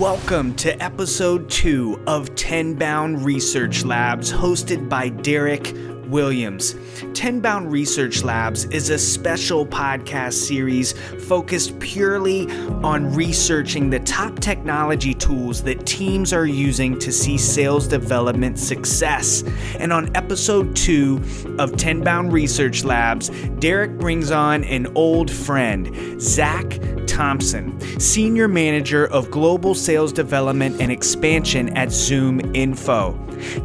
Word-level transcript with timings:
Welcome 0.00 0.54
to 0.54 0.82
episode 0.82 1.50
two 1.50 2.02
of 2.06 2.34
Tenbound 2.34 3.22
Research 3.22 3.84
Labs, 3.84 4.32
hosted 4.32 4.88
by 4.88 5.10
Derrick 5.10 5.74
Williams. 6.10 6.74
Tenbound 7.14 7.70
Research 7.70 8.24
Labs 8.24 8.64
is 8.66 8.90
a 8.90 8.98
special 8.98 9.64
podcast 9.64 10.34
series 10.34 10.92
focused 11.26 11.78
purely 11.78 12.50
on 12.82 13.14
researching 13.14 13.90
the 13.90 14.00
top 14.00 14.38
technology 14.40 15.14
tools 15.14 15.62
that 15.62 15.86
teams 15.86 16.32
are 16.32 16.46
using 16.46 16.98
to 16.98 17.12
see 17.12 17.38
sales 17.38 17.86
development 17.86 18.58
success. 18.58 19.44
And 19.78 19.92
on 19.92 20.14
episode 20.16 20.74
two 20.74 21.16
of 21.58 21.72
Tenbound 21.72 22.32
Research 22.32 22.84
Labs, 22.84 23.30
Derrick 23.60 23.98
brings 23.98 24.30
on 24.30 24.64
an 24.64 24.88
old 24.96 25.30
friend, 25.30 26.20
Zack 26.20 26.80
Thompson, 27.06 27.78
Senior 28.00 28.48
Manager 28.48 29.06
of 29.06 29.30
Global 29.30 29.74
Sales 29.74 30.12
Development 30.12 30.80
and 30.80 30.90
Expansion 30.90 31.76
at 31.76 31.92
Zoom 31.92 32.54
Info. 32.54 33.12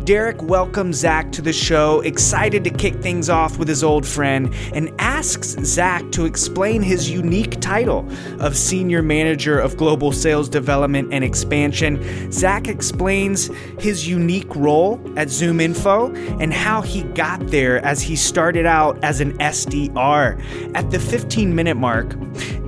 Derrick 0.04 0.42
welcomes 0.44 0.98
Zack 0.98 1.32
to 1.34 1.42
the 1.42 1.52
show, 1.52 2.02
excited 2.02 2.35
to 2.36 2.70
kick 2.70 2.96
things 3.02 3.30
off 3.30 3.58
with 3.58 3.68
his 3.68 3.84
old 3.84 4.06
friend, 4.06 4.54
and 4.74 4.92
asks 5.00 5.56
Zack 5.64 6.12
to 6.12 6.26
explain 6.26 6.82
his 6.82 7.10
unique 7.10 7.60
title 7.62 8.08
of 8.40 8.56
Senior 8.58 9.02
Manager 9.02 9.58
of 9.58 9.78
Global 9.78 10.12
Sales 10.12 10.50
Development 10.50 11.14
and 11.14 11.24
Expansion. 11.24 12.32
Zack 12.32 12.68
explains 12.68 13.50
his 13.80 14.08
unique 14.08 14.54
role 14.56 15.02
at 15.16 15.30
Zoom 15.30 15.60
Info 15.60 16.14
and 16.40 16.54
how 16.54 16.82
he 16.82 17.04
got 17.04 17.48
there 17.48 17.84
as 17.86 18.02
he 18.02 18.16
started 18.16 18.66
out 18.66 19.02
as 19.04 19.22
an 19.22 19.38
SDR. 19.40 20.76
At 20.76 20.92
the 20.92 21.00
15 21.00 21.56
minute 21.56 21.78
mark, 21.78 22.16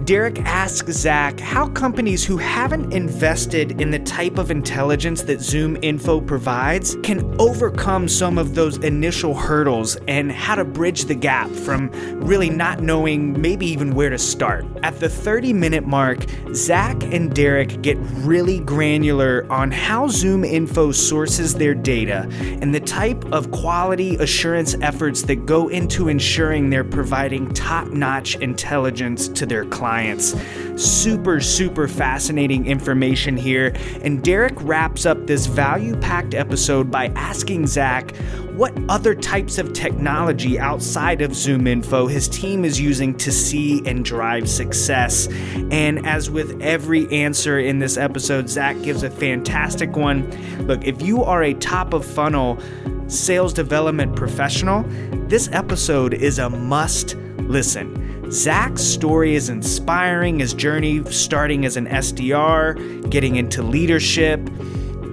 Derrick 0.08 0.40
asks 0.46 0.94
Zack 0.94 1.38
how 1.38 1.68
companies 1.68 2.24
who 2.24 2.38
haven't 2.38 2.94
invested 2.94 3.82
in 3.82 3.92
the 3.92 4.00
type 4.00 4.38
of 4.38 4.52
intelligence 4.52 5.22
that 5.24 5.42
Zoom 5.42 5.78
Info 5.82 6.22
provides 6.22 6.96
can 7.04 7.36
overcome 7.42 8.08
some 8.08 8.38
of 8.38 8.56
those 8.56 8.78
initial 8.78 9.34
hurdles 9.34 9.98
and 10.08 10.32
how 10.32 10.56
to 10.56 10.64
bridge 10.64 11.04
the 11.04 11.14
gap 11.14 11.50
from 11.50 11.90
really 12.22 12.50
not 12.50 12.80
knowing 12.80 13.42
maybe 13.42 13.66
even 13.66 13.94
where 13.94 14.10
to 14.10 14.18
start. 14.18 14.66
At 14.82 14.98
the 15.02 15.10
30 15.10 15.52
minute 15.52 15.86
mark, 15.86 16.20
Zack 16.54 17.04
and 17.04 17.36
Derrick 17.36 17.82
get 17.82 17.98
really 18.00 18.62
granular 18.62 19.46
on 19.50 19.72
how 19.72 20.08
Zoom 20.08 20.46
Info 20.46 20.94
sources 20.94 21.54
their 21.54 21.76
data 21.76 22.30
and 22.62 22.74
the 22.74 22.80
type 22.80 23.26
of 23.34 23.52
quality 23.52 24.16
assurance 24.16 24.74
efforts 24.82 25.24
that 25.24 25.46
go 25.46 25.68
into 25.68 26.08
ensuring 26.08 26.70
they're 26.70 26.86
providing 26.86 27.54
top 27.54 27.90
notch 27.90 28.38
intelligence 28.38 29.28
to 29.28 29.46
their 29.46 29.66
clients 29.66 29.97
clients. 29.98 30.36
Super, 30.76 31.42
super 31.42 31.88
fascinating 31.88 32.68
information 32.68 33.36
here. 33.36 33.74
And 34.04 34.24
Derrick 34.24 34.54
wraps 34.62 35.08
up 35.08 35.26
this 35.26 35.48
value 35.48 35.98
packed 35.98 36.36
episode 36.36 36.92
by 36.92 37.08
asking 37.16 37.66
Zack 37.66 38.16
what 38.54 38.74
other 38.90 39.16
types 39.16 39.58
of 39.58 39.74
technology 39.74 40.60
outside 40.60 41.22
of 41.24 41.34
Zoom 41.34 41.66
Info 41.66 42.06
his 42.06 42.28
team 42.28 42.64
is 42.64 42.80
using 42.80 43.18
to 43.18 43.32
see 43.32 43.82
and 43.88 44.06
drive 44.06 44.48
success. 44.48 45.28
And 45.72 46.06
as 46.06 46.30
with 46.30 46.62
every 46.62 47.12
answer 47.12 47.58
in 47.58 47.80
this 47.80 47.98
episode, 47.98 48.50
Zack 48.50 48.80
gives 48.84 49.02
a 49.02 49.10
fantastic 49.10 49.96
one. 49.96 50.30
Look, 50.68 50.86
if 50.86 51.02
you 51.02 51.24
are 51.24 51.42
a 51.44 51.56
top 51.56 51.94
of 51.94 52.06
funnel 52.06 52.60
sales 53.08 53.52
development 53.52 54.16
professional, 54.16 54.84
this 55.28 55.50
episode 55.54 56.14
is 56.14 56.38
a 56.38 56.52
must 56.52 57.16
listen. 57.48 58.17
Zack's 58.32 58.82
story 58.84 59.36
is 59.36 59.48
inspiring, 59.48 60.40
his 60.40 60.54
journey 60.54 61.04
starting 61.12 61.66
as 61.66 61.78
an 61.78 61.88
SDR, 61.88 63.10
getting 63.10 63.38
into 63.38 63.64
leadership 63.64 64.42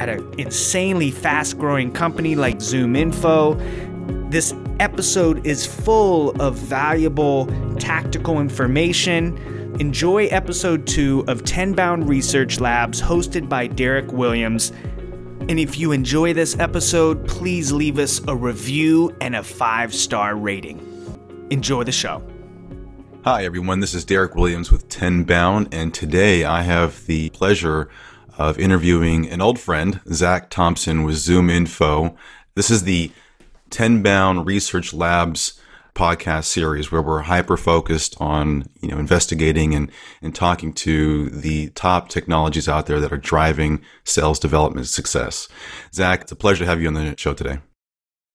at 0.00 0.08
an 0.08 0.34
insanely 0.36 1.12
fast 1.12 1.56
growing 1.56 1.92
company 1.92 2.34
like 2.34 2.60
Zoom 2.60 2.96
Info. 2.96 3.54
This 4.30 4.52
episode 4.80 5.46
is 5.46 5.64
full 5.64 6.30
of 6.42 6.56
valuable 6.56 7.46
tactical 7.78 8.40
information. 8.40 9.38
Enjoy 9.78 10.26
episode 10.26 10.84
two 10.84 11.24
of 11.28 11.44
Tenbound 11.44 12.08
Research 12.08 12.58
Labs, 12.58 13.00
hosted 13.00 13.48
by 13.48 13.68
Derrick 13.68 14.10
Williams. 14.12 14.72
And 15.48 15.60
if 15.60 15.78
you 15.78 15.92
enjoy 15.92 16.32
this 16.32 16.58
episode, 16.58 17.28
please 17.28 17.70
leave 17.70 18.00
us 18.00 18.20
a 18.26 18.34
review 18.34 19.14
and 19.20 19.36
a 19.36 19.42
five 19.44 19.94
star 19.94 20.34
rating. 20.34 20.80
Enjoy 21.50 21.84
the 21.84 21.92
show. 21.92 22.20
Hi, 23.24 23.46
everyone. 23.46 23.80
This 23.80 23.94
is 23.94 24.04
Derrick 24.04 24.34
Williams 24.34 24.70
with 24.70 24.90
Tenbound, 24.90 25.72
and 25.72 25.94
today 25.94 26.44
I 26.44 26.60
have 26.60 27.06
the 27.06 27.30
pleasure 27.30 27.88
of 28.36 28.58
interviewing 28.58 29.30
an 29.30 29.40
old 29.40 29.58
friend, 29.58 30.02
Zack 30.12 30.50
Thompson 30.50 31.04
with 31.04 31.16
Zoom 31.16 31.48
Info. 31.48 32.14
This 32.54 32.70
is 32.70 32.82
the 32.82 33.10
Tenbound 33.70 34.44
Research 34.44 34.92
Labs 34.92 35.58
podcast 35.94 36.44
series 36.44 36.92
where 36.92 37.00
we're 37.00 37.22
hyper 37.22 37.56
focused 37.56 38.14
on 38.20 38.66
you 38.82 38.88
know 38.88 38.98
investigating 38.98 39.74
and 39.74 39.90
and 40.20 40.34
talking 40.34 40.74
to 40.74 41.30
the 41.30 41.70
top 41.70 42.10
technologies 42.10 42.68
out 42.68 42.84
there 42.84 43.00
that 43.00 43.10
are 43.10 43.16
driving 43.16 43.80
sales 44.04 44.38
development 44.38 44.86
success. 44.86 45.48
Zack, 45.94 46.20
it's 46.20 46.32
a 46.32 46.36
pleasure 46.36 46.64
to 46.64 46.70
have 46.70 46.78
you 46.78 46.88
on 46.88 46.94
the 46.94 47.14
show 47.16 47.32
today. 47.32 47.60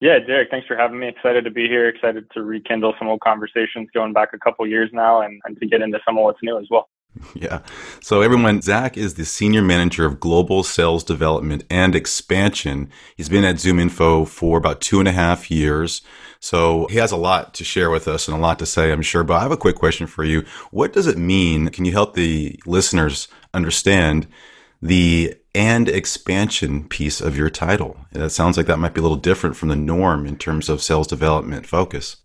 Yeah, 0.02 0.20
Derrick, 0.20 0.50
thanks 0.50 0.66
for 0.66 0.78
having 0.78 1.00
me. 1.00 1.10
Excited 1.10 1.44
to 1.44 1.52
be 1.52 1.68
here. 1.68 1.90
Excited 1.90 2.26
to 2.34 2.44
rekindle 2.44 2.94
some 2.98 3.10
old 3.10 3.20
conversations 3.20 3.90
going 3.94 4.14
back 4.14 4.30
a 4.34 4.38
couple 4.38 4.66
years 4.66 4.90
now 4.94 5.22
and, 5.22 5.42
and 5.44 5.60
to 5.60 5.68
get 5.68 5.82
into 5.82 6.00
some 6.06 6.18
of 6.18 6.24
what's 6.24 6.40
new 6.42 6.58
as 6.58 6.68
well. 6.70 6.90
Yeah. 7.34 7.62
So, 8.02 8.22
everyone, 8.22 8.62
Zack 8.62 8.96
is 8.96 9.16
the 9.16 9.26
Senior 9.26 9.62
Manager 9.62 10.06
of 10.06 10.20
Global 10.20 10.64
Sales 10.64 11.04
Development 11.04 11.64
and 11.70 11.96
Expansion. 11.96 12.90
He's 13.18 13.30
been 13.30 13.44
at 13.44 13.60
Zoom 13.60 13.80
Info 13.80 14.26
for 14.26 14.58
about 14.58 14.80
two 14.80 15.00
and 15.00 15.08
a 15.08 15.12
half 15.12 15.50
years. 15.50 16.02
So, 16.40 16.86
he 16.88 16.98
has 16.98 17.12
a 17.12 17.18
lot 17.18 17.54
to 17.56 17.64
share 17.64 17.90
with 17.90 18.08
us 18.08 18.28
and 18.28 18.38
a 18.38 18.40
lot 18.40 18.60
to 18.60 18.66
say, 18.66 18.92
I'm 18.92 19.02
sure. 19.02 19.24
But 19.24 19.34
I 19.34 19.42
have 19.42 19.52
a 19.52 19.58
quick 19.58 19.76
question 19.76 20.08
for 20.08 20.24
you. 20.24 20.46
What 20.72 20.94
does 20.94 21.08
it 21.08 21.18
mean? 21.18 21.70
Can 21.70 21.84
you 21.84 21.92
help 21.92 22.14
the 22.14 22.60
listeners 22.66 23.28
understand 23.54 24.28
the 24.81 25.36
and 25.59 25.90
expansion 25.90 26.88
piece 26.88 27.20
of 27.20 27.36
your 27.36 27.50
title. 27.50 27.97
That 28.14 28.30
sounds 28.30 28.56
like 28.56 28.66
that 28.68 28.80
might 28.80 28.94
be 28.94 29.02
a 29.02 29.02
little 29.02 29.18
different 29.18 29.58
from 29.58 29.68
the 29.68 29.75
norm 29.75 30.25
in 30.25 30.38
terms 30.38 30.70
of 30.70 30.81
sales 30.81 31.06
development 31.06 31.66
focus. 31.68 32.16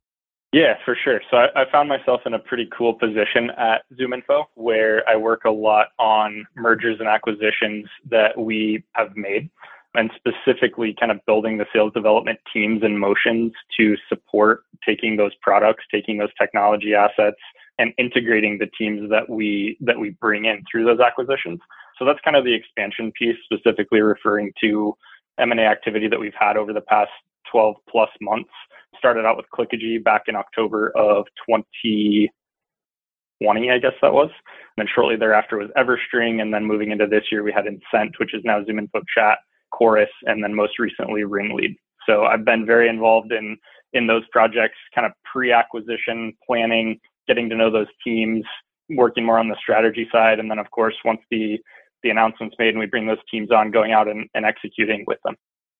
Yeah, 0.52 0.74
for 0.84 0.96
sure. 1.02 1.20
So 1.32 1.38
I, 1.38 1.62
I, 1.62 1.64
found 1.72 1.88
myself 1.88 2.20
in 2.26 2.34
a 2.34 2.38
pretty 2.38 2.68
cool 2.78 2.94
position 2.94 3.50
at 3.58 3.82
ZoomInfo 3.98 4.44
where 4.54 5.02
I 5.08 5.16
work 5.16 5.46
a 5.46 5.50
lot 5.50 5.88
on 5.98 6.46
mergers 6.54 7.00
and 7.00 7.08
acquisitions 7.08 7.86
that 8.08 8.38
we 8.38 8.84
have 8.92 9.16
made 9.16 9.50
and 9.96 10.12
specifically 10.14 10.94
kind 11.00 11.10
of 11.10 11.18
building 11.26 11.58
the 11.58 11.66
sales 11.72 11.92
development 11.92 12.38
teams 12.52 12.84
and 12.84 13.00
motions 13.00 13.52
to 13.76 13.96
support 14.08 14.62
taking 14.86 15.16
those 15.16 15.32
products, 15.42 15.82
taking 15.90 16.18
those 16.18 16.30
technology 16.40 16.94
assets 16.94 17.40
and 17.80 17.92
integrating 17.98 18.58
the 18.58 18.70
teams 18.78 19.10
that 19.10 19.28
we 19.28 19.76
that 19.80 19.98
we 19.98 20.10
bring 20.20 20.44
in 20.44 20.62
through 20.70 20.84
those 20.84 21.00
acquisitions. 21.00 21.58
So 21.98 22.04
that's 22.04 22.20
kind 22.24 22.36
of 22.36 22.44
the 22.44 22.54
expansion 22.54 23.12
piece, 23.18 23.36
specifically 23.44 24.00
referring 24.00 24.52
to 24.62 24.94
M&A 25.38 25.62
activity 25.62 26.08
that 26.08 26.18
we've 26.18 26.34
had 26.38 26.56
over 26.56 26.72
the 26.72 26.80
past 26.82 27.10
12 27.50 27.76
plus 27.88 28.10
months. 28.20 28.50
Started 28.98 29.24
out 29.24 29.36
with 29.36 29.46
Clickagy 29.54 30.02
back 30.02 30.22
in 30.28 30.36
October 30.36 30.92
of 30.96 31.26
2020, 31.48 33.70
I 33.70 33.78
guess 33.78 33.92
that 34.02 34.12
was. 34.12 34.30
And 34.76 34.78
then 34.78 34.86
shortly 34.94 35.16
thereafter 35.16 35.58
was 35.58 35.70
Everstring. 35.76 36.40
And 36.40 36.54
then 36.54 36.64
moving 36.64 36.90
into 36.90 37.06
this 37.06 37.24
year, 37.30 37.42
we 37.42 37.52
had 37.52 37.66
Insent, 37.66 38.18
which 38.18 38.34
is 38.34 38.42
now 38.44 38.64
Zoom 38.64 38.78
Info 38.78 39.00
Chat, 39.14 39.38
Chorus, 39.70 40.10
and 40.22 40.42
then 40.42 40.54
most 40.54 40.78
recently 40.78 41.24
Ringlead. 41.24 41.76
So 42.06 42.24
I've 42.24 42.44
been 42.44 42.66
very 42.66 42.88
involved 42.88 43.32
in 43.32 43.56
in 43.94 44.08
those 44.08 44.24
projects, 44.32 44.76
kind 44.94 45.06
of 45.06 45.12
pre-acquisition 45.24 46.34
planning, 46.44 46.98
getting 47.28 47.48
to 47.48 47.56
know 47.56 47.70
those 47.70 47.86
teams, 48.04 48.44
working 48.90 49.24
more 49.24 49.38
on 49.38 49.48
the 49.48 49.56
strategy 49.62 50.06
side, 50.12 50.40
and 50.40 50.50
then 50.50 50.58
of 50.58 50.70
course 50.70 50.94
once 51.04 51.20
the 51.30 51.58
the 52.04 52.10
announcements 52.10 52.54
made 52.58 52.68
and 52.68 52.78
we 52.78 52.86
bring 52.86 53.08
those 53.08 53.18
teams 53.28 53.50
on, 53.50 53.72
going 53.72 53.90
out 53.90 54.06
and, 54.06 54.28
and 54.34 54.44
executing 54.44 55.04
with 55.08 55.18
them. 55.24 55.34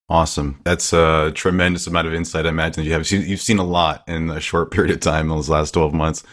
Awesome. 0.09 0.61
That's 0.65 0.93
a 0.93 1.33
tremendous 1.35 1.87
amount 1.87 2.09
of 2.09 2.15
insight. 2.15 2.45
I 2.45 2.51
imagine 2.51 2.85
you 2.85 2.93
have. 2.93 3.11
You've 3.11 3.41
seen 3.41 3.59
a 3.59 3.65
lot 3.65 4.05
in 4.07 4.29
a 4.29 4.41
short 4.41 4.71
period 4.73 4.93
of 4.93 5.01
time 5.01 5.31
in 5.31 5.37
those 5.37 5.49
last 5.49 5.73
12 5.73 5.95
months. 5.95 6.25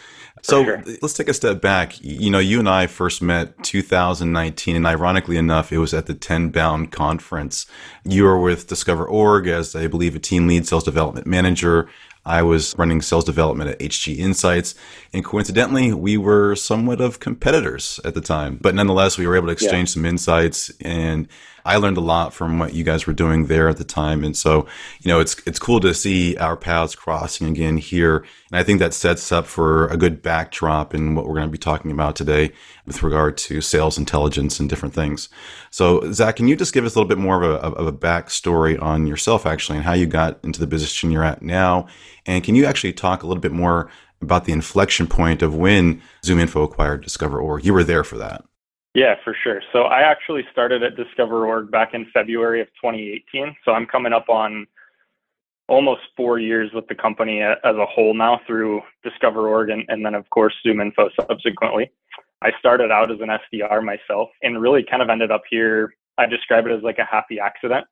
So 0.42 0.64
sure. 0.64 0.82
let's 1.00 1.14
take 1.14 1.28
a 1.28 1.34
step 1.34 1.60
back. 1.60 2.02
You 2.02 2.28
know, 2.28 2.40
you 2.40 2.58
and 2.58 2.68
I 2.68 2.88
first 2.88 3.22
met 3.22 3.62
2019, 3.62 4.74
and 4.74 4.86
ironically 4.86 5.36
enough, 5.36 5.72
it 5.72 5.78
was 5.78 5.94
at 5.94 6.06
the 6.06 6.14
Tenbound 6.14 6.90
conference. 6.90 7.66
You 8.04 8.24
were 8.24 8.40
with 8.40 8.66
Discover 8.66 9.06
Org 9.06 9.46
as, 9.46 9.76
I 9.76 9.86
believe, 9.86 10.16
a 10.16 10.18
team 10.18 10.48
lead 10.48 10.66
sales 10.66 10.82
development 10.82 11.28
manager. 11.28 11.88
I 12.24 12.42
was 12.42 12.74
running 12.78 13.02
sales 13.02 13.24
development 13.24 13.70
at 13.70 13.78
HG 13.80 14.16
Insights. 14.16 14.74
And 15.12 15.24
coincidentally, 15.24 15.92
we 15.92 16.16
were 16.16 16.54
somewhat 16.54 17.00
of 17.00 17.20
competitors 17.20 18.00
at 18.04 18.14
the 18.14 18.20
time. 18.20 18.58
But 18.60 18.74
nonetheless, 18.74 19.18
we 19.18 19.26
were 19.26 19.36
able 19.36 19.48
to 19.48 19.52
exchange 19.52 19.90
yeah. 19.90 19.94
some 19.94 20.04
insights 20.04 20.72
and 20.80 21.28
I 21.64 21.76
learned 21.76 21.96
a 21.96 22.00
lot 22.00 22.34
from 22.34 22.58
what 22.58 22.74
you 22.74 22.84
guys 22.84 23.06
were 23.06 23.12
doing 23.12 23.46
there 23.46 23.68
at 23.68 23.76
the 23.76 23.84
time. 23.84 24.24
And 24.24 24.36
so, 24.36 24.66
you 25.00 25.08
know, 25.08 25.20
it's, 25.20 25.36
it's 25.46 25.58
cool 25.58 25.80
to 25.80 25.94
see 25.94 26.36
our 26.36 26.56
paths 26.56 26.94
crossing 26.94 27.48
again 27.48 27.76
here. 27.76 28.18
And 28.50 28.58
I 28.58 28.62
think 28.62 28.80
that 28.80 28.94
sets 28.94 29.30
up 29.30 29.46
for 29.46 29.86
a 29.88 29.96
good 29.96 30.22
backdrop 30.22 30.94
in 30.94 31.14
what 31.14 31.26
we're 31.26 31.34
going 31.34 31.46
to 31.46 31.52
be 31.52 31.58
talking 31.58 31.90
about 31.90 32.16
today. 32.16 32.52
With 32.84 33.02
regard 33.02 33.38
to 33.38 33.60
sales 33.60 33.96
intelligence 33.96 34.58
and 34.58 34.68
different 34.68 34.92
things. 34.92 35.28
So, 35.70 36.12
Zack, 36.12 36.36
can 36.36 36.48
you 36.48 36.56
just 36.56 36.74
give 36.74 36.84
us 36.84 36.96
a 36.96 36.98
little 36.98 37.08
bit 37.08 37.16
more 37.16 37.40
of 37.40 37.48
a, 37.48 37.78
of 37.78 37.86
a 37.86 37.92
backstory 37.92 38.80
on 38.82 39.06
yourself, 39.06 39.46
actually, 39.46 39.76
and 39.76 39.84
how 39.84 39.92
you 39.92 40.06
got 40.06 40.40
into 40.42 40.58
the 40.58 40.66
position 40.66 41.12
you're 41.12 41.22
at 41.22 41.42
now? 41.42 41.86
And 42.26 42.42
can 42.42 42.56
you 42.56 42.64
actually 42.64 42.92
talk 42.92 43.22
a 43.22 43.26
little 43.28 43.40
bit 43.40 43.52
more 43.52 43.88
about 44.20 44.46
the 44.46 44.52
inflection 44.52 45.06
point 45.06 45.42
of 45.42 45.54
when 45.54 46.02
ZoomInfo 46.24 46.64
acquired 46.64 47.04
DiscoverOrg? 47.04 47.62
You 47.64 47.72
were 47.72 47.84
there 47.84 48.02
for 48.02 48.18
that. 48.18 48.44
Yeah, 48.94 49.14
for 49.24 49.34
sure. 49.42 49.62
So 49.72 49.84
I 49.84 50.00
actually 50.02 50.42
started 50.52 50.82
at 50.82 50.96
DiscoverOrg 50.96 51.70
back 51.70 51.94
in 51.94 52.06
February 52.12 52.60
of 52.60 52.68
2018. 52.82 53.56
So 53.64 53.72
I'm 53.72 53.86
coming 53.86 54.12
up 54.12 54.28
on 54.28 54.66
almost 55.68 56.02
four 56.16 56.38
years 56.38 56.70
with 56.74 56.86
the 56.88 56.94
company 56.94 57.40
as 57.40 57.56
a 57.64 57.86
whole 57.86 58.12
now 58.12 58.40
through 58.46 58.82
DiscoverOrg 59.06 59.72
and, 59.72 59.84
and 59.88 60.04
then, 60.04 60.14
of 60.14 60.28
course, 60.28 60.54
ZoomInfo 60.66 61.08
subsequently. 61.16 61.90
I 62.42 62.50
started 62.58 62.90
out 62.90 63.10
as 63.10 63.18
an 63.20 63.28
SDR 63.28 63.82
myself 63.84 64.30
and 64.42 64.60
really 64.60 64.84
kind 64.88 65.02
of 65.02 65.08
ended 65.08 65.30
up 65.30 65.42
here. 65.48 65.94
I 66.18 66.26
describe 66.26 66.66
it 66.66 66.72
as 66.72 66.82
like 66.82 66.98
a 66.98 67.04
happy 67.04 67.38
accident. 67.38 67.86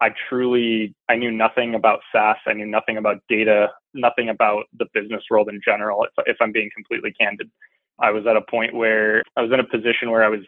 I 0.00 0.10
truly, 0.28 0.94
I 1.08 1.16
knew 1.16 1.30
nothing 1.30 1.74
about 1.74 2.00
SaaS. 2.12 2.36
I 2.46 2.52
knew 2.52 2.66
nothing 2.66 2.98
about 2.98 3.18
data, 3.28 3.68
nothing 3.94 4.28
about 4.28 4.64
the 4.78 4.86
business 4.94 5.22
world 5.30 5.48
in 5.48 5.60
general, 5.64 6.04
if, 6.04 6.10
if 6.26 6.36
I'm 6.40 6.52
being 6.52 6.70
completely 6.74 7.12
candid. 7.12 7.50
I 7.98 8.10
was 8.10 8.24
at 8.26 8.36
a 8.36 8.42
point 8.42 8.74
where 8.74 9.22
I 9.36 9.42
was 9.42 9.50
in 9.52 9.58
a 9.58 9.64
position 9.64 10.10
where 10.10 10.22
I 10.22 10.28
was 10.28 10.40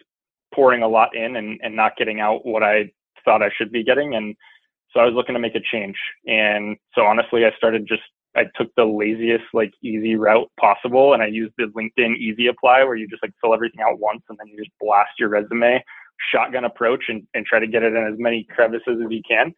pouring 0.54 0.82
a 0.82 0.88
lot 0.88 1.16
in 1.16 1.36
and, 1.36 1.58
and 1.62 1.74
not 1.74 1.96
getting 1.96 2.20
out 2.20 2.46
what 2.46 2.62
I 2.62 2.92
thought 3.24 3.42
I 3.42 3.50
should 3.56 3.72
be 3.72 3.82
getting. 3.82 4.14
And 4.14 4.36
so 4.92 5.00
I 5.00 5.04
was 5.04 5.14
looking 5.14 5.34
to 5.34 5.40
make 5.40 5.56
a 5.56 5.60
change. 5.72 5.96
And 6.26 6.76
so 6.94 7.02
honestly, 7.02 7.44
I 7.44 7.50
started 7.56 7.88
just, 7.88 8.02
I 8.36 8.44
took 8.54 8.68
the 8.76 8.84
laziest, 8.84 9.44
like 9.52 9.72
easy 9.82 10.14
route 10.14 10.50
possible. 10.58 11.14
And 11.14 11.22
I 11.22 11.26
used 11.26 11.54
the 11.58 11.64
LinkedIn 11.64 12.16
easy 12.16 12.46
apply 12.46 12.84
where 12.84 12.96
you 12.96 13.08
just 13.08 13.22
like 13.22 13.32
fill 13.40 13.54
everything 13.54 13.80
out 13.80 13.98
once 13.98 14.22
and 14.28 14.38
then 14.38 14.46
you 14.46 14.56
just 14.56 14.70
blast 14.80 15.10
your 15.18 15.28
resume, 15.28 15.82
shotgun 16.32 16.64
approach 16.64 17.04
and, 17.08 17.26
and 17.34 17.44
try 17.44 17.58
to 17.58 17.66
get 17.66 17.82
it 17.82 17.94
in 17.94 18.06
as 18.06 18.18
many 18.18 18.46
crevices 18.54 19.00
as 19.04 19.10
you 19.10 19.22
can. 19.28 19.52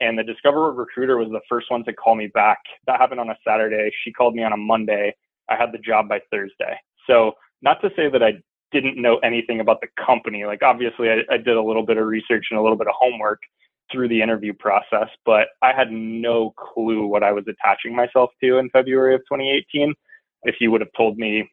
And 0.00 0.18
the 0.18 0.24
DiscoverOrg 0.24 0.76
recruiter 0.76 1.16
was 1.16 1.28
the 1.30 1.40
first 1.48 1.70
one 1.70 1.84
to 1.84 1.92
call 1.92 2.16
me 2.16 2.26
back. 2.26 2.58
That 2.86 3.00
happened 3.00 3.20
on 3.20 3.30
a 3.30 3.36
Saturday. 3.46 3.90
She 4.04 4.12
called 4.12 4.34
me 4.34 4.42
on 4.42 4.52
a 4.52 4.56
Monday. 4.56 5.14
I 5.48 5.56
had 5.56 5.72
the 5.72 5.78
job 5.78 6.08
by 6.08 6.20
Thursday. 6.30 6.76
So 7.06 7.32
not 7.62 7.80
to 7.82 7.90
say 7.96 8.10
that 8.10 8.22
I 8.22 8.32
didn't 8.72 9.00
know 9.00 9.18
anything 9.18 9.60
about 9.60 9.80
the 9.80 9.88
company. 10.04 10.44
Like 10.44 10.62
obviously 10.62 11.08
I, 11.08 11.18
I 11.32 11.36
did 11.36 11.56
a 11.56 11.62
little 11.62 11.84
bit 11.84 11.96
of 11.96 12.06
research 12.06 12.46
and 12.50 12.58
a 12.58 12.62
little 12.62 12.76
bit 12.76 12.88
of 12.88 12.94
homework 12.98 13.40
through 13.90 14.08
the 14.08 14.20
interview 14.20 14.52
process, 14.52 15.08
but 15.24 15.48
I 15.62 15.72
had 15.72 15.90
no 15.90 16.52
clue 16.56 17.06
what 17.06 17.22
I 17.22 17.32
was 17.32 17.44
attaching 17.48 17.94
myself 17.94 18.30
to 18.42 18.58
in 18.58 18.70
February 18.70 19.14
of 19.14 19.20
2018. 19.22 19.94
If 20.42 20.56
you 20.60 20.70
would 20.70 20.80
have 20.80 20.92
told 20.96 21.18
me, 21.18 21.50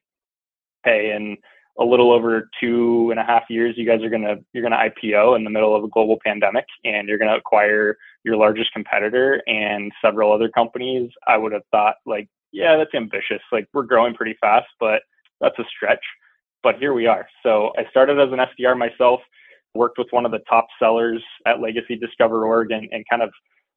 hey, 0.84 1.14
in 1.16 1.38
a 1.80 1.84
little 1.84 2.12
over 2.12 2.50
two 2.60 3.10
and 3.12 3.20
a 3.20 3.24
half 3.24 3.44
years, 3.50 3.76
you 3.78 3.86
guys 3.86 4.04
are 4.04 4.10
gonna 4.10 4.36
you're 4.54 4.64
gonna 4.64 4.78
IPO 4.78 5.36
in 5.36 5.44
the 5.44 5.50
middle 5.50 5.76
of 5.76 5.84
a 5.84 5.88
global 5.88 6.18
pandemic, 6.24 6.66
and 6.84 7.08
you're 7.08 7.18
gonna 7.18 7.38
acquire 7.38 7.98
your 8.24 8.38
largest 8.38 8.72
competitor 8.74 9.42
and 9.48 9.92
several 10.04 10.32
other 10.32 10.50
companies, 10.50 11.10
I 11.28 11.38
would 11.38 11.52
have 11.52 11.64
thought 11.72 11.96
like, 12.06 12.28
yeah, 12.52 12.78
that's 12.78 12.94
ambitious. 12.94 13.42
Like 13.52 13.68
we're 13.74 13.84
growing 13.84 14.14
pretty 14.14 14.38
fast, 14.40 14.68
but 14.80 15.02
that's 15.42 15.58
a 15.60 15.66
stretch. 15.76 16.04
But 16.62 16.78
here 16.78 16.94
we 16.94 17.08
are. 17.08 17.28
So 17.44 17.74
I 17.78 17.90
started 17.90 18.20
as 18.20 18.32
an 18.32 18.40
SDR 18.40 18.78
myself, 18.78 19.20
worked 19.76 19.98
with 19.98 20.08
one 20.12 20.26
of 20.26 20.32
the 20.32 20.42
top 20.50 20.68
sellers 20.80 21.24
at 21.46 21.60
Legacy 21.60 22.00
DiscoverOrg 22.00 22.74
and, 22.74 22.88
and 22.92 23.06
kind 23.10 23.22
of 23.22 23.32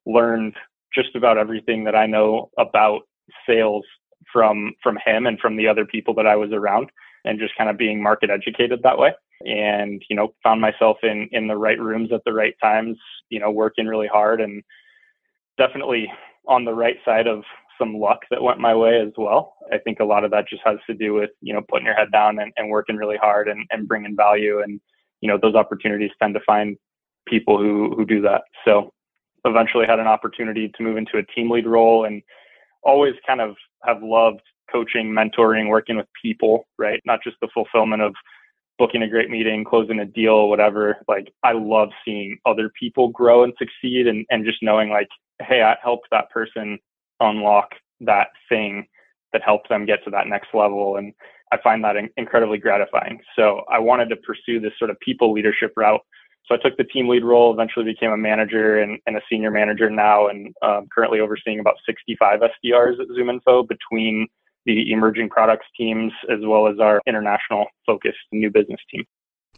learned 0.04 0.54
just 0.94 1.14
about 1.14 1.38
everything 1.38 1.84
that 1.84 1.94
I 1.94 2.06
know 2.06 2.50
about 2.58 3.02
sales 3.48 3.84
from 4.32 4.72
from 4.82 4.98
him 5.04 5.26
and 5.26 5.38
from 5.38 5.56
the 5.56 5.68
other 5.68 5.84
people 5.84 6.14
that 6.14 6.26
I 6.26 6.36
was 6.36 6.52
around 6.52 6.90
and 7.24 7.38
just 7.38 7.56
kind 7.56 7.70
of 7.70 7.76
being 7.76 8.02
market 8.02 8.30
educated 8.30 8.80
that 8.82 8.98
way 8.98 9.12
and 9.42 10.02
you 10.08 10.16
know 10.16 10.34
found 10.42 10.60
myself 10.60 10.96
in 11.02 11.28
in 11.32 11.46
the 11.46 11.56
right 11.56 11.78
rooms 11.78 12.10
at 12.12 12.22
the 12.24 12.32
right 12.32 12.54
times 12.62 12.96
you 13.28 13.38
know 13.38 13.50
working 13.50 13.86
really 13.86 14.08
hard 14.08 14.40
and 14.40 14.62
definitely 15.58 16.10
on 16.48 16.64
the 16.64 16.74
right 16.74 16.96
side 17.04 17.26
of 17.26 17.42
some 17.78 17.98
luck 17.98 18.20
that 18.30 18.42
went 18.42 18.58
my 18.58 18.74
way 18.74 19.00
as 19.00 19.12
well. 19.16 19.54
I 19.72 19.78
think 19.78 20.00
a 20.00 20.04
lot 20.04 20.24
of 20.24 20.30
that 20.30 20.48
just 20.48 20.62
has 20.64 20.78
to 20.86 20.94
do 20.94 21.14
with, 21.14 21.30
you 21.40 21.52
know, 21.52 21.62
putting 21.68 21.86
your 21.86 21.94
head 21.94 22.10
down 22.12 22.38
and, 22.38 22.52
and 22.56 22.70
working 22.70 22.96
really 22.96 23.16
hard 23.16 23.48
and, 23.48 23.66
and 23.70 23.88
bringing 23.88 24.16
value. 24.16 24.62
And, 24.62 24.80
you 25.20 25.28
know, 25.28 25.38
those 25.40 25.54
opportunities 25.54 26.10
tend 26.20 26.34
to 26.34 26.40
find 26.46 26.76
people 27.26 27.58
who, 27.58 27.94
who 27.96 28.04
do 28.04 28.20
that. 28.22 28.42
So 28.64 28.92
eventually 29.44 29.86
had 29.86 29.98
an 29.98 30.06
opportunity 30.06 30.68
to 30.76 30.82
move 30.82 30.96
into 30.96 31.18
a 31.18 31.22
team 31.22 31.50
lead 31.50 31.66
role 31.66 32.04
and 32.04 32.22
always 32.82 33.14
kind 33.26 33.40
of 33.40 33.56
have 33.84 34.02
loved 34.02 34.40
coaching, 34.70 35.06
mentoring, 35.06 35.68
working 35.68 35.96
with 35.96 36.06
people, 36.20 36.66
right? 36.78 37.00
Not 37.04 37.20
just 37.22 37.36
the 37.40 37.48
fulfillment 37.54 38.02
of 38.02 38.14
booking 38.78 39.02
a 39.02 39.08
great 39.08 39.30
meeting, 39.30 39.64
closing 39.64 40.00
a 40.00 40.04
deal, 40.04 40.48
whatever. 40.48 40.98
Like 41.08 41.32
I 41.42 41.52
love 41.52 41.88
seeing 42.04 42.38
other 42.44 42.70
people 42.78 43.08
grow 43.08 43.44
and 43.44 43.54
succeed 43.58 44.06
and, 44.06 44.26
and 44.30 44.44
just 44.44 44.62
knowing 44.62 44.90
like, 44.90 45.08
hey, 45.40 45.62
I 45.62 45.76
helped 45.82 46.08
that 46.10 46.30
person 46.30 46.78
unlock 47.20 47.70
that 48.00 48.28
thing 48.48 48.86
that 49.32 49.42
helped 49.42 49.68
them 49.68 49.86
get 49.86 50.04
to 50.04 50.10
that 50.10 50.28
next 50.28 50.48
level. 50.52 50.96
And 50.96 51.12
I 51.52 51.58
find 51.62 51.84
that 51.84 51.96
in- 51.96 52.10
incredibly 52.16 52.58
gratifying. 52.58 53.20
So 53.36 53.62
I 53.70 53.78
wanted 53.78 54.08
to 54.10 54.16
pursue 54.16 54.60
this 54.60 54.72
sort 54.78 54.90
of 54.90 54.98
people 55.00 55.32
leadership 55.32 55.72
route. 55.76 56.00
So 56.46 56.54
I 56.54 56.58
took 56.58 56.76
the 56.76 56.84
team 56.84 57.08
lead 57.08 57.24
role, 57.24 57.52
eventually 57.52 57.84
became 57.84 58.12
a 58.12 58.16
manager 58.16 58.78
and, 58.80 58.98
and 59.06 59.16
a 59.16 59.20
senior 59.30 59.50
manager 59.50 59.90
now, 59.90 60.28
and 60.28 60.54
um, 60.62 60.86
currently 60.94 61.18
overseeing 61.18 61.58
about 61.58 61.74
65 61.86 62.40
SDRs 62.40 63.00
at 63.00 63.08
ZoomInfo 63.08 63.66
between 63.66 64.28
the 64.64 64.92
emerging 64.92 65.28
products 65.28 65.66
teams 65.76 66.12
as 66.30 66.38
well 66.42 66.68
as 66.68 66.78
our 66.80 67.00
international 67.06 67.66
focused 67.84 68.18
new 68.32 68.50
business 68.50 68.80
team. 68.90 69.04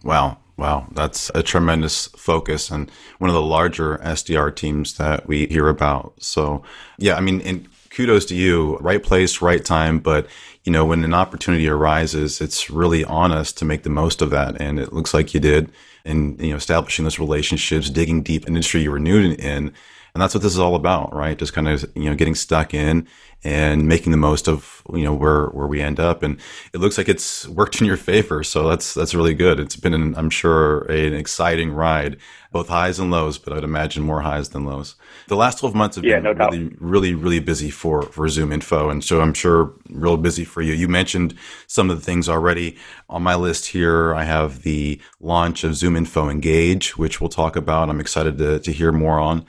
Wow. 0.05 0.39
Wow. 0.57 0.89
That's 0.93 1.31
a 1.35 1.43
tremendous 1.43 2.07
focus 2.09 2.71
and 2.71 2.91
one 3.19 3.31
of 3.31 3.35
the 3.35 3.43
larger 3.43 3.99
SDR 3.99 4.55
teams 4.55 4.97
that 4.97 5.27
we 5.27 5.47
hear 5.47 5.69
about. 5.69 6.15
So, 6.21 6.63
yeah, 6.99 7.15
I 7.15 7.21
mean, 7.21 7.69
kudos 7.91 8.25
to 8.27 8.35
you. 8.35 8.77
Right 8.79 9.03
place, 9.03 9.43
right 9.43 9.65
time. 9.65 9.99
But, 9.99 10.27
you 10.65 10.73
know, 10.73 10.85
when 10.85 11.05
an 11.05 11.15
opportunity 11.15 11.69
arises, 11.69 12.41
it's 12.41 12.71
really 12.71 13.05
on 13.05 13.33
us 13.33 13.53
to 13.53 13.65
make 13.65 13.83
the 13.83 13.91
most 13.91 14.23
of 14.23 14.31
that. 14.31 14.61
And 14.61 14.79
it 14.79 14.93
looks 14.93 15.15
like 15.15 15.35
you 15.35 15.41
did 15.41 15.71
in, 16.05 16.39
you 16.39 16.51
know, 16.51 16.57
establishing 16.57 17.05
those 17.05 17.19
relationships, 17.19 17.91
digging 17.91 18.23
deep 18.23 18.47
in 18.47 18.53
the 18.53 18.59
industry 18.59 18.83
you 18.83 18.91
were 18.91 18.99
new 18.99 19.33
in 19.33 19.73
and 20.19 20.23
that's 20.25 20.35
what 20.35 20.43
this 20.43 20.53
is 20.53 20.59
all 20.59 20.75
about, 20.75 21.15
right? 21.15 21.39
Just 21.39 21.53
kind 21.53 21.69
of, 21.69 21.89
you 21.95 22.11
know, 22.11 22.17
getting 22.17 22.35
stuck 22.35 22.75
in 22.75 23.07
and 23.45 23.87
making 23.87 24.11
the 24.11 24.19
most 24.19 24.49
of, 24.49 24.83
you 24.93 25.05
know, 25.05 25.15
where, 25.15 25.47
where 25.51 25.69
we 25.69 25.81
end 25.81 26.01
up. 26.01 26.25
And 26.25 26.41
it 26.75 26.79
looks 26.79 26.99
like 26.99 27.09
it's 27.09 27.47
worked 27.47 27.81
in 27.81 27.87
your 27.87 27.97
favor. 27.97 28.43
So 28.43 28.69
that's, 28.69 28.95
that's 28.95 29.15
really 29.15 29.33
good. 29.33 29.61
It's 29.61 29.77
been, 29.77 29.95
an, 29.95 30.17
I'm 30.17 30.29
sure, 30.29 30.81
an 30.91 31.15
exciting 31.15 31.71
ride, 31.71 32.17
both 32.51 32.67
highs 32.67 32.99
and 32.99 33.13
lows, 33.13 33.39
but 33.39 33.53
I'd 33.53 33.63
imagine 33.63 34.03
more 34.03 34.23
highs 34.23 34.49
than 34.49 34.65
lows. 34.65 34.97
The 35.29 35.37
last 35.37 35.61
12 35.61 35.77
months 35.77 35.95
have 35.95 36.05
yeah, 36.05 36.19
been 36.19 36.37
no 36.37 36.47
really, 36.49 36.77
really, 36.81 37.15
really 37.15 37.39
busy 37.39 37.71
for, 37.71 38.03
for 38.03 38.29
Zoom 38.29 38.51
Info, 38.51 38.91
And 38.91 39.05
so 39.05 39.21
I'm 39.21 39.35
sure 39.35 39.73
real 39.89 40.17
busy 40.17 40.45
for 40.45 40.63
you. 40.63 40.73
You 40.73 40.89
mentioned 40.89 41.33
some 41.69 41.91
of 41.91 41.97
the 41.97 42.05
things 42.05 42.29
already 42.29 42.77
on 43.09 43.23
my 43.23 43.37
list 43.37 43.67
here. 43.67 44.17
I 44.17 44.25
have 44.25 44.65
the 44.65 45.01
launch 45.21 45.63
of 45.63 45.77
Zoom 45.77 45.95
Info 45.95 46.29
Engage, 46.29 46.99
which 46.99 47.21
we'll 47.21 47.31
talk 47.31 47.55
about. 47.55 47.89
I'm 47.89 48.01
excited 48.01 48.37
to, 48.39 48.59
to 48.59 48.73
hear 48.73 48.91
more 48.91 49.21
on. 49.21 49.47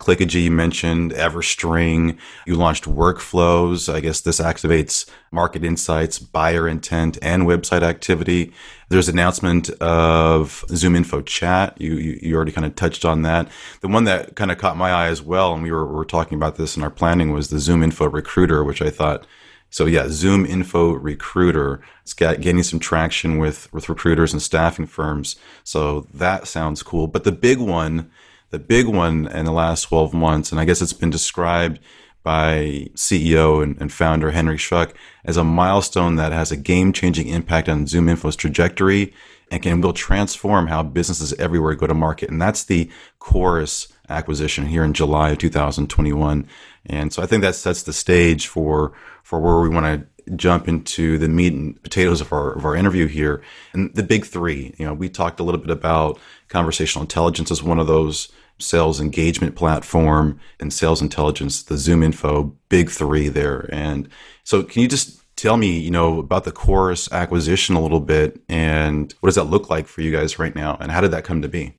Clickagy 0.00 0.44
you 0.44 0.50
mentioned, 0.50 1.12
EverString. 1.12 2.18
You 2.46 2.56
launched 2.56 2.84
workflows. 2.84 3.92
I 3.92 4.00
guess 4.00 4.20
this 4.20 4.40
activates 4.40 5.08
market 5.30 5.62
insights, 5.62 6.18
buyer 6.18 6.66
intent, 6.66 7.18
and 7.22 7.44
website 7.44 7.82
activity. 7.82 8.52
There's 8.88 9.08
announcement 9.08 9.70
of 9.80 10.64
Zoom 10.70 10.96
Info 10.96 11.20
Chat. 11.20 11.80
You, 11.80 11.94
you, 11.94 12.18
you 12.22 12.34
already 12.34 12.50
kind 12.50 12.66
of 12.66 12.74
touched 12.74 13.04
on 13.04 13.22
that. 13.22 13.48
The 13.82 13.88
one 13.88 14.04
that 14.04 14.34
kind 14.34 14.50
of 14.50 14.58
caught 14.58 14.76
my 14.76 14.90
eye 14.90 15.08
as 15.08 15.22
well, 15.22 15.52
and 15.52 15.62
we 15.62 15.70
were, 15.70 15.86
we 15.86 15.94
were 15.94 16.04
talking 16.04 16.36
about 16.36 16.56
this 16.56 16.76
in 16.76 16.82
our 16.82 16.90
planning, 16.90 17.30
was 17.30 17.50
the 17.50 17.58
Zoom 17.58 17.82
Info 17.82 18.08
Recruiter, 18.08 18.64
which 18.64 18.82
I 18.82 18.90
thought 18.90 19.26
so 19.72 19.86
yeah, 19.86 20.06
Zoom 20.08 20.44
Info 20.44 20.92
Recruiter. 20.92 21.80
It's 22.02 22.12
got, 22.12 22.42
some 22.64 22.80
traction 22.80 23.38
with, 23.38 23.72
with 23.72 23.88
recruiters 23.88 24.32
and 24.32 24.42
staffing 24.42 24.86
firms. 24.86 25.36
So 25.62 26.08
that 26.12 26.48
sounds 26.48 26.82
cool. 26.82 27.06
But 27.06 27.22
the 27.22 27.30
big 27.30 27.58
one 27.58 28.10
the 28.50 28.58
big 28.58 28.86
one 28.86 29.26
in 29.28 29.44
the 29.44 29.52
last 29.52 29.82
12 29.82 30.12
months, 30.12 30.50
and 30.50 30.60
I 30.60 30.64
guess 30.64 30.82
it's 30.82 30.92
been 30.92 31.10
described 31.10 31.78
by 32.22 32.88
CEO 32.94 33.62
and, 33.62 33.80
and 33.80 33.92
founder 33.92 34.30
Henry 34.30 34.56
Schuck 34.56 34.92
as 35.24 35.36
a 35.36 35.44
milestone 35.44 36.16
that 36.16 36.32
has 36.32 36.52
a 36.52 36.56
game 36.56 36.92
changing 36.92 37.28
impact 37.28 37.68
on 37.68 37.86
ZoomInfo's 37.86 38.36
trajectory 38.36 39.14
and 39.50 39.62
can 39.62 39.80
will 39.80 39.92
transform 39.92 40.66
how 40.66 40.82
businesses 40.82 41.32
everywhere 41.34 41.74
go 41.74 41.86
to 41.86 41.94
market. 41.94 42.30
And 42.30 42.40
that's 42.40 42.64
the 42.64 42.90
Chorus 43.18 43.88
acquisition 44.08 44.66
here 44.66 44.84
in 44.84 44.92
July 44.92 45.30
of 45.30 45.38
2021. 45.38 46.46
And 46.86 47.12
so 47.12 47.22
I 47.22 47.26
think 47.26 47.42
that 47.42 47.54
sets 47.54 47.82
the 47.82 47.92
stage 47.92 48.46
for, 48.46 48.92
for 49.22 49.40
where 49.40 49.60
we 49.60 49.68
want 49.68 49.86
to 49.86 50.34
jump 50.36 50.68
into 50.68 51.18
the 51.18 51.28
meat 51.28 51.52
and 51.52 51.82
potatoes 51.82 52.20
of 52.20 52.32
our, 52.32 52.52
of 52.52 52.64
our 52.64 52.76
interview 52.76 53.06
here. 53.06 53.42
And 53.72 53.92
the 53.94 54.02
big 54.02 54.24
three, 54.24 54.74
you 54.78 54.86
know, 54.86 54.94
we 54.94 55.08
talked 55.08 55.40
a 55.40 55.42
little 55.42 55.60
bit 55.60 55.70
about 55.70 56.18
conversational 56.48 57.02
intelligence 57.02 57.50
as 57.50 57.62
one 57.62 57.78
of 57.78 57.86
those 57.86 58.30
sales 58.60 59.00
engagement 59.00 59.56
platform 59.56 60.38
and 60.58 60.72
sales 60.72 61.02
intelligence, 61.02 61.62
the 61.62 61.76
Zoom 61.76 62.02
Info, 62.02 62.56
big 62.68 62.90
three 62.90 63.28
there. 63.28 63.68
And 63.72 64.08
so 64.44 64.62
can 64.62 64.82
you 64.82 64.88
just 64.88 65.20
tell 65.36 65.56
me, 65.56 65.78
you 65.78 65.90
know, 65.90 66.18
about 66.18 66.44
the 66.44 66.52
Chorus 66.52 67.10
acquisition 67.12 67.74
a 67.74 67.80
little 67.80 68.00
bit 68.00 68.40
and 68.48 69.12
what 69.20 69.28
does 69.28 69.36
that 69.36 69.44
look 69.44 69.70
like 69.70 69.86
for 69.86 70.02
you 70.02 70.12
guys 70.12 70.38
right 70.38 70.54
now 70.54 70.76
and 70.80 70.90
how 70.92 71.00
did 71.00 71.10
that 71.12 71.24
come 71.24 71.42
to 71.42 71.48
be? 71.48 71.74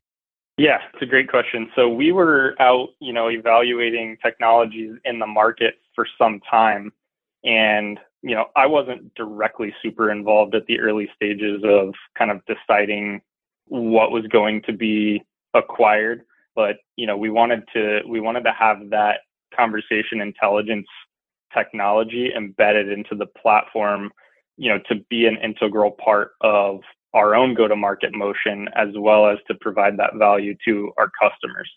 Yeah, 0.58 0.78
it's 0.92 1.02
a 1.02 1.06
great 1.06 1.28
question. 1.28 1.70
So 1.74 1.88
we 1.88 2.12
were 2.12 2.54
out, 2.60 2.90
you 3.00 3.12
know, 3.12 3.30
evaluating 3.30 4.18
technologies 4.22 4.96
in 5.04 5.18
the 5.18 5.26
market 5.26 5.74
for 5.94 6.06
some 6.18 6.40
time 6.50 6.92
and 7.44 7.98
you 8.22 8.36
know, 8.36 8.46
I 8.54 8.66
wasn't 8.66 9.14
directly 9.14 9.74
super 9.82 10.10
involved 10.10 10.54
at 10.54 10.66
the 10.66 10.78
early 10.78 11.10
stages 11.14 11.62
of 11.64 11.94
kind 12.16 12.30
of 12.30 12.40
deciding 12.46 13.20
what 13.66 14.12
was 14.12 14.26
going 14.28 14.62
to 14.62 14.72
be 14.72 15.22
acquired, 15.54 16.22
but 16.54 16.76
you 16.96 17.06
know, 17.06 17.16
we 17.16 17.30
wanted 17.30 17.62
to 17.74 18.00
we 18.08 18.20
wanted 18.20 18.44
to 18.44 18.52
have 18.52 18.90
that 18.90 19.20
conversation 19.56 20.20
intelligence 20.20 20.86
technology 21.54 22.30
embedded 22.36 22.88
into 22.88 23.14
the 23.14 23.26
platform, 23.26 24.10
you 24.56 24.70
know, 24.70 24.78
to 24.88 24.96
be 25.10 25.26
an 25.26 25.36
integral 25.42 25.90
part 25.90 26.32
of 26.40 26.80
our 27.14 27.34
own 27.34 27.54
go 27.54 27.68
to 27.68 27.76
market 27.76 28.14
motion 28.14 28.68
as 28.74 28.88
well 28.96 29.28
as 29.28 29.38
to 29.46 29.54
provide 29.60 29.98
that 29.98 30.14
value 30.16 30.54
to 30.66 30.90
our 30.98 31.10
customers. 31.20 31.70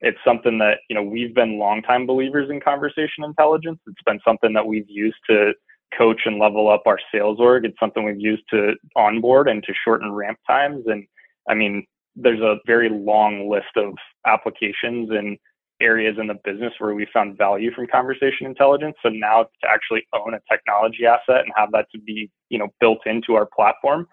It's 0.00 0.18
something 0.24 0.58
that, 0.58 0.78
you 0.88 0.94
know, 0.94 1.02
we've 1.02 1.34
been 1.34 1.58
longtime 1.58 2.06
believers 2.06 2.50
in 2.50 2.60
conversation 2.60 3.24
intelligence. 3.24 3.80
It's 3.86 4.02
been 4.06 4.20
something 4.26 4.52
that 4.54 4.66
we've 4.66 4.88
used 4.88 5.18
to 5.28 5.52
coach 5.96 6.22
and 6.24 6.38
level 6.38 6.70
up 6.70 6.82
our 6.86 6.98
sales 7.12 7.38
org. 7.40 7.64
It's 7.64 7.78
something 7.80 8.04
we've 8.04 8.20
used 8.20 8.44
to 8.50 8.74
onboard 8.96 9.48
and 9.48 9.62
to 9.64 9.72
shorten 9.84 10.12
ramp 10.12 10.38
times. 10.46 10.84
And 10.86 11.04
I 11.48 11.54
mean, 11.54 11.84
there's 12.14 12.40
a 12.40 12.58
very 12.66 12.88
long 12.88 13.50
list 13.50 13.76
of 13.76 13.94
applications 14.28 15.10
and 15.10 15.38
areas 15.80 16.16
in 16.20 16.26
the 16.26 16.36
business 16.44 16.72
where 16.78 16.94
we 16.94 17.06
found 17.12 17.38
value 17.38 17.72
from 17.72 17.86
conversation 17.86 18.46
intelligence. 18.46 18.96
So 19.02 19.08
now 19.08 19.44
to 19.44 19.68
actually 19.68 20.06
own 20.12 20.34
a 20.34 20.40
technology 20.50 21.06
asset 21.06 21.44
and 21.44 21.52
have 21.56 21.70
that 21.72 21.86
to 21.92 22.00
be, 22.00 22.30
you 22.48 22.58
know, 22.58 22.68
built 22.80 23.06
into 23.06 23.34
our 23.34 23.46
platform, 23.46 24.08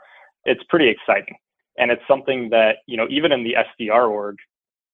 it's 0.45 0.61
pretty 0.69 0.89
exciting. 0.89 1.35
And 1.77 1.91
it's 1.91 2.03
something 2.07 2.49
that, 2.51 2.77
you 2.87 2.97
know, 2.97 3.07
even 3.09 3.31
in 3.31 3.43
the 3.43 3.55
SDR 3.79 4.09
org, 4.09 4.37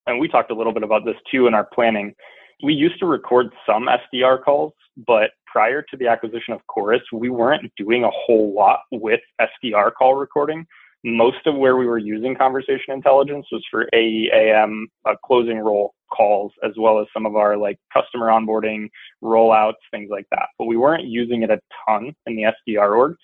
and 0.08 0.20
we 0.20 0.28
talked 0.28 0.51
a 0.51 0.56
little 0.56 0.74
bit 0.74 0.84
about 0.84 1.06
this 1.06 1.18
too 1.30 1.48
in 1.48 1.54
our 1.54 1.68
planning, 1.74 2.13
we 2.63 2.74
used 2.74 3.00
to 3.00 3.06
record 3.06 3.48
some 3.66 3.88
SDR 3.88 4.42
calls, 4.44 4.74
but 5.08 5.32
prior 5.48 5.82
to 5.82 5.98
the 5.98 6.08
acquisition 6.08 6.54
of 6.54 6.66
Chorus, 6.68 7.01
we 7.12 7.30
weren't 7.30 7.72
doing 7.75 8.04
a 8.04 8.10
whole 8.12 8.54
lot 8.54 8.82
with 8.92 9.20
SDR 9.40 9.92
call 9.94 10.16
recording 10.16 10.66
most 11.03 11.46
of 11.46 11.55
where 11.55 11.77
we 11.77 11.88
were 11.88 11.98
using 11.98 12.36
conversation 12.36 12.93
intelligence 12.93 13.48
was 13.51 13.65
for 13.72 13.88
AEAM 13.93 14.84
uh, 15.05 15.15
closing 15.25 15.58
role 15.60 15.93
calls, 16.15 16.51
as 16.63 16.74
well 16.77 17.00
as 17.00 17.08
some 17.13 17.25
of 17.25 17.36
our 17.36 17.58
like 17.58 17.79
customer 17.91 18.27
onboarding 18.27 18.88
rollouts, 19.24 19.74
things 19.89 20.10
like 20.12 20.27
that. 20.31 20.48
But 20.60 20.65
we 20.65 20.77
weren't 20.77 21.05
using 21.05 21.41
it 21.41 21.50
a 21.50 21.60
ton 21.88 22.13
in 22.27 22.36
the 22.36 22.43
SDR 22.43 22.96
org, 22.96 23.15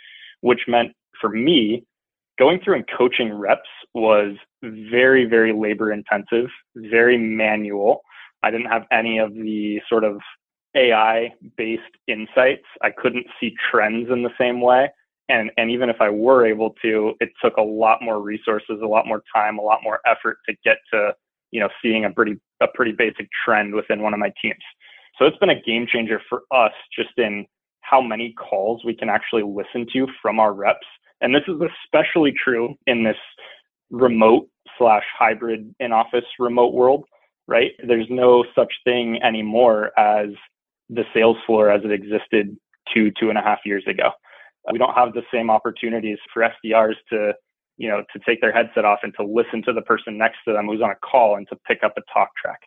which 0.42 0.62
meant 0.68 0.94
for 1.22 1.30
me, 1.30 1.84
going 2.40 2.60
through 2.64 2.76
and 2.76 2.86
coaching 2.98 3.34
reps 3.34 3.70
was 3.94 4.36
very, 4.64 5.26
very 5.26 5.54
labor 5.54 5.92
intensive, 5.92 6.50
very 6.76 7.18
manual. 7.18 8.02
I 8.44 8.52
didn't 8.52 8.68
have 8.68 8.86
any 8.92 9.20
of 9.20 9.34
the 9.34 9.82
sort 9.90 10.04
of 10.04 10.20
AI 10.76 11.34
based 11.58 11.82
insights. 12.08 12.66
I 12.82 12.92
couldn't 12.92 13.26
see 13.40 13.56
trends 13.72 14.10
in 14.12 14.24
the 14.24 14.34
same 14.40 14.62
way 14.62 14.90
and 15.30 15.52
and 15.58 15.70
even 15.72 15.90
if 15.90 15.98
I 16.00 16.10
were 16.10 16.46
able 16.46 16.76
to, 16.82 17.14
it 17.20 17.30
took 17.42 17.58
a 17.58 17.62
lot 17.62 18.02
more 18.02 18.22
resources, 18.22 18.80
a 18.82 18.88
lot 18.88 19.08
more 19.08 19.24
time, 19.34 19.58
a 19.58 19.62
lot 19.62 19.80
more 19.84 20.00
effort 20.06 20.38
to 20.48 20.56
get 20.64 20.78
to 20.94 21.14
you 21.52 21.60
know 21.60 21.70
seeing 21.82 22.06
a 22.06 22.10
pretty 22.10 22.40
a 22.62 22.68
pretty 22.68 22.92
basic 22.92 23.28
trend 23.46 23.74
within 23.74 24.02
one 24.02 24.14
of 24.14 24.20
my 24.20 24.32
teams. 24.42 24.64
So 25.18 25.26
it's 25.26 25.38
been 25.38 25.50
a 25.50 25.62
game 25.62 25.88
changer 25.92 26.22
for 26.30 26.44
us 26.52 26.74
just 26.96 27.18
in 27.18 27.46
how 27.82 28.02
many 28.02 28.34
calls 28.34 28.84
we 28.86 28.94
can 28.94 29.10
actually 29.10 29.44
listen 29.44 29.88
to 29.94 30.08
from 30.22 30.40
our 30.40 30.54
reps. 30.54 30.86
And 31.22 31.34
this 31.34 31.44
is 31.48 31.56
especially 31.86 32.34
true 32.34 32.76
in 32.86 33.04
this 33.04 33.18
remote 33.90 34.48
slash 34.78 35.04
hybrid 35.18 35.74
in 35.80 35.92
office 35.92 36.26
remote 36.38 36.74
world, 36.74 37.06
right? 37.48 37.72
There's 37.86 38.08
no 38.10 38.46
such 38.54 38.72
thing 38.84 39.22
anymore 39.24 39.98
as 39.98 40.30
the 40.90 41.04
sales 41.14 41.38
floor 41.46 41.72
as 41.72 41.82
it 41.84 41.92
existed 41.92 42.56
two, 42.94 43.12
two 43.20 43.30
and 43.30 43.38
a 43.38 43.42
half 43.42 43.60
years 43.66 43.84
ago 43.88 44.12
we 44.72 44.78
don't 44.78 44.94
have 44.96 45.14
the 45.14 45.24
same 45.34 45.50
opportunities 45.50 46.18
for 46.34 46.44
SDRs 46.44 46.96
to, 47.12 47.34
you 47.78 47.88
know, 47.88 48.04
to 48.14 48.20
take 48.26 48.42
their 48.42 48.52
headset 48.52 48.86
off 48.86 49.00
and 49.04 49.14
to 49.20 49.26
listen 49.26 49.64
to 49.64 49.74
the 49.74 49.82
person 49.82 50.18
next 50.18 50.38
to 50.46 50.54
them 50.54 50.68
who's 50.68 50.82
on 50.82 50.92
a 50.92 50.96
call 50.96 51.38
and 51.38 51.48
to 51.50 51.58
pick 51.68 51.84
up 51.84 51.94
a 51.98 52.02
talk 52.14 52.30
track. 52.42 52.60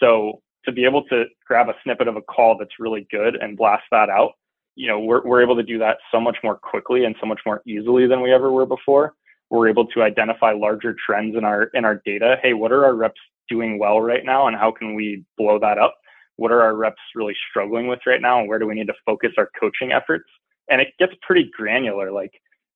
So 0.00 0.42
to 0.64 0.72
be 0.72 0.84
able 0.84 1.04
to 1.04 1.24
grab 1.46 1.68
a 1.68 1.74
snippet 1.82 2.08
of 2.08 2.16
a 2.16 2.22
call 2.22 2.56
that's 2.58 2.78
really 2.78 3.06
good 3.10 3.36
and 3.36 3.56
blast 3.56 3.84
that 3.90 4.10
out, 4.10 4.32
you 4.76 4.86
know, 4.86 5.00
we're, 5.00 5.22
we're 5.26 5.42
able 5.42 5.56
to 5.56 5.62
do 5.62 5.78
that 5.78 5.98
so 6.12 6.20
much 6.20 6.36
more 6.42 6.56
quickly 6.56 7.04
and 7.04 7.14
so 7.20 7.26
much 7.26 7.40
more 7.44 7.62
easily 7.66 8.06
than 8.06 8.22
we 8.22 8.32
ever 8.32 8.50
were 8.52 8.66
before. 8.66 9.14
We're 9.50 9.68
able 9.68 9.86
to 9.86 10.02
identify 10.02 10.52
larger 10.52 10.94
trends 11.04 11.36
in 11.36 11.44
our 11.44 11.64
in 11.74 11.84
our 11.84 12.00
data. 12.06 12.36
Hey, 12.40 12.54
what 12.54 12.70
are 12.70 12.84
our 12.84 12.94
reps 12.94 13.20
doing 13.48 13.80
well 13.80 14.00
right 14.00 14.24
now, 14.24 14.46
and 14.46 14.56
how 14.56 14.70
can 14.70 14.94
we 14.94 15.24
blow 15.36 15.58
that 15.58 15.76
up? 15.76 15.96
What 16.36 16.52
are 16.52 16.62
our 16.62 16.76
reps 16.76 17.02
really 17.16 17.34
struggling 17.50 17.88
with 17.88 17.98
right 18.06 18.22
now, 18.22 18.38
and 18.38 18.48
where 18.48 18.60
do 18.60 18.66
we 18.66 18.74
need 18.74 18.86
to 18.86 18.94
focus 19.04 19.32
our 19.36 19.50
coaching 19.58 19.90
efforts? 19.90 20.24
And 20.70 20.80
it 20.80 20.88
gets 20.98 21.12
pretty 21.22 21.50
granular, 21.56 22.10
like 22.10 22.32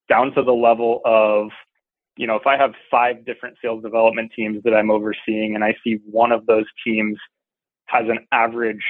down 0.09 0.33
to 0.35 0.43
the 0.43 0.53
level 0.53 1.01
of, 1.05 1.49
you 2.17 2.27
know, 2.27 2.37
if 2.37 2.47
I 2.47 2.57
have 2.57 2.73
five 2.91 3.25
different 3.25 3.57
sales 3.63 3.83
development 3.83 4.33
teams 4.37 4.63
that 4.65 4.75
I'm 4.75 4.91
overseeing 4.91 5.55
and 5.55 5.65
I 5.65 5.75
see 5.83 6.01
one 6.05 6.33
of 6.33 6.47
those 6.47 6.67
teams 6.85 7.17
has 7.87 8.05
an 8.09 8.27
average 8.33 8.83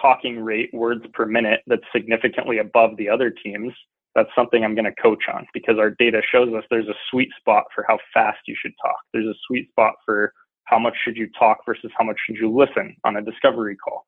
talking 0.00 0.40
rate 0.40 0.70
words 0.72 1.04
per 1.12 1.26
minute 1.26 1.60
that's 1.66 1.82
significantly 1.94 2.58
above 2.58 2.96
the 2.96 3.08
other 3.08 3.30
teams, 3.30 3.72
that's 4.14 4.30
something 4.34 4.64
I'm 4.64 4.74
going 4.74 4.86
to 4.86 5.02
coach 5.02 5.24
on 5.32 5.46
because 5.52 5.78
our 5.78 5.90
data 5.90 6.22
shows 6.32 6.52
us 6.54 6.64
there's 6.70 6.88
a 6.88 6.94
sweet 7.10 7.28
spot 7.38 7.64
for 7.74 7.84
how 7.86 7.98
fast 8.14 8.38
you 8.46 8.56
should 8.60 8.72
talk. 8.82 8.96
There's 9.12 9.26
a 9.26 9.38
sweet 9.46 9.68
spot 9.70 9.94
for 10.04 10.32
how 10.64 10.78
much 10.78 10.94
should 11.04 11.16
you 11.16 11.28
talk 11.38 11.58
versus 11.66 11.90
how 11.96 12.04
much 12.04 12.16
should 12.26 12.36
you 12.36 12.50
listen 12.50 12.96
on 13.04 13.16
a 13.16 13.22
discovery 13.22 13.76
call. 13.76 14.06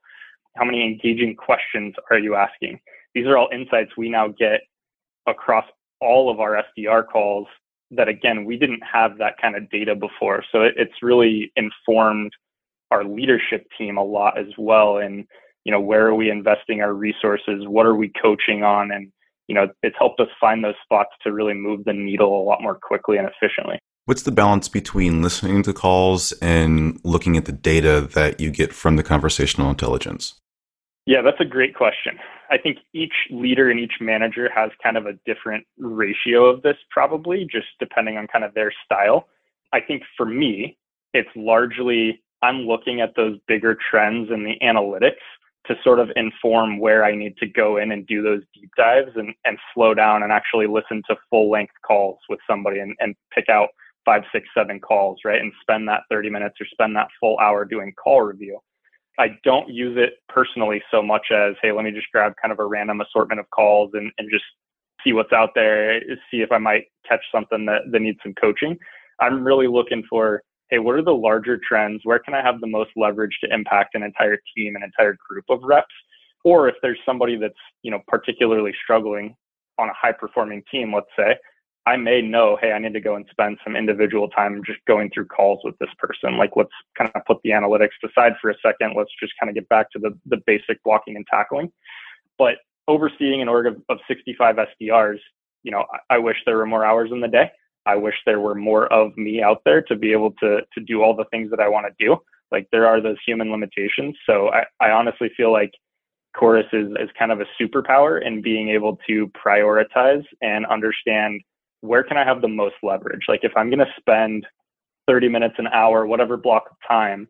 How 0.56 0.64
many 0.64 0.82
engaging 0.82 1.36
questions 1.36 1.94
are 2.10 2.18
you 2.18 2.34
asking? 2.34 2.80
These 3.18 3.26
are 3.26 3.36
all 3.36 3.48
insights 3.52 3.90
we 3.96 4.08
now 4.08 4.28
get 4.28 4.60
across 5.26 5.64
all 6.00 6.30
of 6.30 6.38
our 6.38 6.62
SDR 6.78 7.04
calls 7.06 7.48
that 7.90 8.08
again 8.08 8.44
we 8.44 8.56
didn't 8.56 8.82
have 8.90 9.18
that 9.18 9.34
kind 9.40 9.56
of 9.56 9.68
data 9.70 9.94
before. 9.94 10.44
So 10.52 10.62
it, 10.62 10.74
it's 10.76 11.02
really 11.02 11.50
informed 11.56 12.32
our 12.90 13.04
leadership 13.04 13.66
team 13.76 13.96
a 13.96 14.04
lot 14.04 14.38
as 14.38 14.46
well 14.56 14.98
and 14.98 15.26
you 15.64 15.72
know 15.72 15.80
where 15.80 16.06
are 16.06 16.14
we 16.14 16.30
investing 16.30 16.80
our 16.80 16.94
resources? 16.94 17.66
What 17.66 17.86
are 17.86 17.96
we 17.96 18.12
coaching 18.22 18.62
on? 18.62 18.92
And 18.92 19.10
you 19.48 19.54
know 19.54 19.66
it's 19.82 19.96
helped 19.98 20.20
us 20.20 20.28
find 20.40 20.62
those 20.62 20.76
spots 20.84 21.10
to 21.24 21.32
really 21.32 21.54
move 21.54 21.84
the 21.84 21.92
needle 21.92 22.40
a 22.40 22.44
lot 22.44 22.62
more 22.62 22.78
quickly 22.80 23.18
and 23.18 23.28
efficiently. 23.28 23.78
What's 24.04 24.22
the 24.22 24.32
balance 24.32 24.68
between 24.68 25.20
listening 25.20 25.62
to 25.64 25.72
calls 25.72 26.32
and 26.40 26.98
looking 27.04 27.36
at 27.36 27.44
the 27.44 27.52
data 27.52 28.00
that 28.14 28.40
you 28.40 28.50
get 28.50 28.72
from 28.72 28.96
the 28.96 29.02
conversational 29.02 29.68
intelligence? 29.68 30.40
Yeah, 31.04 31.20
that's 31.22 31.40
a 31.40 31.44
great 31.44 31.74
question. 31.74 32.18
I 32.50 32.58
think 32.58 32.78
each 32.94 33.12
leader 33.30 33.70
and 33.70 33.78
each 33.78 33.94
manager 34.00 34.48
has 34.54 34.70
kind 34.82 34.96
of 34.96 35.06
a 35.06 35.12
different 35.26 35.66
ratio 35.78 36.46
of 36.46 36.62
this, 36.62 36.76
probably 36.90 37.46
just 37.50 37.66
depending 37.78 38.16
on 38.16 38.26
kind 38.26 38.44
of 38.44 38.54
their 38.54 38.72
style. 38.84 39.28
I 39.72 39.80
think 39.80 40.02
for 40.16 40.26
me, 40.26 40.78
it's 41.12 41.28
largely 41.36 42.22
I'm 42.42 42.60
looking 42.60 43.00
at 43.00 43.14
those 43.16 43.38
bigger 43.46 43.76
trends 43.90 44.30
in 44.30 44.44
the 44.44 44.56
analytics 44.62 45.24
to 45.66 45.74
sort 45.84 45.98
of 46.00 46.10
inform 46.16 46.78
where 46.78 47.04
I 47.04 47.14
need 47.14 47.36
to 47.38 47.46
go 47.46 47.76
in 47.76 47.92
and 47.92 48.06
do 48.06 48.22
those 48.22 48.42
deep 48.54 48.70
dives 48.76 49.10
and, 49.16 49.34
and 49.44 49.58
slow 49.74 49.92
down 49.92 50.22
and 50.22 50.32
actually 50.32 50.66
listen 50.66 51.02
to 51.08 51.16
full 51.28 51.50
length 51.50 51.74
calls 51.86 52.18
with 52.28 52.38
somebody 52.48 52.80
and, 52.80 52.94
and 53.00 53.14
pick 53.34 53.48
out 53.50 53.68
five, 54.04 54.22
six, 54.32 54.48
seven 54.56 54.80
calls, 54.80 55.18
right? 55.24 55.40
And 55.40 55.52
spend 55.60 55.86
that 55.88 56.04
30 56.10 56.30
minutes 56.30 56.56
or 56.60 56.66
spend 56.66 56.96
that 56.96 57.08
full 57.20 57.38
hour 57.38 57.66
doing 57.66 57.92
call 58.02 58.22
review. 58.22 58.58
I 59.18 59.36
don't 59.42 59.68
use 59.68 59.96
it 59.98 60.14
personally 60.28 60.80
so 60.90 61.02
much 61.02 61.26
as, 61.32 61.54
hey, 61.60 61.72
let 61.72 61.84
me 61.84 61.90
just 61.90 62.06
grab 62.12 62.34
kind 62.40 62.52
of 62.52 62.60
a 62.60 62.66
random 62.66 63.00
assortment 63.00 63.40
of 63.40 63.50
calls 63.50 63.90
and, 63.94 64.12
and 64.18 64.30
just 64.30 64.44
see 65.04 65.12
what's 65.12 65.32
out 65.32 65.50
there, 65.54 66.00
see 66.30 66.40
if 66.40 66.52
I 66.52 66.58
might 66.58 66.84
catch 67.08 67.20
something 67.32 67.66
that, 67.66 67.82
that 67.90 68.00
needs 68.00 68.18
some 68.22 68.34
coaching. 68.40 68.76
I'm 69.20 69.44
really 69.44 69.66
looking 69.66 70.04
for, 70.08 70.42
hey, 70.70 70.78
what 70.78 70.94
are 70.94 71.02
the 71.02 71.10
larger 71.10 71.58
trends? 71.68 72.00
Where 72.04 72.18
can 72.20 72.34
I 72.34 72.42
have 72.42 72.60
the 72.60 72.66
most 72.68 72.90
leverage 72.96 73.36
to 73.42 73.52
impact 73.52 73.94
an 73.94 74.02
entire 74.02 74.38
team, 74.56 74.76
an 74.76 74.82
entire 74.82 75.16
group 75.28 75.44
of 75.48 75.60
reps? 75.62 75.86
Or 76.44 76.68
if 76.68 76.76
there's 76.82 76.98
somebody 77.04 77.36
that's, 77.36 77.54
you 77.82 77.90
know, 77.90 78.00
particularly 78.06 78.72
struggling 78.84 79.34
on 79.78 79.88
a 79.88 79.94
high 79.94 80.12
performing 80.12 80.62
team, 80.70 80.94
let's 80.94 81.06
say, 81.18 81.36
I 81.88 81.96
may 81.96 82.20
know, 82.20 82.58
hey, 82.60 82.72
I 82.72 82.78
need 82.78 82.92
to 82.92 83.00
go 83.00 83.16
and 83.16 83.24
spend 83.30 83.56
some 83.64 83.74
individual 83.74 84.28
time 84.28 84.60
just 84.66 84.78
going 84.86 85.10
through 85.10 85.24
calls 85.26 85.60
with 85.64 85.78
this 85.78 85.88
person. 85.96 86.36
Like, 86.36 86.50
let's 86.54 86.68
kind 86.98 87.10
of 87.14 87.24
put 87.24 87.38
the 87.42 87.50
analytics 87.50 87.96
aside 88.04 88.34
for 88.42 88.50
a 88.50 88.54
second. 88.62 88.92
Let's 88.94 89.10
just 89.18 89.32
kind 89.40 89.48
of 89.48 89.54
get 89.54 89.66
back 89.70 89.90
to 89.92 89.98
the, 89.98 90.10
the 90.26 90.36
basic 90.46 90.82
blocking 90.84 91.16
and 91.16 91.26
tackling. 91.26 91.72
But 92.36 92.56
overseeing 92.88 93.40
an 93.40 93.48
org 93.48 93.66
of, 93.66 93.76
of 93.88 93.98
65 94.06 94.56
SDRs, 94.56 95.18
you 95.62 95.70
know, 95.70 95.86
I, 96.10 96.16
I 96.16 96.18
wish 96.18 96.36
there 96.44 96.58
were 96.58 96.66
more 96.66 96.84
hours 96.84 97.08
in 97.10 97.22
the 97.22 97.28
day. 97.28 97.50
I 97.86 97.96
wish 97.96 98.16
there 98.26 98.40
were 98.40 98.54
more 98.54 98.92
of 98.92 99.16
me 99.16 99.42
out 99.42 99.62
there 99.64 99.80
to 99.82 99.96
be 99.96 100.12
able 100.12 100.32
to 100.42 100.60
to 100.74 100.80
do 100.86 101.02
all 101.02 101.16
the 101.16 101.24
things 101.30 101.48
that 101.50 101.60
I 101.60 101.68
want 101.68 101.86
to 101.86 102.06
do. 102.06 102.18
Like 102.52 102.68
there 102.70 102.86
are 102.86 103.00
those 103.00 103.16
human 103.26 103.50
limitations. 103.50 104.14
So 104.26 104.50
I, 104.50 104.64
I 104.78 104.90
honestly 104.90 105.30
feel 105.38 105.52
like 105.52 105.70
Chorus 106.36 106.66
is, 106.74 106.88
is 107.00 107.08
kind 107.18 107.32
of 107.32 107.40
a 107.40 107.46
superpower 107.58 108.24
in 108.24 108.42
being 108.42 108.68
able 108.68 108.98
to 109.08 109.28
prioritize 109.28 110.24
and 110.42 110.66
understand 110.66 111.40
where 111.80 112.02
can 112.02 112.16
I 112.16 112.24
have 112.24 112.40
the 112.40 112.48
most 112.48 112.76
leverage. 112.82 113.22
Like 113.28 113.40
if 113.42 113.52
I'm 113.56 113.70
going 113.70 113.78
to 113.78 113.92
spend 113.98 114.46
30 115.06 115.28
minutes, 115.28 115.54
an 115.58 115.68
hour, 115.68 116.06
whatever 116.06 116.36
block 116.36 116.64
of 116.70 116.76
time 116.86 117.28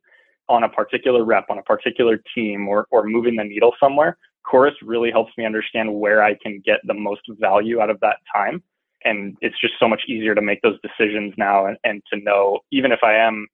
on 0.49 0.65
a 0.65 0.69
particular 0.69 1.25
rep, 1.25 1.47
on 1.51 1.59
a 1.59 1.63
particular 1.63 2.21
team, 2.35 2.67
or, 2.69 2.87
or 2.91 3.05
moving 3.05 3.37
the 3.37 3.45
needle 3.45 3.73
somewhere, 3.81 4.17
Chorus 4.45 4.75
really 4.83 5.11
helps 5.11 5.33
me 5.37 5.45
understand 5.45 5.93
where 5.93 6.23
I 6.23 6.35
can 6.43 6.63
get 6.65 6.81
the 6.87 6.95
most 6.95 7.21
value 7.39 7.81
out 7.81 7.91
of 7.91 8.01
that 8.01 8.17
time. 8.35 8.63
And 9.05 9.37
it's 9.41 9.61
just 9.61 9.75
so 9.79 9.89
much 9.89 10.03
easier 10.09 10.35
to 10.35 10.43
make 10.43 10.61
those 10.63 10.79
decisions 10.81 11.35
now 11.37 11.67
and, 11.67 11.77
and 11.85 12.03
to 12.13 12.19
know, 12.19 12.61
even 12.73 12.91
if 12.91 13.01
I 13.03 13.15
am 13.15 13.47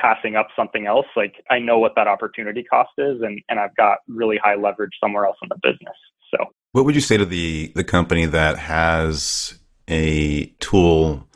passing 0.00 0.36
up 0.36 0.48
something 0.56 0.86
else, 0.86 1.06
like 1.16 1.34
I 1.50 1.58
know 1.58 1.78
what 1.78 1.92
that 1.96 2.08
opportunity 2.08 2.62
cost 2.64 2.90
is 2.98 3.20
and, 3.20 3.40
and 3.48 3.60
I've 3.60 3.76
got 3.76 3.98
really 4.08 4.38
high 4.42 4.56
leverage 4.56 4.92
somewhere 5.02 5.26
else 5.26 5.36
in 5.42 5.48
the 5.50 5.58
business. 5.62 5.96
So 6.34 6.44
what 6.72 6.84
would 6.84 6.94
you 6.94 7.00
say 7.00 7.16
to 7.16 7.24
the 7.24 7.72
the 7.74 7.84
company 7.84 8.26
that 8.26 8.58
has 8.58 9.57
a 9.88 10.46
tool 10.60 11.26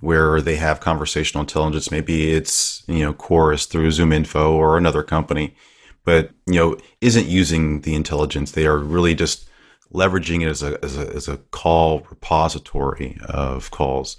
where 0.00 0.40
they 0.40 0.56
have 0.56 0.80
conversational 0.80 1.42
intelligence? 1.42 1.90
Maybe 1.90 2.32
it's, 2.32 2.82
you 2.86 3.04
know, 3.04 3.12
Chorus 3.12 3.66
through 3.66 3.88
ZoomInfo 3.88 4.50
or 4.50 4.76
another 4.76 5.02
company, 5.02 5.54
but 6.04 6.30
you 6.46 6.54
know, 6.54 6.76
isn't 7.00 7.26
using 7.26 7.82
the 7.82 7.94
intelligence. 7.94 8.52
They 8.52 8.66
are 8.66 8.78
really 8.78 9.14
just 9.14 9.48
leveraging 9.92 10.42
it 10.42 10.48
as 10.48 10.62
a 10.62 10.82
as 10.84 10.96
a 10.96 11.08
as 11.14 11.28
a 11.28 11.36
call 11.36 12.00
repository 12.10 13.18
of 13.28 13.70
calls. 13.70 14.16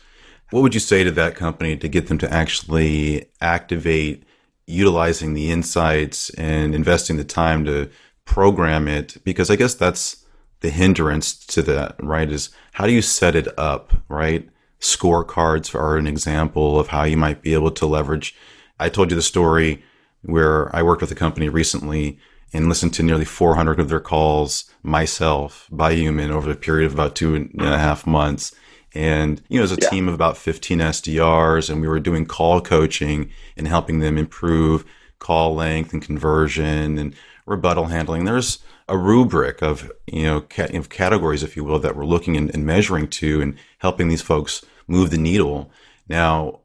What 0.52 0.62
would 0.62 0.74
you 0.74 0.80
say 0.80 1.04
to 1.04 1.12
that 1.12 1.36
company 1.36 1.78
to 1.78 1.88
get 1.88 2.08
them 2.08 2.18
to 2.20 2.32
actually 2.32 3.26
activate 3.40 4.26
utilizing 4.68 5.34
the 5.34 5.50
insights 5.50 6.30
and 6.32 6.76
investing 6.76 7.18
the 7.18 7.24
time 7.24 7.66
to 7.66 7.90
program 8.26 8.88
it? 8.88 9.18
Because 9.24 9.50
I 9.50 9.56
guess 9.56 9.74
that's 9.74 10.21
the 10.62 10.70
hindrance 10.70 11.34
to 11.48 11.62
that, 11.64 11.96
right? 12.02 12.32
Is 12.32 12.50
how 12.74 12.88
do 12.88 12.94
you 12.94 13.02
set 13.02 13.36
it 13.36 13.48
up, 13.60 13.94
right? 14.08 14.48
Scorecards 14.80 15.76
are 15.76 15.98
an 15.98 16.08
example 16.08 16.80
of 16.80 16.88
how 16.88 17.04
you 17.04 17.18
might 17.18 17.42
be 17.42 17.54
able 17.54 17.72
to 17.72 17.86
leverage. 17.86 18.36
I 18.80 18.90
told 18.90 19.12
you 19.12 19.16
the 19.16 19.22
story 19.22 19.84
where 20.24 20.74
I 20.76 20.82
worked 20.82 21.02
with 21.02 21.12
a 21.12 21.16
company 21.16 21.50
recently 21.50 22.20
and 22.54 22.68
listened 22.68 22.94
to 22.96 23.04
nearly 23.04 23.26
400 23.26 23.80
of 23.80 23.90
their 23.90 24.00
calls 24.00 24.66
myself 24.84 25.68
by 25.72 25.94
human 25.94 26.32
over 26.32 26.50
a 26.52 26.56
period 26.56 26.88
of 26.88 26.94
about 26.94 27.16
two 27.16 27.36
and 27.36 27.62
a 27.62 27.78
half 27.78 28.06
months. 28.06 28.54
And, 28.94 29.42
you 29.48 29.58
know, 29.58 29.64
as 29.64 29.72
a 29.72 29.78
yeah. 29.82 29.90
team 29.90 30.08
of 30.08 30.14
about 30.14 30.38
15 30.38 30.80
SDRs, 30.80 31.70
and 31.70 31.80
we 31.80 31.88
were 31.88 32.00
doing 32.00 32.26
call 32.26 32.60
coaching 32.60 33.32
and 33.56 33.68
helping 33.68 34.00
them 34.00 34.18
improve 34.18 34.84
call 35.20 35.56
length 35.56 35.94
and 35.94 36.02
conversion 36.02 36.98
and 36.98 37.16
rebuttal 37.46 37.86
handling. 37.86 38.26
There's 38.26 38.60
a 38.92 38.98
rubric 38.98 39.62
of, 39.62 39.92
you 40.06 40.24
know, 40.24 40.46
of 40.58 40.90
categories, 40.90 41.44
if 41.44 41.56
you 41.56 41.64
will, 41.64 41.80
that 41.80 41.96
we're 41.96 42.06
looking 42.06 42.36
and, 42.36 42.54
and 42.54 42.66
measuring 42.66 43.08
to 43.08 43.42
and 43.42 43.56
helping 43.80 44.08
these 44.08 44.22
folks 44.22 44.66
move 44.88 45.10
the 45.10 45.18
needle. 45.18 45.72
Now, 46.08 46.60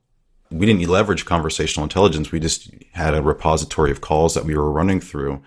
we 0.51 0.67
didn't 0.67 0.87
leverage 0.89 1.25
conversational 1.25 1.85
intelligence. 1.85 2.33
We 2.33 2.41
just 2.41 2.71
had 2.93 3.15
a 3.15 3.23
repository 3.23 3.91
of 3.91 4.01
calls 4.01 4.35
that 4.35 4.45
we 4.45 4.57
were 4.57 4.71
running 4.71 5.01
through. 5.01 5.41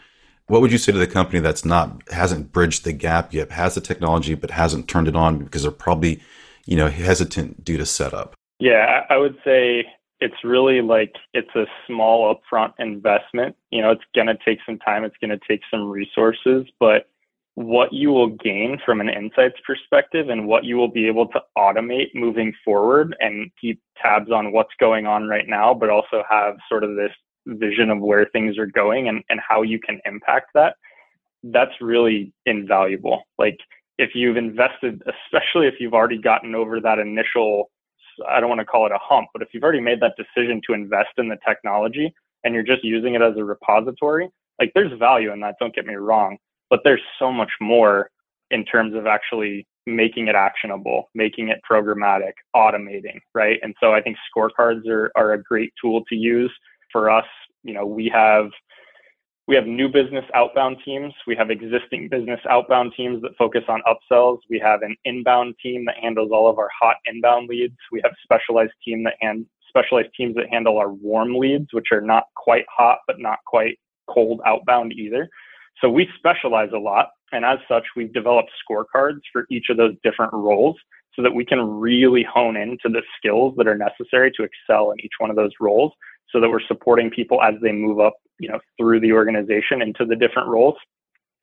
What 0.47 0.61
would 0.61 0.71
you 0.71 0.77
say 0.77 0.91
to 0.91 0.97
the 0.97 1.07
company 1.07 1.39
that's 1.39 1.63
not 1.63 2.01
hasn't 2.11 2.51
bridged 2.51 2.83
the 2.83 2.93
gap 2.93 3.33
yet, 3.33 3.51
has 3.51 3.75
the 3.75 3.81
technology 3.81 4.33
but 4.33 4.51
hasn't 4.51 4.87
turned 4.87 5.07
it 5.07 5.15
on 5.15 5.37
because 5.37 5.61
they're 5.61 5.71
probably 5.71 6.21
you 6.69 6.75
know, 6.75 6.87
hesitant 6.87 7.65
due 7.65 7.77
to 7.77 7.85
setup? 7.85 8.35
Yeah, 8.59 9.03
I 9.09 9.17
would 9.17 9.37
say 9.43 9.85
it's 10.21 10.43
really 10.43 10.81
like 10.81 11.13
it's 11.33 11.53
a 11.55 11.65
small 11.87 12.35
upfront 12.35 12.73
investment. 12.79 13.55
You 13.71 13.81
know, 13.81 13.91
it's 13.91 14.03
going 14.13 14.27
to 14.27 14.37
take 14.45 14.59
some 14.65 14.77
time, 14.79 15.03
it's 15.03 15.15
going 15.21 15.31
to 15.31 15.39
take 15.47 15.61
some 15.71 15.89
resources, 15.89 16.65
but 16.79 17.07
what 17.55 17.91
you 17.91 18.09
will 18.09 18.29
gain 18.29 18.79
from 18.85 19.01
an 19.01 19.09
insights 19.09 19.57
perspective 19.67 20.29
and 20.29 20.47
what 20.47 20.63
you 20.63 20.77
will 20.77 20.87
be 20.87 21.07
able 21.07 21.27
to 21.27 21.41
automate 21.57 22.07
moving 22.15 22.53
forward 22.63 23.15
and 23.19 23.51
keep 23.59 23.81
tabs 24.01 24.31
on 24.31 24.53
what's 24.53 24.73
going 24.79 25.05
on 25.05 25.27
right 25.27 25.47
now, 25.47 25.73
but 25.73 25.89
also 25.89 26.23
have 26.29 26.55
sort 26.69 26.85
of 26.85 26.95
this 26.95 27.11
vision 27.45 27.89
of 27.89 27.99
where 27.99 28.27
things 28.31 28.57
are 28.57 28.65
going 28.65 29.09
and, 29.09 29.23
and 29.29 29.41
how 29.45 29.61
you 29.61 29.79
can 29.79 29.99
impact 30.05 30.51
that. 30.53 30.75
That's 31.43 31.73
really 31.81 32.31
invaluable. 32.45 33.23
Like 33.37 33.57
if 33.97 34.11
you've 34.13 34.37
invested, 34.37 35.01
especially 35.25 35.67
if 35.67 35.75
you've 35.79 35.93
already 35.93 36.17
gotten 36.17 36.55
over 36.55 36.79
that 36.79 36.99
initial, 36.99 37.71
I 38.27 38.39
don't 38.39 38.49
want 38.49 38.59
to 38.59 38.65
call 38.65 38.85
it 38.85 38.91
a 38.91 38.99
hump, 39.01 39.29
but 39.33 39.41
if 39.41 39.49
you've 39.53 39.63
already 39.63 39.81
made 39.81 39.99
that 40.01 40.15
decision 40.17 40.61
to 40.67 40.73
invest 40.73 41.09
in 41.17 41.27
the 41.27 41.37
technology 41.47 42.13
and 42.43 42.53
you're 42.53 42.63
just 42.63 42.83
using 42.83 43.15
it 43.15 43.21
as 43.21 43.37
a 43.37 43.43
repository, 43.43 44.29
like 44.59 44.71
there's 44.75 44.97
value 44.99 45.31
in 45.31 45.39
that, 45.41 45.55
don't 45.59 45.73
get 45.73 45.85
me 45.85 45.95
wrong, 45.95 46.37
but 46.69 46.81
there's 46.83 47.01
so 47.17 47.31
much 47.31 47.51
more 47.61 48.09
in 48.51 48.65
terms 48.65 48.95
of 48.95 49.05
actually 49.07 49.67
making 49.85 50.27
it 50.27 50.35
actionable, 50.35 51.09
making 51.15 51.49
it 51.49 51.59
programmatic, 51.69 52.33
automating, 52.55 53.19
right? 53.33 53.59
And 53.63 53.73
so 53.79 53.93
I 53.93 54.01
think 54.01 54.17
scorecards 54.35 54.87
are, 54.87 55.11
are 55.15 55.33
a 55.33 55.43
great 55.43 55.71
tool 55.81 56.03
to 56.09 56.15
use 56.15 56.51
for 56.91 57.09
us. 57.09 57.25
You 57.63 57.73
know, 57.73 57.85
we 57.85 58.09
have 58.13 58.49
we 59.49 59.55
have 59.55 59.65
new 59.65 59.89
business 59.89 60.23
outbound 60.35 60.77
teams. 60.85 61.11
We 61.25 61.35
have 61.35 61.49
existing 61.49 62.07
business 62.09 62.39
outbound 62.47 62.93
teams 62.95 63.19
that 63.23 63.35
focus 63.35 63.63
on 63.67 63.81
upsells. 63.87 64.37
We 64.47 64.59
have 64.59 64.83
an 64.83 64.95
inbound 65.05 65.55
team 65.59 65.85
that 65.85 65.95
handles 65.99 66.29
all 66.31 66.47
of 66.47 66.59
our 66.59 66.69
hot 66.79 66.97
inbound 67.07 67.49
leads. 67.49 67.75
We 67.91 67.99
have 68.03 68.11
specialized 68.23 68.73
team 68.85 69.03
that 69.05 69.15
hand 69.19 69.47
specialized 69.67 70.09
teams 70.15 70.35
that 70.35 70.49
handle 70.51 70.77
our 70.77 70.93
warm 70.93 71.33
leads, 71.35 71.65
which 71.71 71.87
are 71.91 71.99
not 71.99 72.25
quite 72.35 72.65
hot 72.69 72.99
but 73.07 73.19
not 73.19 73.39
quite 73.47 73.79
cold 74.07 74.39
outbound 74.45 74.93
either. 74.93 75.27
So 75.81 75.89
we 75.89 76.07
specialize 76.15 76.69
a 76.75 76.79
lot, 76.79 77.09
and 77.31 77.43
as 77.43 77.57
such, 77.67 77.85
we've 77.95 78.13
developed 78.13 78.51
scorecards 78.69 79.21
for 79.33 79.47
each 79.49 79.65
of 79.71 79.77
those 79.77 79.95
different 80.03 80.31
roles 80.31 80.77
so 81.15 81.23
that 81.23 81.33
we 81.33 81.43
can 81.43 81.59
really 81.59 82.23
hone 82.23 82.55
into 82.55 82.87
the 82.87 83.01
skills 83.17 83.55
that 83.57 83.67
are 83.67 83.77
necessary 83.77 84.31
to 84.33 84.43
excel 84.43 84.91
in 84.91 84.99
each 85.03 85.13
one 85.17 85.31
of 85.31 85.35
those 85.35 85.53
roles 85.59 85.91
so 86.31 86.39
that 86.39 86.49
we're 86.49 86.65
supporting 86.67 87.09
people 87.09 87.41
as 87.41 87.55
they 87.61 87.71
move 87.71 87.99
up, 87.99 88.13
you 88.39 88.49
know, 88.49 88.59
through 88.77 88.99
the 88.99 89.11
organization 89.11 89.81
into 89.81 90.05
the 90.05 90.15
different 90.15 90.47
roles 90.47 90.75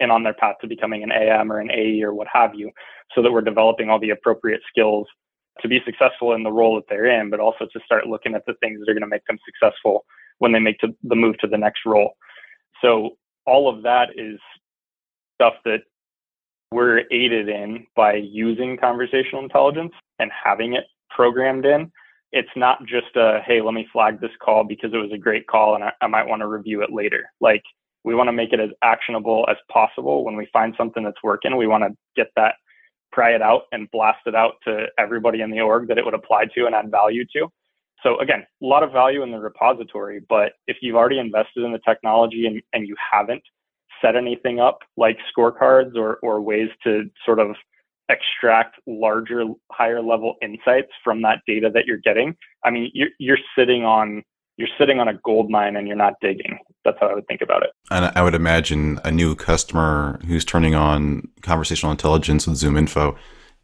and 0.01 0.13
on 0.13 0.23
their 0.23 0.35
path 0.35 0.57
to 0.61 0.67
becoming 0.67 1.03
an 1.03 1.11
AM 1.11 1.51
or 1.51 1.61
an 1.61 1.71
AE 1.71 2.03
or 2.03 2.15
what 2.15 2.27
have 2.33 2.55
you, 2.55 2.71
so 3.15 3.23
that 3.23 3.33
we're 3.33 3.41
developing 3.41 3.89
all 3.89 3.99
the 3.99 4.11
appropriate 4.11 4.61
skills 4.69 5.07
to 5.61 5.69
be 5.69 5.81
successful 5.87 6.35
in 6.35 6.43
the 6.43 6.53
role 6.53 6.75
that 6.75 6.85
they're 6.89 7.21
in, 7.21 7.31
but 7.31 7.41
also 7.41 7.67
to 7.73 7.81
start 7.85 8.07
looking 8.07 8.35
at 8.35 8.45
the 8.47 8.55
things 8.61 8.79
that 8.79 8.91
are 8.91 8.95
going 8.95 9.01
to 9.01 9.09
make 9.09 9.25
them 9.27 9.39
successful 9.45 10.05
when 10.39 10.53
they 10.53 10.59
make 10.59 10.79
the 10.81 11.17
move 11.17 11.39
to 11.39 11.47
the 11.47 11.57
next 11.57 11.81
role. 11.87 12.13
So 12.83 13.17
all 13.47 13.75
of 13.75 13.83
that 13.85 14.11
is 14.17 14.39
stuff 15.35 15.55
that 15.65 15.81
we're 16.73 17.05
aided 17.11 17.49
in 17.49 17.87
by 17.95 18.15
using 18.15 18.77
conversational 18.77 19.43
intelligence 19.43 19.93
and 20.19 20.31
having 20.45 20.75
it 20.75 20.85
programmed 21.09 21.65
in 21.65 21.91
it's 22.37 22.55
not 22.55 22.85
just 22.85 23.17
a 23.17 23.41
hey 23.47 23.63
let 23.63 23.73
me 23.73 23.89
flag 23.91 24.21
this 24.21 24.31
call 24.43 24.63
because 24.63 24.93
it 24.93 24.99
was 24.99 25.11
a 25.13 25.19
great 25.19 25.47
call 25.47 25.75
and 25.75 25.83
I, 25.83 25.93
I 26.03 26.07
might 26.07 26.27
want 26.27 26.41
to 26.41 26.47
review 26.47 26.83
it 26.83 26.93
later. 26.93 27.31
Like 27.41 27.63
we 28.05 28.15
want 28.15 28.29
to 28.29 28.33
make 28.33 28.53
it 28.53 28.61
as 28.61 28.71
actionable 28.85 29.47
as 29.49 29.57
possible. 29.73 30.23
When 30.23 30.37
we 30.37 30.47
find 30.53 30.75
something 30.77 31.03
that's 31.03 31.23
working 31.23 31.57
we 31.57 31.67
want 31.67 31.85
to 31.85 31.97
get 32.15 32.29
that 32.37 32.57
pry 33.11 33.35
it 33.35 33.41
out 33.41 33.63
and 33.73 33.91
blast 33.91 34.19
it 34.27 34.35
out 34.35 34.55
to 34.65 34.87
everybody 34.99 35.41
in 35.41 35.51
the 35.51 35.61
org 35.61 35.89
that 35.89 35.97
it 35.97 36.05
would 36.05 36.13
apply 36.13 36.45
to 36.55 36.67
and 36.67 36.75
add 36.75 36.91
value 36.91 37.25
to. 37.35 37.49
So 38.03 38.19
again 38.21 38.45
a 38.63 38.67
lot 38.67 38.83
of 38.83 38.93
value 38.93 39.23
in 39.23 39.31
the 39.31 39.39
repository 39.39 40.21
but 40.29 40.53
if 40.67 40.77
you've 40.83 40.97
already 40.97 41.19
invested 41.19 41.65
in 41.65 41.73
the 41.73 41.81
technology 41.89 42.47
and, 42.47 42.61
and 42.75 42.87
you 42.87 42.95
haven't 43.13 43.43
set 44.03 44.15
anything 44.15 44.61
up 44.61 44.81
like 44.99 45.17
scorecards 45.35 45.97
or, 45.97 46.17
or 46.17 46.43
ways 46.43 46.69
to 46.85 47.11
sort 47.25 47.39
of 47.39 47.57
extract 48.09 48.77
larger, 48.87 49.45
higher 49.73 50.03
level 50.03 50.35
insights 50.43 50.91
from 51.03 51.23
that 51.23 51.41
data 51.47 51.71
that 51.73 51.87
you're 51.87 51.99
getting, 51.99 52.37
I 52.65 52.71
mean, 52.71 52.91
you're, 52.95 53.09
you're 53.19 53.39
sitting 53.57 53.85
on 53.85 54.23
you're 54.59 54.69
sitting 54.79 55.01
on 55.01 55.09
a 55.09 55.15
gold 55.23 55.51
mine 55.51 55.77
and 55.77 55.87
you're 55.87 55.97
not 55.97 56.15
digging. 56.23 56.59
That's 56.83 56.97
how 56.99 57.09
I 57.09 57.15
would 57.15 57.27
think 57.27 57.43
about 57.43 57.63
it. 57.63 57.71
And 57.91 58.11
I 58.17 58.23
would 58.23 58.35
imagine 58.35 58.99
a 59.05 59.11
new 59.11 59.35
customer 59.35 60.19
who's 60.27 60.47
turning 60.47 60.75
on 60.75 61.29
conversational 61.43 61.93
intelligence 61.93 62.47
with 62.47 62.57
ZoomInfo 62.57 63.17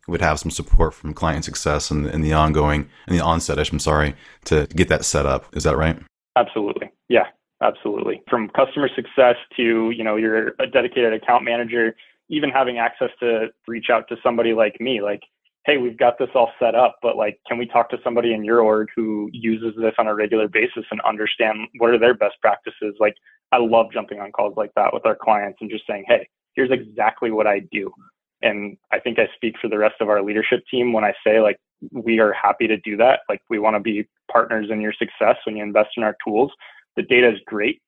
would 0.08 0.20
have 0.20 0.38
some 0.38 0.50
support 0.50 0.92
from 0.92 1.14
client 1.14 1.44
success 1.44 1.90
and, 1.90 2.06
and 2.06 2.24
the 2.24 2.32
ongoing 2.32 2.88
and 3.06 3.16
the 3.16 3.24
onset, 3.24 3.58
I'm 3.72 3.78
sorry, 3.78 4.14
to 4.44 4.66
get 4.74 4.88
that 4.88 5.04
set 5.04 5.26
up. 5.26 5.46
Is 5.56 5.64
that 5.64 5.76
right? 5.76 5.98
Absolutely. 6.36 6.90
Yeah, 7.08 7.26
absolutely. 7.62 8.22
From 8.28 8.48
customer 8.50 8.90
success 8.94 9.36
to, 9.56 9.92
you 9.92 10.04
know, 10.04 10.16
you're 10.16 10.48
a 10.58 10.66
dedicated 10.66 11.12
account 11.14 11.44
manager 11.44 11.94
even 12.32 12.50
having 12.50 12.78
access 12.78 13.10
to 13.20 13.48
reach 13.68 13.90
out 13.92 14.08
to 14.08 14.16
somebody 14.22 14.54
like 14.54 14.80
me, 14.80 15.02
like, 15.02 15.20
hey, 15.66 15.76
we've 15.76 15.98
got 15.98 16.18
this 16.18 16.30
all 16.34 16.50
set 16.58 16.74
up, 16.74 16.96
but 17.02 17.16
like, 17.16 17.38
can 17.46 17.58
we 17.58 17.66
talk 17.66 17.88
to 17.90 17.98
somebody 18.02 18.32
in 18.32 18.42
your 18.42 18.60
org 18.60 18.88
who 18.96 19.28
uses 19.32 19.74
this 19.76 19.92
on 19.98 20.08
a 20.08 20.14
regular 20.14 20.48
basis 20.48 20.84
and 20.90 21.00
understand 21.02 21.68
what 21.78 21.90
are 21.90 21.98
their 21.98 22.14
best 22.14 22.34
practices? 22.40 22.96
Like, 22.98 23.14
I 23.52 23.58
love 23.58 23.92
jumping 23.92 24.18
on 24.18 24.32
calls 24.32 24.54
like 24.56 24.72
that 24.74 24.92
with 24.92 25.06
our 25.06 25.14
clients 25.14 25.58
and 25.60 25.70
just 25.70 25.86
saying, 25.86 26.04
hey, 26.08 26.26
here's 26.54 26.70
exactly 26.70 27.30
what 27.30 27.46
I 27.46 27.60
do. 27.70 27.92
And 28.40 28.76
I 28.90 28.98
think 28.98 29.18
I 29.20 29.28
speak 29.36 29.54
for 29.60 29.68
the 29.68 29.78
rest 29.78 29.96
of 30.00 30.08
our 30.08 30.22
leadership 30.22 30.64
team 30.68 30.92
when 30.92 31.04
I 31.04 31.12
say, 31.24 31.40
like, 31.40 31.58
we 31.92 32.18
are 32.18 32.32
happy 32.32 32.66
to 32.66 32.78
do 32.78 32.96
that. 32.96 33.20
Like, 33.28 33.42
we 33.50 33.58
want 33.58 33.76
to 33.76 33.80
be 33.80 34.08
partners 34.32 34.68
in 34.70 34.80
your 34.80 34.94
success 34.94 35.36
when 35.44 35.56
you 35.56 35.62
invest 35.62 35.90
in 35.96 36.02
our 36.02 36.16
tools. 36.26 36.50
The 36.96 37.02
data 37.02 37.30
is 37.30 37.38
great 37.46 37.80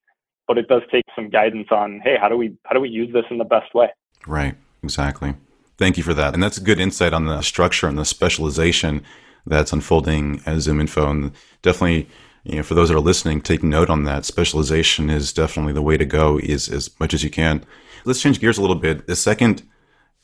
but 0.47 0.59
it 0.59 0.69
does 0.69 0.83
take 0.91 1.05
some 1.17 1.31
guidance 1.31 1.69
on, 1.71 2.01
hey, 2.05 2.17
how 2.21 2.29
do 2.29 2.37
we 2.37 2.55
how 2.67 2.75
do 2.75 2.81
we 2.81 2.89
use 2.91 3.11
this 3.13 3.25
in 3.31 3.39
the 3.39 3.45
best 3.45 3.75
way? 3.75 3.89
Right. 4.27 4.57
Exactly. 4.83 5.35
Thank 5.77 5.97
you 5.97 6.03
for 6.03 6.15
that. 6.15 6.35
And 6.35 6.43
that's 6.43 6.59
a 6.59 6.63
good 6.63 6.79
insight 6.79 7.13
on 7.13 7.27
the 7.27 7.43
structure 7.43 7.89
and 7.89 7.99
the 7.99 8.05
specialization 8.05 9.03
that's 9.47 9.73
unfolding 9.73 10.37
at 10.47 10.59
ZoomInfo. 10.59 11.11
And 11.11 11.33
definitely, 11.63 12.09
you 12.45 12.57
know, 12.57 12.63
for 12.63 12.75
those 12.75 12.89
that 12.89 12.97
are 12.97 13.01
listening, 13.01 13.41
take 13.41 13.63
note 13.63 13.91
on 13.91 14.05
that. 14.05 14.25
Specialization 14.25 15.11
is 15.11 15.33
definitely 15.33 15.73
the 15.73 15.83
way 15.83 15.97
to 15.97 16.05
go 16.05 16.39
is 16.39 16.69
as 16.69 16.91
much 17.01 17.13
as 17.13 17.25
you 17.25 17.31
can. 17.31 17.65
Let's 18.05 18.21
change 18.21 18.41
gears 18.41 18.59
a 18.59 18.61
little 18.61 18.77
bit. 18.77 19.07
The 19.07 19.17
second 19.17 19.63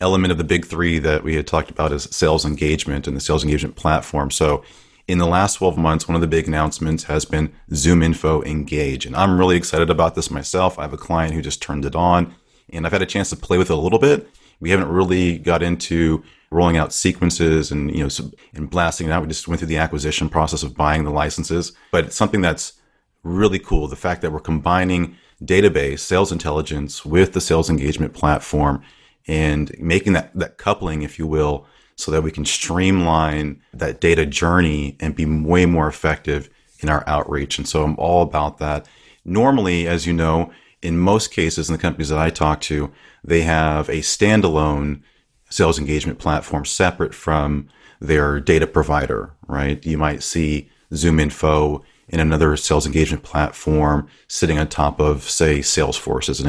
element 0.01 0.31
of 0.33 0.39
the 0.39 0.45
big 0.45 0.67
three 0.67 0.99
that 0.99 1.25
we 1.25 1.35
had 1.35 1.47
talked 1.47 1.71
about 1.71 1.93
is 1.93 2.05
sales 2.05 2.45
engagement 2.45 3.07
and 3.07 3.17
the 3.17 3.21
sales 3.21 3.43
engagement 3.43 3.77
platform. 3.77 4.31
So 4.31 4.63
in 5.09 5.19
the 5.19 5.27
last 5.27 5.55
12 5.55 5.77
months, 5.77 6.07
one 6.07 6.15
of 6.15 6.21
the 6.21 6.29
big 6.29 6.47
announcements 6.47 7.05
has 7.05 7.25
been 7.25 7.53
ZoomInfo 7.73 8.47
Engage. 8.47 9.05
And 9.05 9.17
I'm 9.17 9.39
really 9.39 9.57
excited 9.57 9.91
about 9.91 10.15
this 10.15 10.31
myself. 10.31 10.79
I 10.79 10.83
have 10.83 10.93
a 10.93 10.99
client 10.99 11.35
who 11.35 11.43
just 11.43 11.61
turned 11.61 11.85
it 11.85 11.97
on 11.97 12.35
and 12.73 12.87
I've 12.87 12.93
had 12.93 13.03
a 13.03 13.07
chance 13.07 13.31
to 13.31 13.37
play 13.37 13.59
with 13.59 13.71
it 13.71 13.75
a 13.75 13.77
little 13.77 13.99
bit. 13.99 14.29
We 14.61 14.71
haven't 14.71 14.89
really 14.89 15.39
got 15.39 15.63
into 15.63 16.23
rolling 16.51 16.77
out 16.77 16.93
sequences 16.93 17.71
and, 17.71 17.95
you 17.95 18.03
know, 18.03 18.31
and 18.55 18.69
blasting 18.69 19.07
it 19.07 19.13
out. 19.13 19.23
We 19.23 19.29
just 19.29 19.49
went 19.49 19.61
through 19.61 19.69
the 19.69 19.79
acquisition 19.79 20.29
process 20.29 20.63
of 20.63 20.77
buying 20.77 21.05
the 21.05 21.11
licenses, 21.11 21.73
but 21.93 22.05
it's 22.05 22.17
something 22.17 22.41
that's 22.41 22.75
really 23.23 23.59
cool. 23.59 23.87
The 23.87 23.97
fact 23.97 24.23
that 24.23 24.33
we're 24.33 24.41
combining 24.41 25.17
database, 25.43 26.01
sales 26.01 26.33
intelligence 26.33 27.05
with 27.05 27.33
the 27.33 27.41
sales 27.41 27.71
engagement 27.71 28.15
platform 28.15 28.83
and 29.27 29.73
making 29.79 30.13
that, 30.15 30.35
that 30.35 30.59
coupling, 30.59 31.03
if 31.03 31.19
you 31.19 31.27
will, 31.27 31.67
so 31.97 32.11
that 32.11 32.23
we 32.23 32.31
can 32.31 32.45
streamline 32.45 33.63
that 33.75 34.01
data 34.01 34.27
journey 34.27 34.97
and 35.01 35.15
be 35.15 35.27
way 35.27 35.67
more 35.67 35.87
effective 35.87 36.51
in 36.81 36.89
our 36.89 37.05
outreach. 37.07 37.59
And 37.59 37.69
so 37.69 37.85
I'm 37.85 37.97
all 37.97 38.23
about 38.23 38.59
that. 38.59 38.87
Normally, 39.25 39.87
as 39.87 40.07
you 40.07 40.13
know, 40.13 40.51
in 40.83 40.99
most 40.99 41.31
cases 41.31 41.69
in 41.69 41.75
the 41.75 41.83
companies 41.83 42.09
that 42.09 42.19
I 42.19 42.31
talk 42.31 42.61
to, 42.63 42.91
they 43.23 43.43
have 43.43 43.89
a 43.89 43.99
standalone 43.99 45.03
sales 45.51 45.79
engagement 45.79 46.19
platform 46.19 46.65
separate 46.65 47.15
from 47.15 47.69
their 48.01 48.41
data 48.41 48.67
provider, 48.67 49.33
right? 49.47 49.85
You 49.85 49.99
might 49.99 50.23
see 50.23 50.71
Zoom 50.95 51.21
Info 51.21 51.85
in 52.09 52.19
another 52.19 52.57
sales 52.57 52.87
engagement 52.87 53.23
platform 53.23 54.09
sitting 54.27 54.59
on 54.59 54.69
top 54.69 55.01
of, 55.01 55.23
say, 55.23 55.59
Salesforce 55.59 56.29
as 56.29 56.41
an, 56.41 56.49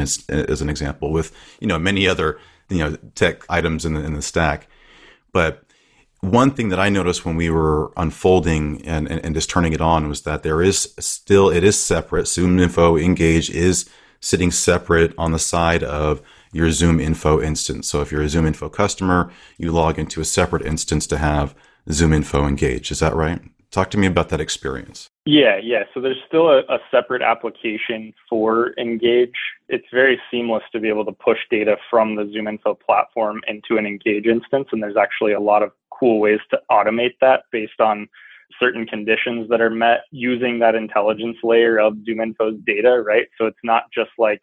as 0.50 0.60
an 0.60 0.68
example 0.68 1.12
with, 1.12 1.32
you 1.60 1.66
know, 1.66 1.78
many 1.78 2.08
other, 2.08 2.38
you 2.68 2.78
know, 2.78 2.96
tech 3.14 3.44
items 3.48 3.84
in 3.84 3.94
the, 3.94 4.04
in 4.04 4.14
the 4.14 4.22
stack. 4.22 4.66
But 5.32 5.64
one 6.20 6.52
thing 6.52 6.68
that 6.70 6.80
I 6.80 6.88
noticed 6.88 7.24
when 7.24 7.36
we 7.36 7.50
were 7.50 7.92
unfolding 7.96 8.84
and, 8.86 9.10
and, 9.10 9.24
and 9.24 9.34
just 9.34 9.50
turning 9.50 9.72
it 9.72 9.80
on 9.80 10.08
was 10.08 10.22
that 10.22 10.42
there 10.42 10.62
is 10.62 10.94
still, 10.98 11.50
it 11.50 11.64
is 11.64 11.78
separate. 11.78 12.28
Zoom 12.28 12.58
Info 12.58 12.96
Engage 12.96 13.50
is 13.50 13.88
sitting 14.22 14.50
separate 14.50 15.12
on 15.18 15.32
the 15.32 15.38
side 15.38 15.82
of 15.82 16.22
your 16.52 16.68
ZoomInfo 16.68 17.44
instance. 17.44 17.88
So 17.88 18.00
if 18.00 18.12
you're 18.12 18.22
a 18.22 18.26
ZoomInfo 18.26 18.72
customer, 18.72 19.30
you 19.58 19.72
log 19.72 19.98
into 19.98 20.20
a 20.20 20.24
separate 20.24 20.64
instance 20.64 21.06
to 21.08 21.18
have 21.18 21.54
ZoomInfo 21.88 22.48
Engage. 22.48 22.90
Is 22.90 23.00
that 23.00 23.14
right? 23.14 23.42
Talk 23.72 23.90
to 23.92 23.98
me 23.98 24.06
about 24.06 24.28
that 24.28 24.40
experience. 24.40 25.08
Yeah, 25.24 25.58
yeah. 25.62 25.84
So 25.94 26.00
there's 26.00 26.20
still 26.28 26.48
a, 26.48 26.58
a, 26.68 26.78
separate 26.90 27.22
application 27.22 28.12
for 28.28 28.74
Engage. 28.78 29.32
It's 29.68 29.86
very 29.90 30.20
seamless 30.30 30.62
to 30.72 30.80
be 30.80 30.90
able 30.90 31.06
to 31.06 31.12
push 31.12 31.38
data 31.50 31.76
from 31.90 32.14
the 32.16 32.24
ZoomInfo 32.24 32.78
platform 32.80 33.40
into 33.48 33.78
an 33.78 33.86
Engage 33.86 34.26
instance. 34.26 34.68
And 34.72 34.82
there's 34.82 34.98
actually 34.98 35.32
a 35.32 35.40
lot 35.40 35.62
of 35.62 35.72
cool 35.90 36.20
ways 36.20 36.40
to 36.50 36.60
automate 36.70 37.14
that 37.22 37.44
based 37.50 37.80
on 37.80 38.08
certain 38.60 38.86
conditions 38.86 39.48
that 39.50 39.60
are 39.60 39.70
met 39.70 40.00
using 40.10 40.58
that 40.60 40.74
intelligence 40.74 41.36
layer 41.42 41.78
of 41.78 41.94
ZoomInfo's 42.08 42.60
data, 42.66 43.02
right? 43.04 43.26
So 43.38 43.46
it's 43.46 43.58
not 43.62 43.84
just 43.94 44.10
like 44.18 44.40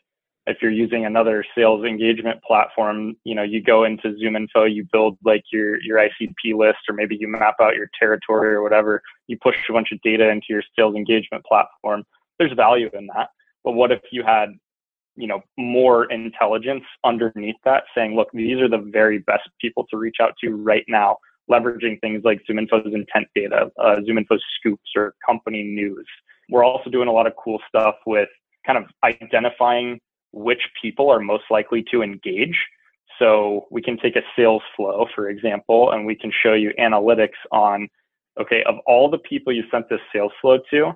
if 0.49 0.57
you're 0.61 0.71
using 0.71 1.05
another 1.05 1.45
sales 1.55 1.85
engagement 1.85 2.41
platform, 2.43 3.15
you 3.23 3.35
know, 3.35 3.43
you 3.43 3.61
go 3.61 3.83
into 3.83 4.09
ZoomInfo, 4.13 4.73
you 4.73 4.85
build 4.91 5.17
like 5.23 5.43
your 5.51 5.81
your 5.81 5.97
ICP 5.97 6.55
list, 6.55 6.79
or 6.89 6.95
maybe 6.95 7.15
you 7.19 7.27
map 7.27 7.55
out 7.61 7.75
your 7.75 7.89
territory 7.97 8.53
or 8.53 8.63
whatever. 8.63 9.01
You 9.27 9.37
push 9.41 9.55
a 9.69 9.73
bunch 9.73 9.91
of 9.91 10.01
data 10.01 10.27
into 10.29 10.47
your 10.49 10.63
sales 10.75 10.95
engagement 10.95 11.45
platform. 11.45 12.03
There's 12.39 12.53
value 12.53 12.89
in 12.93 13.07
that. 13.15 13.29
But 13.63 13.73
what 13.73 13.91
if 13.91 14.01
you 14.11 14.23
had, 14.23 14.49
you 15.15 15.27
know, 15.27 15.41
more 15.57 16.05
intelligence 16.05 16.83
underneath 17.03 17.57
that, 17.65 17.83
saying, 17.95 18.15
look, 18.15 18.29
these 18.33 18.59
are 18.59 18.69
the 18.69 18.89
very 18.91 19.19
best 19.19 19.47
people 19.61 19.85
to 19.91 19.97
reach 19.97 20.17
out 20.21 20.33
to 20.43 20.51
right 20.51 20.85
now, 20.87 21.17
leveraging 21.49 21.99
things 22.01 22.21
like 22.23 22.41
ZoomInfo's 22.49 22.93
intent 22.93 23.27
data, 23.35 23.71
uh, 23.79 23.97
ZoomInfo's 23.97 24.43
scoops, 24.59 24.89
or 24.95 25.15
company 25.25 25.63
news. 25.63 26.05
We're 26.49 26.63
also 26.63 26.89
doing 26.89 27.07
a 27.07 27.11
lot 27.11 27.27
of 27.27 27.33
cool 27.43 27.59
stuff 27.67 27.95
with 28.05 28.29
kind 28.65 28.77
of 28.77 28.85
identifying 29.03 29.99
which 30.31 30.61
people 30.81 31.09
are 31.09 31.19
most 31.19 31.45
likely 31.49 31.83
to 31.91 32.01
engage. 32.01 32.57
So 33.17 33.67
we 33.69 33.81
can 33.81 33.97
take 33.97 34.15
a 34.15 34.21
sales 34.35 34.61
flow, 34.75 35.07
for 35.13 35.29
example, 35.29 35.91
and 35.91 36.05
we 36.05 36.15
can 36.15 36.31
show 36.43 36.53
you 36.53 36.71
analytics 36.79 37.39
on, 37.51 37.89
okay, 38.39 38.63
of 38.63 38.75
all 38.85 39.09
the 39.09 39.17
people 39.17 39.51
you 39.51 39.63
sent 39.71 39.89
this 39.89 39.99
sales 40.13 40.31
flow 40.41 40.59
to, 40.71 40.93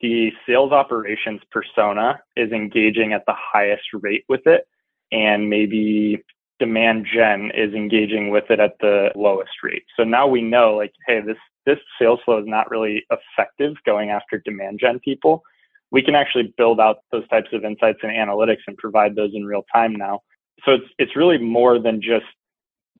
the 0.00 0.30
sales 0.46 0.70
operations 0.70 1.40
persona 1.50 2.20
is 2.36 2.52
engaging 2.52 3.12
at 3.12 3.24
the 3.26 3.34
highest 3.36 3.82
rate 3.94 4.24
with 4.28 4.46
it, 4.46 4.66
and 5.10 5.50
maybe 5.50 6.22
demand 6.58 7.06
gen 7.12 7.50
is 7.54 7.72
engaging 7.74 8.30
with 8.30 8.44
it 8.50 8.60
at 8.60 8.74
the 8.80 9.10
lowest 9.14 9.52
rate. 9.62 9.84
So 9.96 10.04
now 10.04 10.26
we 10.26 10.42
know, 10.42 10.76
like, 10.76 10.92
hey, 11.06 11.20
this 11.20 11.36
this 11.66 11.78
sales 12.00 12.20
flow 12.24 12.38
is 12.38 12.46
not 12.46 12.70
really 12.70 13.04
effective 13.10 13.74
going 13.84 14.10
after 14.10 14.38
demand 14.38 14.78
gen 14.80 14.98
people 15.00 15.42
we 15.90 16.02
can 16.02 16.14
actually 16.14 16.54
build 16.56 16.80
out 16.80 16.98
those 17.12 17.26
types 17.28 17.48
of 17.52 17.64
insights 17.64 18.00
and 18.02 18.12
analytics 18.12 18.62
and 18.66 18.76
provide 18.76 19.14
those 19.14 19.30
in 19.34 19.44
real 19.44 19.64
time 19.72 19.94
now. 19.94 20.20
So 20.64 20.72
it's 20.72 20.86
it's 20.98 21.16
really 21.16 21.38
more 21.38 21.78
than 21.78 22.02
just 22.02 22.26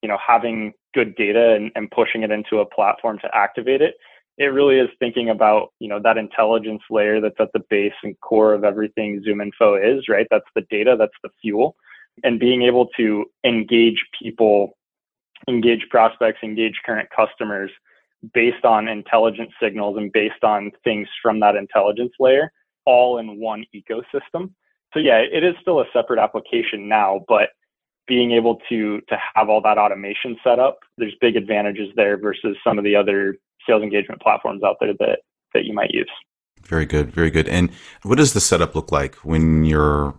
you 0.02 0.08
know 0.08 0.18
having 0.24 0.72
good 0.94 1.14
data 1.16 1.54
and, 1.54 1.70
and 1.74 1.90
pushing 1.90 2.22
it 2.22 2.30
into 2.30 2.58
a 2.58 2.66
platform 2.66 3.18
to 3.20 3.28
activate 3.34 3.82
it. 3.82 3.94
It 4.38 4.46
really 4.46 4.78
is 4.78 4.88
thinking 4.98 5.30
about 5.30 5.72
you 5.80 5.88
know 5.88 6.00
that 6.02 6.16
intelligence 6.16 6.82
layer 6.90 7.20
that's 7.20 7.40
at 7.40 7.52
the 7.52 7.62
base 7.68 7.92
and 8.02 8.18
core 8.20 8.54
of 8.54 8.64
everything 8.64 9.22
Zoom 9.24 9.40
Info 9.40 9.74
is 9.74 10.08
right. 10.08 10.26
That's 10.30 10.48
the 10.54 10.62
data, 10.70 10.96
that's 10.98 11.12
the 11.22 11.30
fuel, 11.42 11.76
and 12.22 12.38
being 12.38 12.62
able 12.62 12.88
to 12.96 13.24
engage 13.44 14.04
people, 14.20 14.76
engage 15.48 15.86
prospects, 15.90 16.38
engage 16.42 16.80
current 16.84 17.08
customers 17.14 17.70
based 18.34 18.64
on 18.64 18.88
intelligence 18.88 19.52
signals 19.62 19.96
and 19.96 20.12
based 20.12 20.42
on 20.42 20.72
things 20.84 21.08
from 21.22 21.40
that 21.40 21.54
intelligence 21.54 22.12
layer 22.18 22.50
all 22.84 23.18
in 23.18 23.38
one 23.38 23.64
ecosystem. 23.74 24.50
So 24.94 24.98
yeah, 25.00 25.18
it 25.18 25.44
is 25.44 25.54
still 25.60 25.80
a 25.80 25.84
separate 25.92 26.18
application 26.18 26.88
now, 26.88 27.20
but 27.28 27.50
being 28.06 28.32
able 28.32 28.58
to 28.70 29.00
to 29.08 29.18
have 29.34 29.50
all 29.50 29.60
that 29.60 29.76
automation 29.76 30.36
set 30.42 30.58
up, 30.58 30.78
there's 30.96 31.14
big 31.20 31.36
advantages 31.36 31.88
there 31.94 32.16
versus 32.16 32.56
some 32.64 32.78
of 32.78 32.84
the 32.84 32.96
other 32.96 33.36
sales 33.66 33.82
engagement 33.82 34.22
platforms 34.22 34.62
out 34.64 34.76
there 34.80 34.94
that 34.98 35.20
that 35.52 35.64
you 35.66 35.74
might 35.74 35.90
use. 35.90 36.10
Very 36.62 36.86
good, 36.86 37.12
very 37.12 37.30
good. 37.30 37.48
And 37.48 37.70
what 38.02 38.16
does 38.16 38.32
the 38.32 38.40
setup 38.40 38.74
look 38.74 38.90
like 38.90 39.16
when 39.16 39.64
you're 39.64 40.18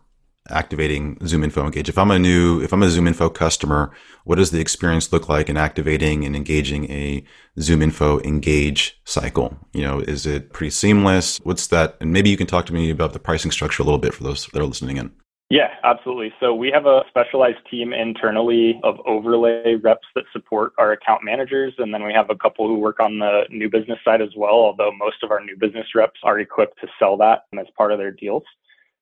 activating 0.52 1.18
Zoom 1.26 1.44
Info 1.44 1.66
Engage? 1.66 1.90
If 1.90 1.98
I'm 1.98 2.12
a 2.12 2.20
new, 2.20 2.62
if 2.62 2.74
I'm 2.74 2.84
a 2.84 2.90
Zoom 2.90 3.08
Info 3.08 3.30
customer, 3.30 3.92
what 4.24 4.36
does 4.36 4.52
the 4.52 4.60
experience 4.60 5.12
look 5.12 5.30
like 5.30 5.50
in 5.50 5.58
activating 5.58 6.26
and 6.26 6.36
engaging 6.36 6.90
a 6.92 7.24
Zoom 7.60 7.82
Info 7.82 8.20
Engage 8.22 9.00
cycle? 9.06 9.58
You 9.74 9.84
know, 9.84 10.00
is 10.00 10.26
it 10.26 10.54
pretty 10.54 10.72
seamless? 10.72 11.40
What's 11.44 11.68
that? 11.68 11.98
And 12.00 12.14
maybe 12.14 12.30
you 12.30 12.38
can 12.38 12.48
talk 12.48 12.66
to 12.68 12.74
me 12.74 12.90
about 12.90 13.14
the 13.14 13.20
pricing 13.20 13.52
structure 13.52 13.84
a 13.84 13.86
little 13.86 14.00
bit 14.00 14.14
for 14.14 14.24
those 14.24 14.48
that 14.48 14.62
are 14.62 14.66
listening 14.66 14.98
in. 14.98 15.12
Yeah, 15.50 15.70
absolutely. 15.84 16.32
So 16.40 16.54
we 16.54 16.70
have 16.70 16.86
a 16.86 17.02
specialized 17.10 17.58
team 17.72 17.92
internally 17.92 18.80
of 18.84 18.98
overlay 19.08 19.74
reps 19.82 20.06
that 20.14 20.26
support 20.32 20.74
our 20.78 20.92
account 20.92 21.24
managers. 21.24 21.74
And 21.80 21.92
then 21.92 22.04
we 22.04 22.14
have 22.14 22.30
a 22.30 22.36
couple 22.36 22.68
who 22.68 22.78
work 22.78 23.00
on 23.00 23.18
the 23.18 23.46
new 23.50 23.68
business 23.68 23.98
side 24.06 24.22
as 24.22 24.30
well, 24.38 24.54
although 24.54 24.92
most 24.92 25.24
of 25.24 25.32
our 25.32 25.44
new 25.44 25.58
business 25.58 25.88
reps 25.96 26.20
are 26.24 26.40
equipped 26.40 26.80
to 26.82 26.88
sell 27.00 27.18
that 27.18 27.46
as 27.60 27.66
part 27.76 27.92
of 27.92 27.98
their 27.98 28.12
deals. 28.12 28.44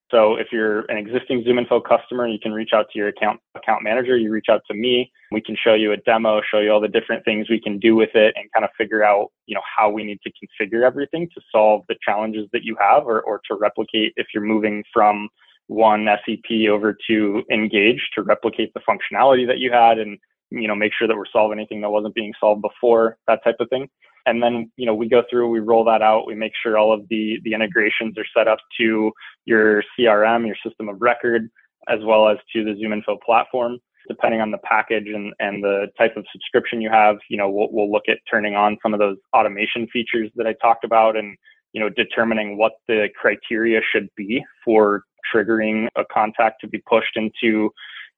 So 0.10 0.36
if 0.36 0.48
you're 0.52 0.82
an 0.90 0.98
existing 0.98 1.44
ZoomInfo 1.44 1.84
customer, 1.84 2.28
you 2.28 2.40
can 2.40 2.54
reach 2.54 2.70
out 2.74 2.86
to 2.92 2.98
your 2.98 3.10
account 3.10 3.42
account 3.56 3.84
manager. 3.84 4.16
You 4.16 4.32
reach 4.32 4.46
out 4.50 4.62
to 4.70 4.74
me. 4.74 5.12
We 5.32 5.42
can 5.42 5.58
show 5.62 5.74
you 5.74 5.92
a 5.92 5.98
demo, 5.98 6.42
show 6.50 6.60
you 6.60 6.72
all 6.72 6.80
the 6.80 6.88
different 6.88 7.26
things 7.26 7.50
we 7.50 7.60
can 7.60 7.78
do 7.78 7.96
with 7.96 8.12
it, 8.16 8.34
and 8.38 8.52
kind 8.54 8.64
of 8.64 8.70
figure 8.78 9.04
out, 9.04 9.32
you 9.48 9.56
know, 9.56 9.62
how 9.76 9.90
we 9.90 10.06
need 10.06 10.20
to 10.24 10.32
configure 10.32 10.84
everything 10.84 11.28
to 11.34 11.42
solve 11.52 11.84
the 11.90 11.96
challenges 12.06 12.48
that 12.54 12.64
you 12.64 12.78
have, 12.80 13.04
or 13.04 13.22
or 13.22 13.42
to 13.50 13.56
replicate 13.56 14.14
if 14.16 14.28
you're 14.34 14.44
moving 14.44 14.84
from 14.94 15.28
one 15.68 16.08
SEP 16.26 16.70
over 16.70 16.96
to 17.08 17.44
Engage 17.52 18.02
to 18.16 18.22
replicate 18.22 18.74
the 18.74 18.82
functionality 18.90 19.46
that 19.46 19.58
you 19.58 19.72
had, 19.72 20.00
and 20.00 20.18
you 20.50 20.68
know, 20.68 20.76
make 20.76 20.92
sure 20.98 21.08
that 21.08 21.18
we're 21.18 21.26
solving 21.32 21.60
anything 21.60 21.82
that 21.82 21.90
wasn't 21.90 22.16
being 22.16 22.34
solved 22.40 22.62
before, 22.62 23.18
that 23.28 23.44
type 23.44 23.58
of 23.60 23.70
thing. 23.70 23.90
And 24.26 24.44
then 24.44 24.70
you 24.76 24.86
know 24.86 24.94
we 24.94 25.08
go 25.08 25.24
through 25.30 25.50
we 25.50 25.60
roll 25.60 25.86
that 25.86 26.02
out. 26.02 26.28
We 26.28 26.36
make 26.36 26.52
sure 26.62 26.78
all 26.78 26.94
of 26.94 27.08
the 27.10 27.40
the 27.44 27.54
integrations 27.54 28.18
are 28.18 28.26
set 28.36 28.48
up 28.48 28.60
to 28.78 29.12
your 29.46 29.82
crm 29.98 30.46
your 30.46 30.58
system 30.66 30.90
of 30.90 31.02
record 31.02 31.50
as 31.88 32.00
well 32.04 32.28
as 32.28 32.38
to 32.54 32.66
the 32.66 32.72
ZoomInfo 32.72 33.22
platform. 33.26 33.80
Depending 34.10 34.40
on 34.40 34.52
the 34.52 34.58
package 34.60 35.08
and, 35.08 35.34
and 35.40 35.62
the 35.62 35.88
type 35.98 36.16
of 36.18 36.26
subscription 36.32 36.82
you 36.82 36.90
have 36.90 37.18
you 37.30 37.38
know 37.38 37.50
we'll, 37.50 37.70
we'll 37.72 37.92
look 37.92 38.04
at 38.10 38.20
turning 38.30 38.56
on 38.56 38.78
some 38.84 38.94
of 38.94 39.00
those 39.00 39.18
automation 39.36 39.86
features 39.92 40.30
that 40.36 40.48
i 40.48 40.54
talked 40.62 40.86
about 40.86 41.18
and 41.18 41.36
you 41.74 41.82
know 41.82 41.90
determining 41.90 42.58
what 42.58 42.74
the 42.88 43.10
criteria 43.20 43.82
should 43.92 44.08
be 44.16 44.42
for 44.64 45.04
triggering 45.34 45.88
a 45.98 46.04
contact 46.06 46.62
to 46.62 46.68
be 46.68 46.82
pushed 46.90 47.18
into 47.18 47.70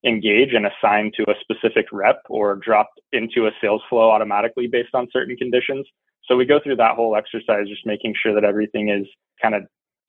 engage 0.05 0.53
and 0.53 0.65
assigned 0.65 1.13
to 1.15 1.23
a 1.29 1.35
specific 1.41 1.87
rep 1.91 2.21
or 2.29 2.55
dropped 2.55 2.99
into 3.11 3.47
a 3.47 3.51
sales 3.61 3.81
flow 3.89 4.09
automatically 4.09 4.67
based 4.67 4.93
on 4.93 5.07
certain 5.11 5.35
conditions. 5.35 5.85
So 6.25 6.35
we 6.35 6.45
go 6.45 6.59
through 6.59 6.77
that 6.77 6.95
whole 6.95 7.15
exercise, 7.15 7.67
just 7.67 7.85
making 7.85 8.13
sure 8.21 8.33
that 8.33 8.43
everything 8.43 8.89
is 8.89 9.05
kind 9.41 9.55
of 9.55 9.63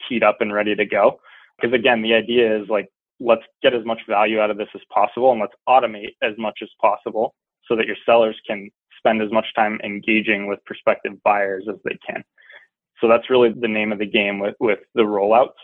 teed 0.09 0.23
up 0.23 0.39
and 0.41 0.53
ready 0.53 0.75
to 0.77 0.85
go. 0.85 1.19
Because 1.61 1.75
again, 1.75 2.03
the 2.03 2.15
idea 2.15 2.61
is 2.61 2.69
like, 2.69 2.89
let's 3.19 3.43
get 3.63 3.75
as 3.75 3.85
much 3.85 4.01
value 4.09 4.41
out 4.41 4.51
of 4.51 4.57
this 4.57 4.69
as 4.75 4.81
possible 4.93 5.33
and 5.33 5.41
let's 5.41 5.55
automate 5.69 6.15
as 6.23 6.33
much 6.39 6.59
as 6.63 6.69
possible 6.81 7.35
so 7.67 7.77
that 7.77 7.87
your 7.87 7.97
sellers 8.07 8.37
can 8.47 8.71
spend 8.97 9.23
as 9.23 9.31
much 9.31 9.47
time 9.55 9.79
engaging 9.85 10.47
with 10.47 10.65
prospective 10.65 11.13
buyers 11.25 11.67
as 11.69 11.77
they 11.85 11.99
can. 12.07 12.23
So 13.01 13.09
that's 13.09 13.31
really 13.31 13.51
the 13.51 13.69
name 13.69 13.93
of 13.93 13.99
the 13.99 14.07
game 14.07 14.39
with, 14.39 14.55
with 14.61 14.81
the 14.95 15.03
rollouts. 15.03 15.59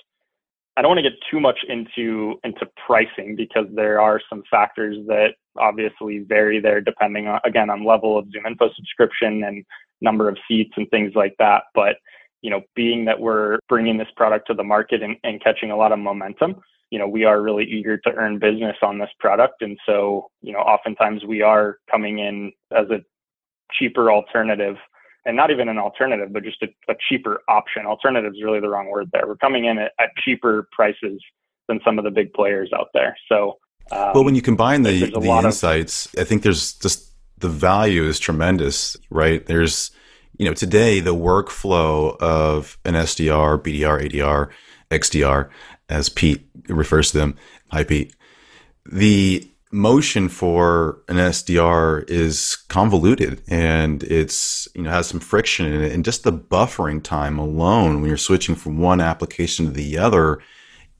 I 0.76 0.82
don't 0.82 0.90
want 0.90 0.98
to 0.98 1.10
get 1.10 1.18
too 1.30 1.40
much 1.40 1.58
into 1.68 2.38
into 2.44 2.68
pricing 2.86 3.34
because 3.34 3.66
there 3.74 4.00
are 4.00 4.20
some 4.28 4.42
factors 4.50 4.96
that 5.06 5.34
obviously 5.58 6.18
vary 6.18 6.60
there 6.60 6.80
depending 6.82 7.28
on 7.28 7.40
again 7.44 7.70
on 7.70 7.84
level 7.84 8.18
of 8.18 8.26
ZoomInfo 8.26 8.74
subscription 8.74 9.44
and 9.44 9.64
number 10.02 10.28
of 10.28 10.36
seats 10.46 10.72
and 10.76 10.88
things 10.90 11.12
like 11.14 11.34
that. 11.38 11.64
But 11.74 11.96
you 12.42 12.50
know, 12.50 12.60
being 12.74 13.06
that 13.06 13.18
we're 13.18 13.58
bringing 13.68 13.96
this 13.96 14.10
product 14.16 14.46
to 14.48 14.54
the 14.54 14.62
market 14.62 15.02
and, 15.02 15.16
and 15.24 15.42
catching 15.42 15.70
a 15.70 15.76
lot 15.76 15.92
of 15.92 15.98
momentum, 15.98 16.56
you 16.90 16.98
know, 16.98 17.08
we 17.08 17.24
are 17.24 17.40
really 17.40 17.64
eager 17.64 17.96
to 17.96 18.12
earn 18.12 18.38
business 18.38 18.76
on 18.82 18.98
this 18.98 19.10
product, 19.18 19.62
and 19.62 19.78
so 19.86 20.30
you 20.42 20.52
know, 20.52 20.60
oftentimes 20.60 21.24
we 21.24 21.40
are 21.40 21.78
coming 21.90 22.18
in 22.18 22.52
as 22.76 22.88
a 22.90 23.00
cheaper 23.72 24.12
alternative 24.12 24.76
and 25.26 25.36
not 25.36 25.50
even 25.50 25.68
an 25.68 25.76
alternative, 25.76 26.32
but 26.32 26.44
just 26.44 26.62
a, 26.62 26.68
a 26.90 26.94
cheaper 27.08 27.42
option. 27.48 27.84
Alternative 27.84 28.32
is 28.32 28.42
really 28.42 28.60
the 28.60 28.68
wrong 28.68 28.88
word 28.88 29.10
there. 29.12 29.26
We're 29.26 29.36
coming 29.36 29.66
in 29.66 29.76
at, 29.76 29.92
at 29.98 30.10
cheaper 30.24 30.68
prices 30.72 31.20
than 31.68 31.80
some 31.84 31.98
of 31.98 32.04
the 32.04 32.10
big 32.10 32.32
players 32.32 32.70
out 32.72 32.88
there. 32.94 33.16
So, 33.28 33.58
um, 33.90 34.12
well, 34.14 34.24
when 34.24 34.36
you 34.36 34.42
combine 34.42 34.82
the, 34.82 35.10
the 35.10 35.42
insights, 35.44 36.06
of, 36.06 36.20
I 36.20 36.24
think 36.24 36.42
there's 36.42 36.74
just 36.74 37.12
the 37.38 37.48
value 37.48 38.04
is 38.04 38.18
tremendous, 38.18 38.96
right? 39.10 39.44
There's, 39.44 39.90
you 40.38 40.46
know, 40.46 40.54
today 40.54 41.00
the 41.00 41.14
workflow 41.14 42.16
of 42.18 42.78
an 42.84 42.94
SDR, 42.94 43.58
BDR, 43.58 44.08
ADR, 44.08 44.50
XDR, 44.90 45.50
as 45.88 46.08
Pete 46.08 46.46
refers 46.68 47.10
to 47.10 47.18
them. 47.18 47.36
Hi, 47.72 47.82
Pete. 47.82 48.14
The 48.90 49.48
motion 49.76 50.28
for 50.28 51.02
an 51.06 51.16
SDR 51.16 52.08
is 52.08 52.56
convoluted 52.68 53.42
and 53.46 54.02
it's 54.04 54.66
you 54.74 54.82
know 54.82 54.90
has 54.90 55.06
some 55.06 55.20
friction 55.20 55.66
in 55.66 55.82
it. 55.82 55.92
And 55.92 56.04
just 56.04 56.24
the 56.24 56.32
buffering 56.32 57.02
time 57.02 57.38
alone 57.38 58.00
when 58.00 58.08
you're 58.08 58.16
switching 58.16 58.54
from 58.54 58.78
one 58.78 59.00
application 59.00 59.66
to 59.66 59.70
the 59.70 59.98
other 59.98 60.40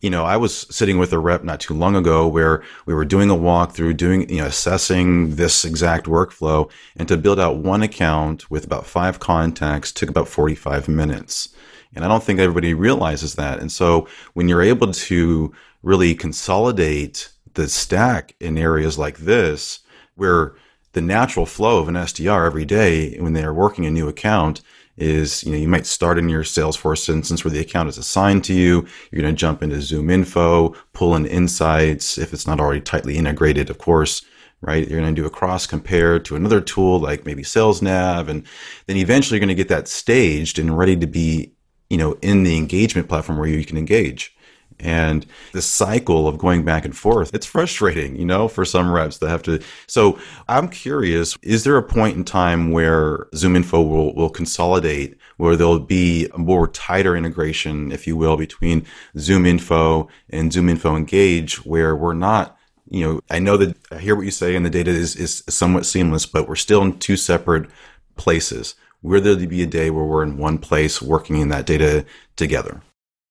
you 0.03 0.11
know 0.11 0.25
I 0.25 0.37
was 0.37 0.67
sitting 0.71 0.99
with 0.99 1.13
a 1.15 1.19
rep 1.19 1.43
not 1.43 1.61
too 1.61 1.73
long 1.73 1.97
ago 1.97 2.29
where 2.29 2.63
we 2.85 2.93
were 2.93 3.07
doing 3.07 3.31
a 3.31 3.35
walkthrough 3.35 3.97
doing 3.97 4.29
you 4.29 4.39
know 4.39 4.47
assessing 4.47 5.37
this 5.37 5.65
exact 5.65 6.07
workflow. 6.07 6.71
And 6.97 7.09
to 7.09 7.17
build 7.17 7.41
out 7.41 7.57
one 7.57 7.83
account 7.83 8.51
with 8.51 8.65
about 8.65 8.87
five 8.87 9.21
contacts 9.21 9.91
took 9.91 10.11
about 10.11 10.29
45 10.29 10.87
minutes. 10.87 11.49
And 11.95 12.05
I 12.05 12.09
don't 12.09 12.23
think 12.23 12.39
everybody 12.41 12.75
realizes 12.75 13.37
that. 13.37 13.59
And 13.59 13.73
so 13.73 14.07
when 14.35 14.49
you're 14.49 14.61
able 14.61 14.93
to 14.93 15.55
really 15.83 16.15
consolidate 16.15 17.31
the 17.57 17.69
stack 17.69 18.35
in 18.41 18.57
areas 18.57 18.99
like 18.99 19.19
this, 19.19 19.81
where 20.15 20.55
the 20.93 21.01
natural 21.03 21.45
flow 21.45 21.81
of 21.81 21.89
an 21.89 21.95
SDR 21.95 22.47
every 22.47 22.65
day 22.65 23.19
when 23.19 23.35
they 23.35 23.45
are 23.45 23.53
working 23.53 23.85
a 23.85 23.91
new 23.91 24.09
account 24.09 24.63
is, 24.97 25.45
you 25.45 25.53
know, 25.53 25.59
you 25.59 25.69
might 25.69 25.85
start 25.85 26.19
in 26.19 26.29
your 26.29 26.43
Salesforce 26.43 27.09
instance 27.09 27.45
where 27.45 27.53
the 27.53 27.61
account 27.61 27.89
is 27.89 27.99
assigned 27.99 28.45
to 28.45 28.55
you. 28.55 28.87
You're 29.11 29.21
going 29.21 29.35
to 29.35 29.39
jump 29.39 29.63
into 29.63 29.83
Zoom 29.83 30.09
Info, 30.09 30.75
pull 30.95 31.15
in 31.15 31.27
insights 31.27 32.17
if 32.17 32.33
it's 32.33 32.47
not 32.47 32.61
already 32.61 32.81
tightly 32.81 33.19
integrated, 33.19 33.69
of 33.69 33.77
course, 33.77 34.23
right? 34.63 34.89
You're 34.89 35.01
going 35.01 35.15
to 35.15 35.21
do 35.21 35.27
a 35.27 35.31
cross 35.31 35.67
compare 35.67 36.19
to 36.21 36.37
another 36.37 36.63
tool 36.63 36.99
like 36.99 37.27
maybe 37.27 37.43
SalesNav. 37.43 38.29
And 38.29 38.47
then 38.87 38.97
eventually 38.97 39.37
you're 39.37 39.47
going 39.47 39.49
to 39.49 39.63
get 39.63 39.69
that 39.69 39.89
staged 39.89 40.59
and 40.59 40.79
ready 40.79 40.97
to 40.97 41.07
be, 41.07 41.53
you 41.91 41.99
know, 41.99 42.13
in 42.23 42.43
the 42.43 42.57
engagement 42.57 43.09
platform 43.09 43.39
where 43.39 43.49
you 43.49 43.65
can 43.67 43.77
engage. 43.77 44.35
And 44.79 45.25
the 45.53 45.63
cycle 45.63 46.29
of 46.29 46.39
going 46.39 46.65
back 46.65 46.85
and 46.85 46.97
forth, 46.97 47.35
it's 47.35 47.47
frustrating, 47.47 48.17
you 48.17 48.27
know, 48.27 48.47
for 48.47 48.65
some 48.65 48.93
reps 48.93 49.19
that 49.19 49.29
have 49.29 49.43
to. 49.45 49.61
So 49.87 50.19
I'm 50.49 50.69
curious, 50.69 51.37
is 51.43 51.65
there 51.65 51.77
a 51.77 51.83
point 51.83 52.17
in 52.17 52.25
time 52.25 52.73
where 52.73 53.27
ZoomInfo 53.35 53.89
will, 53.89 54.15
will 54.15 54.29
consolidate, 54.29 55.17
where 55.39 55.57
there'll 55.57 55.79
be 55.79 56.29
a 56.35 56.39
more 56.39 56.69
tighter 56.69 57.17
integration, 57.17 57.91
if 57.91 58.07
you 58.07 58.17
will, 58.17 58.37
between 58.37 58.85
Zoom 59.19 59.47
Info 59.47 60.09
and 60.31 60.53
Zoom 60.53 60.69
Info 60.69 60.95
Engage, 60.95 61.65
where 61.65 61.97
we're 61.97 62.13
not, 62.13 62.57
you 62.89 63.03
know, 63.03 63.21
I 63.31 63.39
know 63.39 63.57
that 63.57 63.77
I 63.91 63.99
hear 63.99 64.15
what 64.15 64.27
you 64.27 64.31
say 64.31 64.57
and 64.57 64.65
the 64.65 64.71
data 64.71 64.91
is, 64.91 65.17
is 65.17 65.43
somewhat 65.49 65.87
seamless, 65.87 66.27
but 66.27 66.49
we're 66.49 66.57
still 66.57 66.83
in 66.83 66.99
two 66.99 67.17
separate 67.17 67.71
places. 68.17 68.75
Will 69.03 69.21
there 69.21 69.37
be 69.37 69.63
a 69.63 69.67
day 69.67 69.89
where 69.91 70.05
we're 70.05 70.23
in 70.23 70.37
one 70.37 70.59
place 70.59 71.01
working 71.01 71.37
in 71.37 71.49
that 71.49 71.67
data 71.67 72.05
together? 72.35 72.83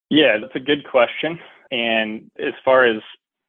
Yeah, 0.10 0.38
that's 0.40 0.56
a 0.56 0.60
good 0.60 0.86
question. 0.90 1.40
And 1.72 2.30
as 2.40 2.54
far 2.64 2.86
as 2.86 3.02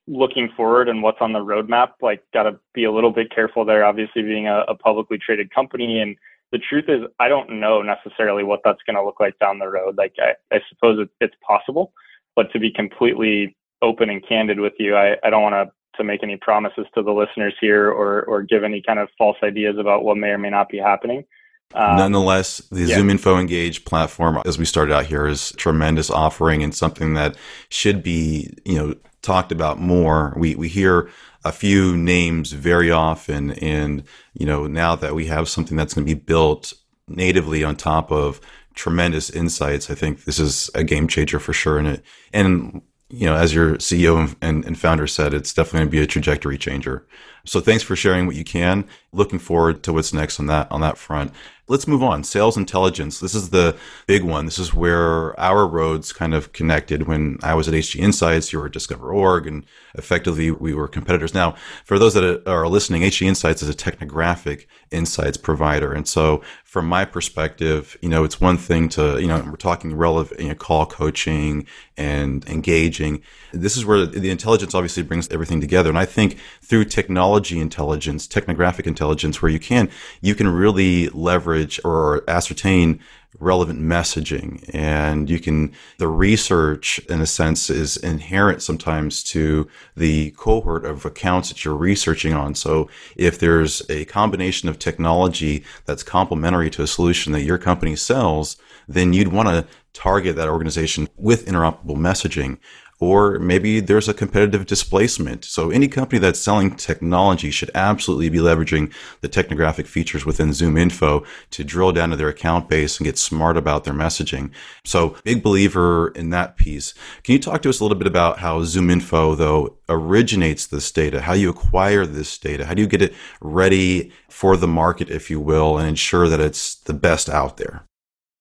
looking 0.07 0.51
forward 0.57 0.89
and 0.89 1.03
what's 1.03 1.21
on 1.21 1.33
the 1.33 1.45
roadmap, 1.45 1.93
like 2.01 2.23
got 2.33 2.45
to 2.45 2.59
be 2.75 2.85
a 2.85 2.93
little 2.93 3.11
bit 3.11 3.35
careful 3.35 3.65
there, 3.65 3.85
obviously 3.85 4.23
being 4.23 4.47
a, 4.47 4.61
a 4.69 4.75
publicly 4.75 5.19
traded 5.19 5.53
company. 5.55 6.01
And 6.01 6.17
the 6.53 6.59
truth 6.59 6.85
is, 6.89 7.03
I 7.19 7.29
don't 7.29 7.61
know 7.61 7.83
necessarily 7.83 8.45
what 8.45 8.61
that's 8.65 8.83
going 8.87 8.97
to 8.97 9.05
look 9.05 9.21
like 9.21 9.39
down 9.39 9.59
the 9.59 9.69
road. 9.69 9.97
Like, 9.99 10.15
I, 10.19 10.35
I 10.55 10.61
suppose 10.69 10.99
it, 11.01 11.11
it's 11.21 11.35
possible, 11.47 11.93
but 12.35 12.53
to 12.53 12.59
be 12.59 12.71
completely 12.71 13.57
open 13.83 14.09
and 14.09 14.27
candid 14.27 14.61
with 14.61 14.75
you, 14.79 14.97
I, 14.97 15.17
I 15.23 15.31
don't 15.31 15.43
want 15.43 15.55
to 15.55 15.73
to 15.97 16.05
make 16.05 16.23
any 16.23 16.37
promises 16.37 16.85
to 16.95 17.03
the 17.03 17.11
listeners 17.11 17.55
here 17.59 17.89
or 17.91 18.23
or 18.25 18.43
give 18.43 18.65
any 18.65 18.83
kind 18.83 18.99
of 18.99 19.09
false 19.17 19.39
ideas 19.43 19.77
about 19.79 20.05
what 20.05 20.19
may 20.19 20.29
or 20.29 20.37
may 20.39 20.51
not 20.51 20.69
be 20.69 20.79
happening. 20.79 21.25
Um, 21.75 21.97
Nonetheless, 21.97 22.59
the 22.71 22.85
yeah. 22.85 22.99
ZoomInfo 22.99 23.41
Engage 23.41 23.85
platform, 23.85 24.41
as 24.47 24.59
we 24.59 24.65
started 24.65 24.95
out 24.95 25.07
here, 25.07 25.27
is 25.27 25.53
tremendous 25.53 26.11
offering 26.11 26.63
and 26.63 26.75
something 26.75 27.15
that 27.15 27.37
should 27.69 28.03
be, 28.03 28.55
you 28.65 28.77
know, 28.77 28.95
talked 29.23 29.53
about 29.53 29.79
more. 29.79 30.33
We 30.37 30.55
we 30.55 30.69
hear 30.69 31.11
a 31.45 31.53
few 31.53 31.97
names 31.97 32.53
very 32.53 32.91
often, 32.91 33.53
and 33.53 34.05
you 34.35 34.47
know, 34.47 34.67
now 34.67 34.95
that 34.97 35.15
we 35.15 35.27
have 35.27 35.49
something 35.49 35.77
that's 35.77 35.95
going 35.95 36.07
to 36.07 36.15
be 36.15 36.21
built 36.21 36.73
natively 37.09 37.63
on 37.63 37.77
top 37.77 38.11
of 38.11 38.41
tremendous 38.75 39.29
insights, 39.31 39.91
I 39.91 39.95
think 39.95 40.25
this 40.25 40.39
is 40.39 40.71
a 40.75 40.85
game 40.85 41.09
changer 41.09 41.39
for 41.39 41.53
sure. 41.53 41.79
And 41.79 41.89
it 41.89 42.03
and 42.33 42.83
you 43.09 43.27
know, 43.27 43.37
as 43.37 43.55
your 43.55 43.75
CEO 43.77 44.35
and, 44.43 44.65
and 44.65 44.79
founder 44.79 45.07
said, 45.07 45.33
it's 45.33 45.55
definitely 45.55 45.79
going 45.81 45.89
to 45.89 45.93
be 45.93 46.03
a 46.03 46.07
trajectory 46.07 46.59
changer. 46.59 47.07
So 47.45 47.61
thanks 47.61 47.85
for 47.85 47.95
sharing 47.95 48.27
what 48.27 48.35
you 48.35 48.45
can. 48.45 48.85
Looking 49.13 49.39
forward 49.39 49.85
to 49.85 49.93
what's 49.93 50.13
next 50.13 50.41
on 50.41 50.47
that 50.47 50.71
on 50.71 50.81
that 50.81 50.99
front. 50.99 51.33
Let's 51.69 51.89
move 51.89 52.03
on. 52.03 52.23
Sales 52.23 52.57
intelligence. 52.57 53.19
This 53.19 53.35
is 53.35 53.51
the 53.51 53.77
big 54.07 54.23
one. 54.23 54.45
This 54.45 54.59
is 54.59 54.73
where 54.73 55.39
our 55.39 55.67
roads 55.67 56.13
kind 56.13 56.33
of 56.33 56.53
connected 56.53 57.09
when 57.09 57.39
I 57.43 57.55
was 57.55 57.67
at 57.67 57.75
HG 57.75 57.99
Insights, 57.99 58.53
you 58.53 58.61
were 58.61 58.67
at 58.67 58.73
DiscoverOrg, 58.73 59.49
and 59.49 59.67
effectively 59.95 60.53
we 60.53 60.75
were 60.75 60.87
competitors. 60.87 61.35
Now, 61.35 61.57
for 61.85 61.99
those 61.99 62.15
that 62.15 62.47
are 62.47 62.69
listening, 62.69 63.03
HG 63.03 63.27
Insights 63.27 63.65
is 63.65 63.69
a 63.69 63.75
technographic 63.75 64.67
insights 64.93 65.37
provider. 65.37 65.93
And 65.93 66.07
so 66.07 66.41
from 66.65 66.87
my 66.87 67.05
perspective, 67.05 67.97
you 68.01 68.09
know, 68.09 68.23
it's 68.23 68.41
one 68.41 68.59
thing 68.59 68.89
to, 68.91 69.19
you 69.21 69.27
know, 69.27 69.43
we're 69.45 69.57
talking 69.57 69.97
relevant, 69.97 70.39
you 70.39 70.49
know, 70.49 70.55
call 70.55 70.87
coaching 70.87 71.67
and 71.97 72.49
engaging. 72.49 73.23
This 73.53 73.77
is 73.77 73.85
where 73.85 74.07
the 74.07 74.31
intelligence 74.31 74.75
obviously 74.75 75.03
brings 75.03 75.29
everything 75.31 75.61
together. 75.61 75.89
And 75.89 75.99
I 75.99 76.05
think 76.05 76.39
through 76.63 76.85
technology 76.85 77.59
intelligence, 77.59 78.29
technographic 78.29 78.87
intelligence, 78.87 79.41
where 79.43 79.51
you 79.51 79.59
can, 79.59 79.89
you 80.21 80.35
can 80.35 80.47
really 80.47 81.09
leverage 81.09 81.56
leverage 81.57 81.81
or 81.85 82.23
ascertain 82.29 83.01
relevant 83.39 83.79
messaging. 83.79 84.65
And 84.73 85.29
you 85.29 85.39
can 85.39 85.73
the 85.99 86.09
research 86.09 86.99
in 87.11 87.21
a 87.21 87.27
sense 87.27 87.69
is 87.69 87.99
inherent 87.99 88.63
sometimes 88.63 89.23
to 89.25 89.69
the 89.95 90.31
cohort 90.33 90.87
of 90.87 91.05
accounts 91.05 91.51
that 91.51 91.63
you're 91.63 91.77
researching 91.77 92.33
on. 92.33 92.55
So 92.55 92.89
if 93.15 93.39
there's 93.39 93.83
a 93.91 94.07
combination 94.07 94.71
of 94.71 94.79
technology 94.79 95.65
that's 95.85 96.03
complementary 96.03 96.71
to 96.71 96.83
a 96.83 96.87
solution 96.87 97.33
that 97.33 97.43
your 97.43 97.59
company 97.59 97.95
sells 97.97 98.57
then 98.89 99.13
you'd 99.13 99.33
want 99.33 99.49
to 99.49 99.67
target 99.93 100.37
that 100.37 100.49
organization 100.49 101.09
with 101.17 101.47
interoperable 101.47 101.97
messaging 101.97 102.59
or 102.99 103.39
maybe 103.39 103.81
there's 103.81 104.09
a 104.09 104.15
competitive 104.15 104.67
displacement. 104.67 105.45
So 105.45 105.71
any 105.71 105.89
company 105.89 106.19
that's 106.19 106.41
selling 106.41 106.77
technology 106.77 107.51
should 107.51 107.71
absolutely 107.75 108.31
be 108.31 108.39
leveraging 108.39 108.93
the 109.21 109.29
technographic 109.29 109.87
features 109.87 110.25
within 110.25 110.53
Zoom 110.53 110.77
Info 110.77 111.25
to 111.51 111.65
drill 111.65 111.93
down 111.93 112.11
to 112.11 112.17
their 112.17 112.29
account 112.29 112.69
base 112.69 112.99
and 112.99 113.05
get 113.05 113.19
smart 113.19 113.57
about 113.57 113.85
their 113.85 113.95
messaging. 113.95 114.51
So 114.85 115.17
big 115.25 115.43
believer 115.43 116.09
in 116.09 116.31
that 116.31 116.57
piece. 116.57 116.95
Can 117.23 117.35
you 117.35 117.39
talk 117.39 117.63
to 117.63 117.69
us 117.69 117.81
a 117.81 117.85
little 117.85 117.99
bit 117.99 118.07
about 118.07 118.39
how 118.39 118.63
Zoom 118.65 118.89
Info 118.89 119.35
though 119.35 119.77
originates 119.89 120.67
this 120.67 120.91
data, 120.91 121.21
how 121.21 121.35
you 121.35 121.51
acquire 121.51 122.07
this 122.07 122.39
data, 122.39 122.65
how 122.65 122.75
do 122.75 122.83
you 122.83 122.89
get 122.89 123.03
it 123.03 123.15
ready 123.41 124.13
for 124.29 124.57
the 124.57 124.67
market, 124.67 125.11
if 125.11 125.31
you 125.31 125.39
will, 125.41 125.79
and 125.79 125.89
ensure 125.89 126.29
that 126.29 126.41
it's 126.41 126.77
the 126.77 126.95
best 126.95 127.29
out 127.29 127.57
there? 127.57 127.85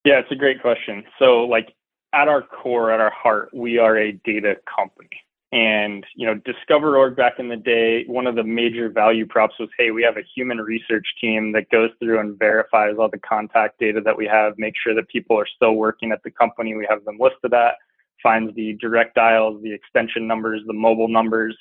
Yeah, 0.04 0.20
it's 0.20 0.30
a 0.30 0.36
great 0.36 0.62
question. 0.62 1.04
So 1.18 1.42
like 1.44 1.74
at 2.12 2.28
our 2.28 2.42
core, 2.42 2.90
at 2.90 3.00
our 3.00 3.10
heart, 3.10 3.50
we 3.52 3.78
are 3.78 3.96
a 3.96 4.12
data 4.24 4.56
company. 4.74 5.08
And, 5.52 6.04
you 6.16 6.26
know, 6.26 6.34
DiscoverOrg 6.34 7.16
back 7.16 7.34
in 7.38 7.48
the 7.48 7.56
day, 7.56 8.04
one 8.08 8.26
of 8.26 8.34
the 8.34 8.42
major 8.42 8.90
value 8.90 9.24
props 9.24 9.54
was, 9.60 9.68
hey, 9.78 9.90
we 9.90 10.02
have 10.02 10.16
a 10.16 10.22
human 10.34 10.58
research 10.58 11.06
team 11.20 11.52
that 11.52 11.70
goes 11.70 11.90
through 12.00 12.18
and 12.18 12.38
verifies 12.38 12.94
all 12.98 13.08
the 13.08 13.18
contact 13.18 13.78
data 13.78 14.00
that 14.04 14.16
we 14.16 14.26
have, 14.26 14.54
make 14.58 14.74
sure 14.82 14.94
that 14.94 15.08
people 15.08 15.38
are 15.38 15.46
still 15.54 15.74
working 15.74 16.10
at 16.10 16.22
the 16.24 16.30
company 16.32 16.74
we 16.74 16.86
have 16.90 17.04
them 17.04 17.16
listed 17.20 17.54
at, 17.54 17.74
finds 18.22 18.54
the 18.56 18.72
direct 18.80 19.14
dials, 19.14 19.62
the 19.62 19.72
extension 19.72 20.26
numbers, 20.26 20.62
the 20.66 20.72
mobile 20.72 21.08
numbers. 21.08 21.56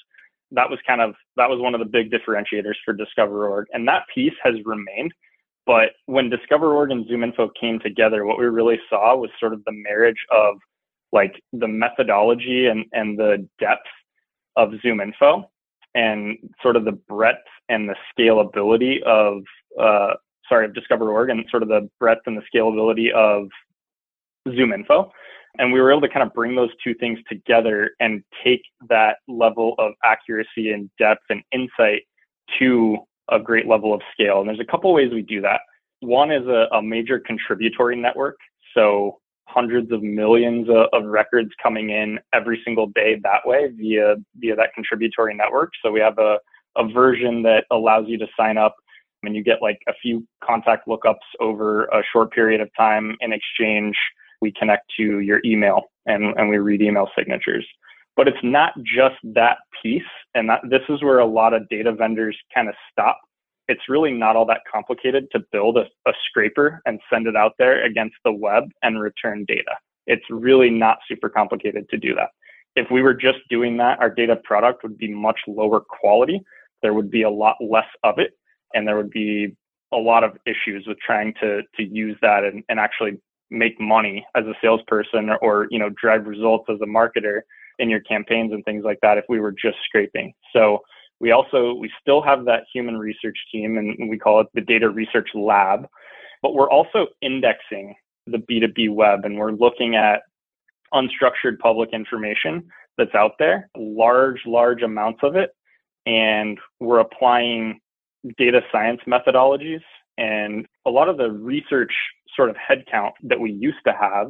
That 0.51 0.69
was 0.69 0.79
kind 0.87 1.01
of 1.01 1.13
that 1.37 1.49
was 1.49 1.59
one 1.59 1.75
of 1.75 1.79
the 1.79 1.85
big 1.85 2.11
differentiators 2.11 2.75
for 2.83 2.93
DiscoverOrg. 2.93 3.65
And 3.71 3.87
that 3.87 4.03
piece 4.13 4.33
has 4.43 4.55
remained. 4.65 5.13
But 5.65 5.89
when 6.05 6.29
Discover 6.29 6.67
DiscoverOrg 6.67 6.91
and 6.91 7.05
ZoomInfo 7.07 7.49
came 7.59 7.79
together, 7.79 8.25
what 8.25 8.37
we 8.37 8.45
really 8.45 8.79
saw 8.89 9.15
was 9.15 9.31
sort 9.39 9.53
of 9.53 9.63
the 9.65 9.71
marriage 9.71 10.23
of 10.31 10.57
like 11.11 11.41
the 11.53 11.67
methodology 11.67 12.67
and, 12.67 12.85
and 12.91 13.17
the 13.17 13.47
depth 13.59 13.87
of 14.55 14.71
ZoomInfo 14.83 15.45
and 15.95 16.37
sort 16.61 16.75
of 16.75 16.85
the 16.85 16.91
breadth 16.91 17.47
and 17.69 17.89
the 17.89 17.95
scalability 18.13 19.01
of 19.03 19.41
uh, 19.79 20.13
sorry 20.47 20.65
of 20.65 20.73
DiscoverOrg 20.73 21.31
and 21.31 21.45
sort 21.49 21.63
of 21.63 21.69
the 21.69 21.89
breadth 21.99 22.21
and 22.25 22.37
the 22.37 22.43
scalability 22.53 23.11
of 23.11 23.47
ZoomInfo. 24.47 25.09
And 25.57 25.71
we 25.71 25.79
were 25.79 25.91
able 25.91 26.01
to 26.01 26.09
kind 26.09 26.27
of 26.27 26.33
bring 26.33 26.55
those 26.55 26.69
two 26.83 26.93
things 26.95 27.17
together 27.29 27.91
and 27.99 28.21
take 28.43 28.61
that 28.89 29.17
level 29.27 29.73
of 29.79 29.93
accuracy 30.03 30.71
and 30.71 30.89
depth 30.99 31.23
and 31.29 31.41
insight 31.53 32.01
to 32.59 32.97
a 33.31 33.39
great 33.39 33.67
level 33.67 33.93
of 33.93 34.01
scale. 34.13 34.39
And 34.39 34.47
there's 34.47 34.59
a 34.59 34.71
couple 34.71 34.93
ways 34.93 35.11
we 35.11 35.21
do 35.21 35.41
that. 35.41 35.61
One 36.01 36.31
is 36.31 36.45
a, 36.47 36.67
a 36.75 36.81
major 36.81 37.19
contributory 37.19 37.95
network. 37.95 38.37
So 38.75 39.19
hundreds 39.47 39.91
of 39.91 40.01
millions 40.01 40.67
of, 40.69 40.87
of, 40.91 41.05
records 41.05 41.51
coming 41.61 41.91
in 41.91 42.19
every 42.33 42.61
single 42.65 42.87
day 42.87 43.19
that 43.23 43.41
way 43.45 43.69
via 43.75 44.15
via 44.37 44.55
that 44.55 44.73
contributory 44.73 45.35
network. 45.35 45.71
So 45.83 45.91
we 45.91 45.99
have 45.99 46.17
a, 46.17 46.39
a 46.75 46.87
version 46.87 47.43
that 47.43 47.65
allows 47.71 48.05
you 48.07 48.17
to 48.17 48.27
sign 48.37 48.57
up 48.57 48.75
and 49.23 49.35
you 49.35 49.43
get 49.43 49.61
like 49.61 49.79
a 49.87 49.93
few 50.01 50.25
contact 50.43 50.87
lookups 50.87 51.15
over 51.39 51.85
a 51.85 52.01
short 52.11 52.31
period 52.31 52.61
of 52.61 52.69
time. 52.77 53.15
In 53.21 53.33
exchange, 53.33 53.95
we 54.41 54.51
connect 54.51 54.91
to 54.97 55.19
your 55.19 55.41
email 55.45 55.83
and, 56.05 56.37
and 56.37 56.49
we 56.49 56.57
read 56.57 56.81
email 56.81 57.09
signatures. 57.17 57.65
But 58.15 58.27
it's 58.27 58.43
not 58.43 58.73
just 58.83 59.15
that 59.23 59.57
piece. 59.81 60.03
And 60.33 60.49
that, 60.49 60.61
this 60.69 60.81
is 60.89 61.03
where 61.03 61.19
a 61.19 61.25
lot 61.25 61.53
of 61.53 61.67
data 61.69 61.91
vendors 61.91 62.37
kind 62.53 62.69
of 62.69 62.75
stop. 62.91 63.19
It's 63.67 63.89
really 63.89 64.11
not 64.11 64.35
all 64.35 64.45
that 64.45 64.61
complicated 64.71 65.27
to 65.31 65.39
build 65.51 65.77
a, 65.77 65.85
a 66.07 66.13
scraper 66.29 66.81
and 66.85 66.99
send 67.11 67.27
it 67.27 67.35
out 67.35 67.53
there 67.57 67.83
against 67.83 68.15
the 68.23 68.31
web 68.31 68.65
and 68.83 69.01
return 69.01 69.43
data. 69.47 69.71
It's 70.07 70.25
really 70.29 70.69
not 70.69 70.99
super 71.07 71.29
complicated 71.29 71.89
to 71.89 71.97
do 71.97 72.13
that. 72.15 72.29
If 72.75 72.91
we 72.91 73.01
were 73.01 73.13
just 73.13 73.39
doing 73.49 73.77
that, 73.77 73.99
our 73.99 74.09
data 74.09 74.35
product 74.43 74.83
would 74.83 74.97
be 74.97 75.11
much 75.11 75.39
lower 75.47 75.79
quality. 75.79 76.41
There 76.83 76.93
would 76.93 77.09
be 77.09 77.23
a 77.23 77.29
lot 77.29 77.55
less 77.59 77.87
of 78.03 78.19
it, 78.19 78.33
and 78.73 78.87
there 78.87 78.97
would 78.97 79.09
be 79.09 79.55
a 79.93 79.97
lot 79.97 80.23
of 80.23 80.37
issues 80.45 80.85
with 80.87 80.99
trying 80.99 81.33
to 81.41 81.61
to 81.75 81.83
use 81.83 82.17
that 82.21 82.43
and, 82.43 82.63
and 82.69 82.79
actually 82.79 83.17
make 83.49 83.79
money 83.79 84.25
as 84.35 84.45
a 84.45 84.53
salesperson 84.61 85.29
or, 85.29 85.37
or 85.37 85.67
you 85.69 85.79
know 85.79 85.89
drive 85.89 86.25
results 86.25 86.65
as 86.69 86.79
a 86.81 86.85
marketer 86.85 87.41
in 87.79 87.89
your 87.89 88.01
campaigns 88.01 88.51
and 88.53 88.63
things 88.65 88.83
like 88.83 88.99
that 89.01 89.17
if 89.17 89.25
we 89.29 89.39
were 89.39 89.51
just 89.51 89.77
scraping. 89.85 90.33
So 90.53 90.79
we 91.19 91.31
also 91.31 91.73
we 91.73 91.91
still 92.01 92.21
have 92.21 92.45
that 92.45 92.63
human 92.73 92.97
research 92.97 93.37
team 93.51 93.77
and 93.77 94.09
we 94.09 94.17
call 94.17 94.41
it 94.41 94.47
the 94.53 94.61
data 94.61 94.89
research 94.89 95.29
lab, 95.33 95.87
but 96.41 96.53
we're 96.53 96.69
also 96.69 97.07
indexing 97.21 97.95
the 98.27 98.37
B2B 98.37 98.93
web 98.93 99.25
and 99.25 99.37
we're 99.37 99.51
looking 99.51 99.95
at 99.95 100.21
unstructured 100.93 101.59
public 101.59 101.89
information 101.93 102.67
that's 102.97 103.15
out 103.15 103.33
there, 103.39 103.69
large 103.77 104.39
large 104.45 104.81
amounts 104.81 105.19
of 105.23 105.35
it, 105.35 105.51
and 106.05 106.57
we're 106.79 106.99
applying 106.99 107.79
data 108.37 108.61
science 108.71 109.01
methodologies 109.07 109.81
and 110.17 110.65
a 110.85 110.89
lot 110.89 111.09
of 111.09 111.17
the 111.17 111.29
research 111.29 111.91
sort 112.35 112.49
of 112.49 112.55
headcount 112.55 113.11
that 113.23 113.39
we 113.39 113.51
used 113.51 113.77
to 113.85 113.93
have 113.93 114.29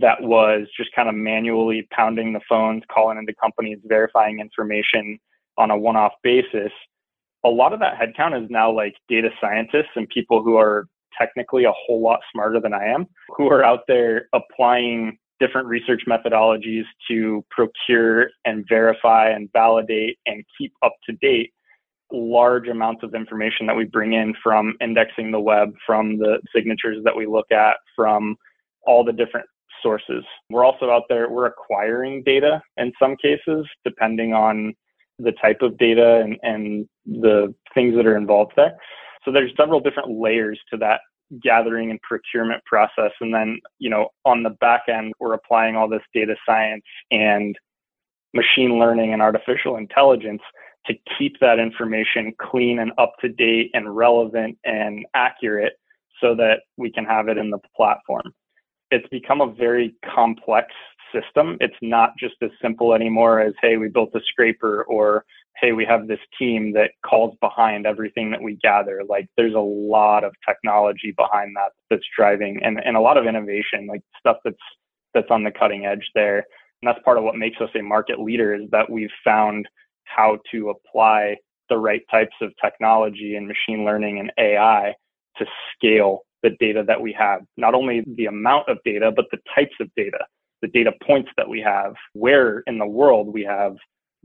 that 0.00 0.22
was 0.22 0.66
just 0.76 0.90
kind 0.94 1.08
of 1.08 1.14
manually 1.14 1.86
pounding 1.90 2.32
the 2.32 2.40
phones, 2.48 2.82
calling 2.92 3.18
into 3.18 3.34
companies, 3.40 3.78
verifying 3.84 4.40
information 4.40 5.18
on 5.58 5.70
a 5.70 5.76
one 5.76 5.96
off 5.96 6.12
basis. 6.22 6.72
A 7.44 7.48
lot 7.48 7.72
of 7.72 7.80
that 7.80 7.94
headcount 7.98 8.42
is 8.42 8.50
now 8.50 8.72
like 8.72 8.94
data 9.08 9.30
scientists 9.40 9.94
and 9.94 10.08
people 10.08 10.42
who 10.42 10.56
are 10.56 10.86
technically 11.18 11.64
a 11.64 11.72
whole 11.72 12.02
lot 12.02 12.20
smarter 12.32 12.60
than 12.60 12.74
I 12.74 12.86
am, 12.86 13.06
who 13.36 13.48
are 13.50 13.64
out 13.64 13.80
there 13.88 14.28
applying 14.34 15.18
different 15.38 15.68
research 15.68 16.02
methodologies 16.08 16.84
to 17.08 17.44
procure 17.50 18.30
and 18.44 18.64
verify 18.68 19.30
and 19.30 19.50
validate 19.52 20.18
and 20.26 20.44
keep 20.58 20.72
up 20.82 20.94
to 21.08 21.14
date 21.16 21.52
large 22.12 22.68
amounts 22.68 23.02
of 23.02 23.14
information 23.14 23.66
that 23.66 23.76
we 23.76 23.84
bring 23.84 24.12
in 24.12 24.32
from 24.42 24.74
indexing 24.80 25.32
the 25.32 25.40
web, 25.40 25.72
from 25.84 26.18
the 26.18 26.38
signatures 26.54 26.98
that 27.04 27.16
we 27.16 27.26
look 27.26 27.50
at, 27.50 27.76
from 27.94 28.36
all 28.86 29.04
the 29.04 29.12
different 29.12 29.46
sources. 29.82 30.24
We're 30.50 30.64
also 30.64 30.90
out 30.90 31.04
there, 31.08 31.28
we're 31.28 31.46
acquiring 31.46 32.22
data 32.24 32.62
in 32.76 32.92
some 32.98 33.16
cases, 33.16 33.66
depending 33.84 34.32
on 34.32 34.74
the 35.18 35.32
type 35.32 35.62
of 35.62 35.78
data 35.78 36.20
and, 36.22 36.36
and 36.42 36.88
the 37.06 37.54
things 37.74 37.94
that 37.96 38.06
are 38.06 38.16
involved 38.16 38.52
there. 38.56 38.76
So 39.24 39.32
there's 39.32 39.52
several 39.56 39.80
different 39.80 40.20
layers 40.20 40.60
to 40.70 40.76
that 40.78 41.00
gathering 41.42 41.90
and 41.90 42.00
procurement 42.02 42.64
process. 42.64 43.10
And 43.20 43.34
then, 43.34 43.58
you 43.78 43.90
know, 43.90 44.08
on 44.24 44.42
the 44.42 44.50
back 44.50 44.82
end, 44.88 45.12
we're 45.18 45.34
applying 45.34 45.76
all 45.76 45.88
this 45.88 46.02
data 46.14 46.36
science 46.46 46.84
and 47.10 47.56
machine 48.34 48.78
learning 48.78 49.12
and 49.12 49.22
artificial 49.22 49.76
intelligence 49.76 50.42
to 50.86 50.94
keep 51.18 51.40
that 51.40 51.58
information 51.58 52.32
clean 52.40 52.78
and 52.78 52.92
up 52.98 53.14
to 53.20 53.28
date 53.28 53.70
and 53.74 53.96
relevant 53.96 54.56
and 54.64 55.04
accurate 55.14 55.72
so 56.20 56.34
that 56.34 56.60
we 56.76 56.92
can 56.92 57.04
have 57.04 57.28
it 57.28 57.38
in 57.38 57.50
the 57.50 57.58
platform 57.76 58.32
it's 58.90 59.08
become 59.08 59.40
a 59.40 59.52
very 59.52 59.94
complex 60.14 60.72
system. 61.12 61.56
It's 61.60 61.76
not 61.82 62.12
just 62.18 62.34
as 62.42 62.50
simple 62.60 62.94
anymore 62.94 63.40
as, 63.40 63.54
hey, 63.60 63.76
we 63.76 63.88
built 63.88 64.10
a 64.14 64.20
scraper 64.30 64.84
or, 64.84 65.24
hey, 65.60 65.72
we 65.72 65.84
have 65.84 66.06
this 66.06 66.20
team 66.38 66.72
that 66.74 66.90
calls 67.04 67.36
behind 67.40 67.86
everything 67.86 68.30
that 68.30 68.42
we 68.42 68.56
gather. 68.56 69.02
Like 69.08 69.28
there's 69.36 69.54
a 69.54 69.58
lot 69.58 70.24
of 70.24 70.34
technology 70.46 71.12
behind 71.16 71.56
that 71.56 71.72
that's 71.90 72.04
driving 72.16 72.60
and, 72.62 72.80
and 72.84 72.96
a 72.96 73.00
lot 73.00 73.16
of 73.16 73.26
innovation, 73.26 73.86
like 73.86 74.02
stuff 74.18 74.38
that's 74.44 74.56
that's 75.14 75.30
on 75.30 75.44
the 75.44 75.50
cutting 75.50 75.86
edge 75.86 76.10
there. 76.14 76.44
And 76.82 76.88
that's 76.88 77.02
part 77.02 77.16
of 77.16 77.24
what 77.24 77.36
makes 77.36 77.60
us 77.60 77.70
a 77.74 77.82
market 77.82 78.20
leader 78.20 78.54
is 78.54 78.68
that 78.70 78.90
we've 78.90 79.08
found 79.24 79.66
how 80.04 80.38
to 80.52 80.70
apply 80.70 81.36
the 81.70 81.78
right 81.78 82.02
types 82.10 82.34
of 82.42 82.52
technology 82.62 83.34
and 83.34 83.48
machine 83.48 83.84
learning 83.84 84.20
and 84.20 84.30
AI 84.38 84.94
to 85.38 85.46
scale 85.74 86.25
the 86.42 86.50
data 86.60 86.84
that 86.86 87.00
we 87.00 87.12
have, 87.12 87.40
not 87.56 87.74
only 87.74 88.04
the 88.16 88.26
amount 88.26 88.68
of 88.68 88.78
data, 88.84 89.12
but 89.14 89.26
the 89.30 89.38
types 89.54 89.74
of 89.80 89.88
data, 89.96 90.18
the 90.62 90.68
data 90.68 90.92
points 91.06 91.30
that 91.36 91.48
we 91.48 91.60
have, 91.60 91.94
where 92.12 92.60
in 92.66 92.78
the 92.78 92.86
world 92.86 93.32
we 93.32 93.44
have 93.44 93.76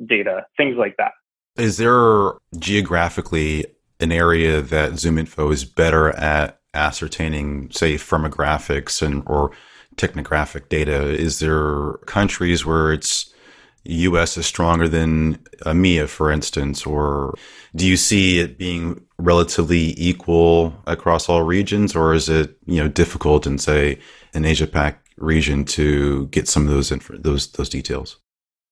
data, 0.05 0.45
things 0.57 0.75
like 0.77 0.95
that. 0.97 1.11
Is 1.57 1.77
there 1.77 2.33
geographically 2.57 3.65
an 3.99 4.11
area 4.11 4.61
that 4.61 4.93
ZoomInfo 4.93 5.51
is 5.51 5.65
better 5.65 6.09
at 6.11 6.59
ascertaining, 6.73 7.69
say, 7.71 7.95
firmographics 7.95 9.01
and 9.01 9.23
or 9.25 9.51
technographic 9.95 10.69
data? 10.69 11.09
Is 11.09 11.39
there 11.39 11.93
countries 12.05 12.65
where 12.65 12.93
it's 12.93 13.33
U.S. 13.83 14.37
is 14.37 14.45
stronger 14.45 14.87
than 14.87 15.35
EMEA, 15.65 16.07
for 16.07 16.31
instance, 16.31 16.85
or 16.85 17.33
do 17.75 17.87
you 17.87 17.97
see 17.97 18.39
it 18.39 18.57
being 18.57 19.03
relatively 19.17 19.93
equal 19.97 20.73
across 20.87 21.29
all 21.29 21.43
regions, 21.43 21.95
or 21.95 22.13
is 22.13 22.29
it 22.29 22.57
you 22.65 22.81
know 22.81 22.87
difficult 22.87 23.47
in 23.47 23.57
say 23.57 23.99
an 24.33 24.45
Asia 24.45 24.67
Pac 24.67 25.03
region 25.17 25.65
to 25.65 26.27
get 26.27 26.47
some 26.47 26.67
of 26.67 26.73
those 26.73 26.91
inf- 26.91 27.11
those 27.13 27.51
those 27.53 27.69
details? 27.69 28.17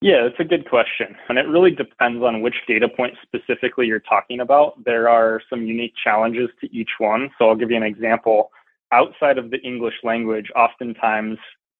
Yeah, 0.01 0.23
that's 0.23 0.39
a 0.39 0.45
good 0.45 0.69
question. 0.69 1.15
And 1.27 1.37
it 1.37 1.47
really 1.47 1.71
depends 1.71 2.23
on 2.23 2.41
which 2.41 2.55
data 2.67 2.87
point 2.87 3.15
specifically 3.21 3.85
you're 3.85 3.99
talking 3.99 4.39
about. 4.39 4.81
There 4.85 5.09
are 5.09 5.41
some 5.49 5.63
unique 5.65 5.93
challenges 6.01 6.49
to 6.61 6.73
each 6.73 6.91
one. 6.99 7.31
So 7.37 7.49
I'll 7.49 7.55
give 7.55 7.69
you 7.69 7.77
an 7.77 7.83
example. 7.83 8.51
Outside 8.93 9.37
of 9.37 9.51
the 9.51 9.59
English 9.61 9.95
language, 10.03 10.47
oftentimes 10.55 11.37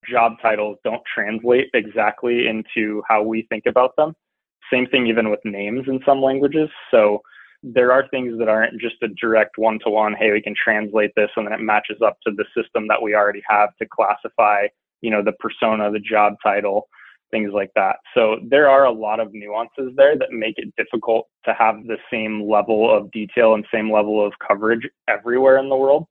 job 0.07 0.33
titles 0.41 0.77
don't 0.83 1.01
translate 1.13 1.69
exactly 1.73 2.47
into 2.47 3.01
how 3.07 3.23
we 3.23 3.45
think 3.49 3.65
about 3.65 3.95
them. 3.97 4.13
Same 4.71 4.87
thing 4.87 5.07
even 5.07 5.29
with 5.29 5.39
names 5.45 5.87
in 5.87 5.99
some 6.05 6.21
languages. 6.21 6.69
So 6.91 7.21
there 7.63 7.91
are 7.91 8.07
things 8.09 8.37
that 8.39 8.47
aren't 8.47 8.79
just 8.79 8.95
a 9.01 9.09
direct 9.19 9.57
one 9.57 9.79
to 9.83 9.89
one, 9.89 10.13
hey, 10.13 10.31
we 10.31 10.41
can 10.41 10.55
translate 10.55 11.11
this 11.15 11.29
and 11.35 11.45
then 11.45 11.53
it 11.53 11.61
matches 11.61 11.97
up 12.05 12.17
to 12.25 12.33
the 12.33 12.45
system 12.55 12.87
that 12.87 13.01
we 13.01 13.15
already 13.15 13.41
have 13.47 13.75
to 13.77 13.85
classify, 13.85 14.67
you 15.01 15.09
know, 15.09 15.23
the 15.23 15.33
persona, 15.33 15.91
the 15.91 15.99
job 15.99 16.35
title, 16.41 16.87
things 17.31 17.51
like 17.53 17.71
that. 17.75 17.97
So 18.13 18.37
there 18.47 18.69
are 18.69 18.85
a 18.85 18.91
lot 18.91 19.19
of 19.19 19.33
nuances 19.33 19.91
there 19.95 20.17
that 20.17 20.31
make 20.31 20.55
it 20.57 20.73
difficult 20.77 21.27
to 21.45 21.53
have 21.53 21.83
the 21.85 21.97
same 22.11 22.49
level 22.49 22.95
of 22.95 23.11
detail 23.11 23.53
and 23.53 23.65
same 23.73 23.91
level 23.91 24.25
of 24.25 24.33
coverage 24.45 24.87
everywhere 25.07 25.57
in 25.57 25.69
the 25.69 25.75
world. 25.75 26.07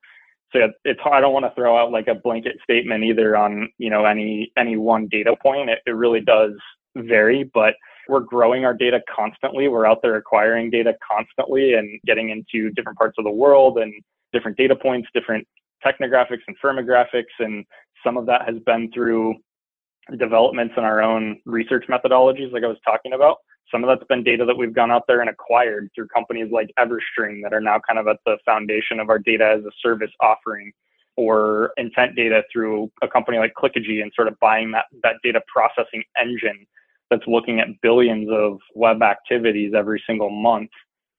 So 0.53 0.61
it's 0.85 1.01
I 1.05 1.21
don't 1.21 1.33
want 1.33 1.45
to 1.45 1.55
throw 1.55 1.77
out 1.77 1.93
like 1.93 2.09
a 2.09 2.15
blanket 2.15 2.57
statement 2.63 3.05
either 3.05 3.37
on 3.37 3.69
you 3.79 3.91
know 3.91 4.05
any 4.05 4.51
any 4.57 4.77
one 4.77 5.09
data 5.09 5.37
point. 5.43 5.69
It, 5.71 5.81
it 5.87 5.91
really 5.91 6.21
does 6.21 6.53
vary, 6.97 7.51
but 7.53 7.75
we're 8.09 8.21
growing 8.21 8.65
our 8.65 8.75
data 8.75 9.01
constantly. 9.15 9.69
We're 9.69 9.87
out 9.87 9.99
there 10.03 10.17
acquiring 10.17 10.71
data 10.71 10.95
constantly 11.07 11.75
and 11.75 12.01
getting 12.07 12.31
into 12.31 12.71
different 12.71 12.97
parts 12.99 13.17
of 13.19 13.25
the 13.25 13.31
world 13.31 13.79
and 13.79 13.93
different 14.33 14.57
data 14.57 14.75
points, 14.75 15.09
different 15.13 15.47
technographics 15.85 16.41
and 16.47 16.57
firmographics, 16.65 17.25
and 17.39 17.65
some 18.05 18.17
of 18.17 18.27
that 18.27 18.43
has 18.47 18.59
been 18.65 18.91
through 18.93 19.35
developments 20.17 20.75
in 20.77 20.85
our 20.85 21.03
own 21.03 21.41
research 21.45 21.85
methodologies, 21.89 22.53
like 22.53 22.65
I 22.65 22.69
was 22.69 22.79
talking 22.85 23.13
about. 23.13 23.39
Some 23.71 23.85
of 23.85 23.89
that's 23.89 24.07
been 24.09 24.25
data 24.25 24.47
that 24.47 24.57
we've 24.57 24.73
gone 24.73 24.91
out 24.91 25.03
there 25.07 25.21
and 25.21 25.29
acquired 25.29 25.91
through 25.95 26.09
companies 26.09 26.51
like 26.51 26.71
EverString 26.79 27.43
that 27.43 27.53
are 27.53 27.61
now 27.61 27.79
kind 27.87 27.99
of 27.99 28.09
at 28.09 28.17
the 28.25 28.39
foundation 28.45 28.99
of 28.99 29.11
our 29.11 29.19
data 29.19 29.57
as 29.59 29.65
a 29.65 29.71
service 29.83 30.11
offering, 30.21 30.73
or 31.17 31.73
intent 31.77 32.15
data 32.15 32.43
through 32.53 32.91
a 33.03 33.09
company 33.09 33.39
like 33.39 33.53
Clickagy 33.55 34.01
and 34.01 34.13
sort 34.15 34.29
of 34.29 34.39
buying 34.41 34.71
that, 34.71 34.85
that 35.03 35.17
data 35.25 35.43
processing 35.53 36.05
engine 36.19 36.65
that's 37.11 37.25
looking 37.27 37.59
at 37.59 37.67
billions 37.83 38.31
of 38.31 38.59
web 38.75 39.03
activities 39.03 39.73
every 39.77 40.03
single 40.07 40.31
month. 40.31 40.71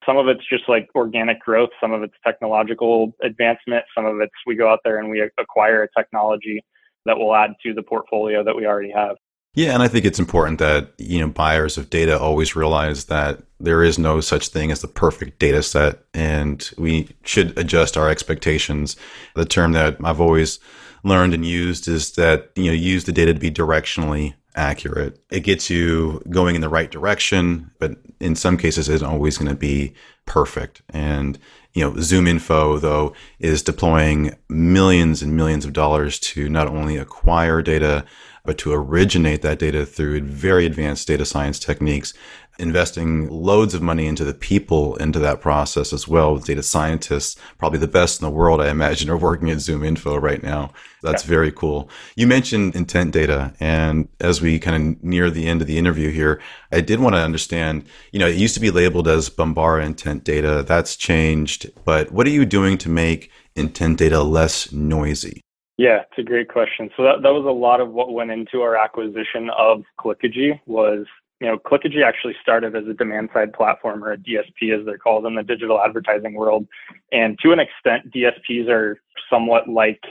Some 0.05 0.17
of 0.17 0.27
it's 0.29 0.47
just 0.49 0.63
like 0.69 0.87
organic 0.95 1.41
growth, 1.41 1.71
some 1.81 1.91
of 1.91 2.01
it's 2.01 2.13
technological 2.25 3.13
advancement, 3.21 3.83
some 3.93 4.05
of 4.05 4.21
it's 4.21 4.31
we 4.47 4.55
go 4.55 4.71
out 4.71 4.79
there 4.85 4.99
and 4.99 5.09
we 5.09 5.21
acquire 5.37 5.83
a 5.83 5.99
technology 5.99 6.63
that 7.05 7.17
will 7.17 7.35
add 7.35 7.51
to 7.63 7.73
the 7.73 7.83
portfolio 7.83 8.43
that 8.43 8.55
we 8.55 8.65
already 8.65 8.91
have. 8.91 9.17
Yeah, 9.55 9.73
and 9.73 9.81
I 9.81 9.87
think 9.87 10.05
it's 10.05 10.19
important 10.19 10.59
that 10.59 10.93
you 10.97 11.19
know 11.19 11.27
buyers 11.27 11.77
of 11.77 11.89
data 11.89 12.19
always 12.19 12.55
realize 12.55 13.05
that 13.05 13.41
there 13.59 13.83
is 13.83 13.97
no 13.97 14.21
such 14.21 14.49
thing 14.49 14.71
as 14.71 14.81
the 14.81 14.87
perfect 14.87 15.39
data 15.39 15.63
set, 15.63 15.99
and 16.13 16.69
we 16.77 17.09
should 17.23 17.57
adjust 17.57 17.97
our 17.97 18.09
expectations. 18.09 18.95
The 19.35 19.45
term 19.45 19.71
that 19.73 19.97
I've 20.03 20.21
always 20.21 20.59
learned 21.03 21.33
and 21.33 21.45
used 21.45 21.87
is 21.87 22.11
that 22.13 22.51
you 22.55 22.65
know 22.65 22.73
use 22.73 23.05
the 23.05 23.11
data 23.11 23.33
to 23.33 23.39
be 23.39 23.51
directionally 23.51 24.35
accurate. 24.55 25.19
It 25.31 25.41
gets 25.41 25.69
you 25.69 26.21
going 26.29 26.55
in 26.55 26.61
the 26.61 26.69
right 26.69 26.91
direction, 26.91 27.71
but 27.79 27.97
in 28.19 28.35
some 28.35 28.57
cases, 28.57 28.87
isn't 28.87 29.07
always 29.07 29.37
going 29.37 29.49
to 29.49 29.55
be 29.55 29.93
perfect. 30.25 30.81
And 30.89 31.39
you 31.73 31.83
know, 31.83 31.91
ZoomInfo 31.91 32.81
though 32.81 33.13
is 33.39 33.61
deploying 33.61 34.35
millions 34.49 35.21
and 35.21 35.35
millions 35.35 35.65
of 35.65 35.73
dollars 35.73 36.19
to 36.19 36.49
not 36.49 36.67
only 36.67 36.97
acquire 36.97 37.61
data 37.61 38.05
but 38.45 38.57
to 38.57 38.71
originate 38.71 39.41
that 39.41 39.59
data 39.59 39.85
through 39.85 40.21
very 40.21 40.65
advanced 40.65 41.07
data 41.07 41.25
science 41.25 41.59
techniques 41.59 42.13
investing 42.59 43.29
loads 43.29 43.73
of 43.73 43.81
money 43.81 44.07
into 44.07 44.23
the 44.23 44.33
people 44.33 44.95
into 44.97 45.19
that 45.19 45.41
process 45.41 45.93
as 45.93 46.07
well. 46.07 46.33
with 46.33 46.45
Data 46.45 46.63
scientists, 46.63 47.39
probably 47.57 47.79
the 47.79 47.87
best 47.87 48.21
in 48.21 48.25
the 48.25 48.31
world, 48.31 48.61
I 48.61 48.69
imagine, 48.69 49.09
are 49.09 49.17
working 49.17 49.49
at 49.49 49.57
ZoomInfo 49.57 50.21
right 50.21 50.43
now. 50.43 50.71
That's 51.01 51.23
yeah. 51.23 51.29
very 51.29 51.51
cool. 51.51 51.89
You 52.15 52.27
mentioned 52.27 52.75
intent 52.75 53.13
data. 53.13 53.53
And 53.59 54.09
as 54.19 54.41
we 54.41 54.59
kind 54.59 54.97
of 54.97 55.03
near 55.03 55.29
the 55.29 55.47
end 55.47 55.61
of 55.61 55.67
the 55.67 55.77
interview 55.77 56.11
here, 56.11 56.41
I 56.71 56.81
did 56.81 56.99
want 56.99 57.15
to 57.15 57.21
understand, 57.21 57.85
you 58.11 58.19
know, 58.19 58.27
it 58.27 58.35
used 58.35 58.55
to 58.55 58.59
be 58.59 58.71
labeled 58.71 59.07
as 59.07 59.29
Bombora 59.29 59.85
intent 59.85 60.23
data. 60.23 60.63
That's 60.67 60.95
changed. 60.95 61.69
But 61.85 62.11
what 62.11 62.27
are 62.27 62.31
you 62.31 62.45
doing 62.45 62.77
to 62.79 62.89
make 62.89 63.31
intent 63.55 63.99
data 63.99 64.21
less 64.21 64.71
noisy? 64.71 65.41
Yeah, 65.77 66.01
it's 66.01 66.19
a 66.19 66.23
great 66.23 66.49
question. 66.49 66.89
So 66.97 67.03
that, 67.03 67.21
that 67.23 67.31
was 67.31 67.45
a 67.45 67.51
lot 67.51 67.79
of 67.79 67.93
what 67.93 68.11
went 68.11 68.31
into 68.31 68.59
our 68.61 68.75
acquisition 68.75 69.49
of 69.57 69.83
Clickagy 69.97 70.59
was 70.65 71.05
you 71.39 71.47
know, 71.47 71.57
Clickagy 71.57 72.03
actually 72.03 72.35
started 72.41 72.75
as 72.75 72.85
a 72.87 72.93
demand 72.93 73.29
side 73.33 73.53
platform 73.53 74.03
or 74.03 74.11
a 74.11 74.17
DSP 74.17 74.77
as 74.77 74.85
they're 74.85 74.97
called 74.97 75.25
in 75.25 75.35
the 75.35 75.43
digital 75.43 75.79
advertising 75.79 76.33
world. 76.33 76.67
And 77.11 77.39
to 77.39 77.51
an 77.51 77.59
extent, 77.59 78.13
DSPs 78.13 78.67
are 78.69 78.99
somewhat 79.29 79.69
like 79.69 80.01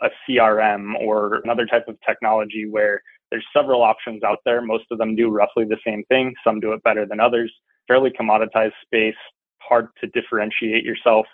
a 0.00 0.08
CRM 0.28 0.94
or 1.00 1.40
another 1.42 1.66
type 1.66 1.88
of 1.88 1.96
technology 2.06 2.68
where 2.68 3.02
there's 3.30 3.44
several 3.52 3.82
options 3.82 4.22
out 4.22 4.38
there. 4.44 4.62
Most 4.62 4.84
of 4.92 4.98
them 4.98 5.16
do 5.16 5.28
roughly 5.28 5.64
the 5.64 5.78
same 5.84 6.04
thing. 6.08 6.34
Some 6.44 6.60
do 6.60 6.72
it 6.72 6.82
better 6.84 7.04
than 7.04 7.18
others. 7.18 7.52
Fairly 7.88 8.10
commoditized 8.10 8.72
space, 8.84 9.16
hard 9.58 9.88
to 10.00 10.06
differentiate 10.08 10.84
yourself. 10.84 11.26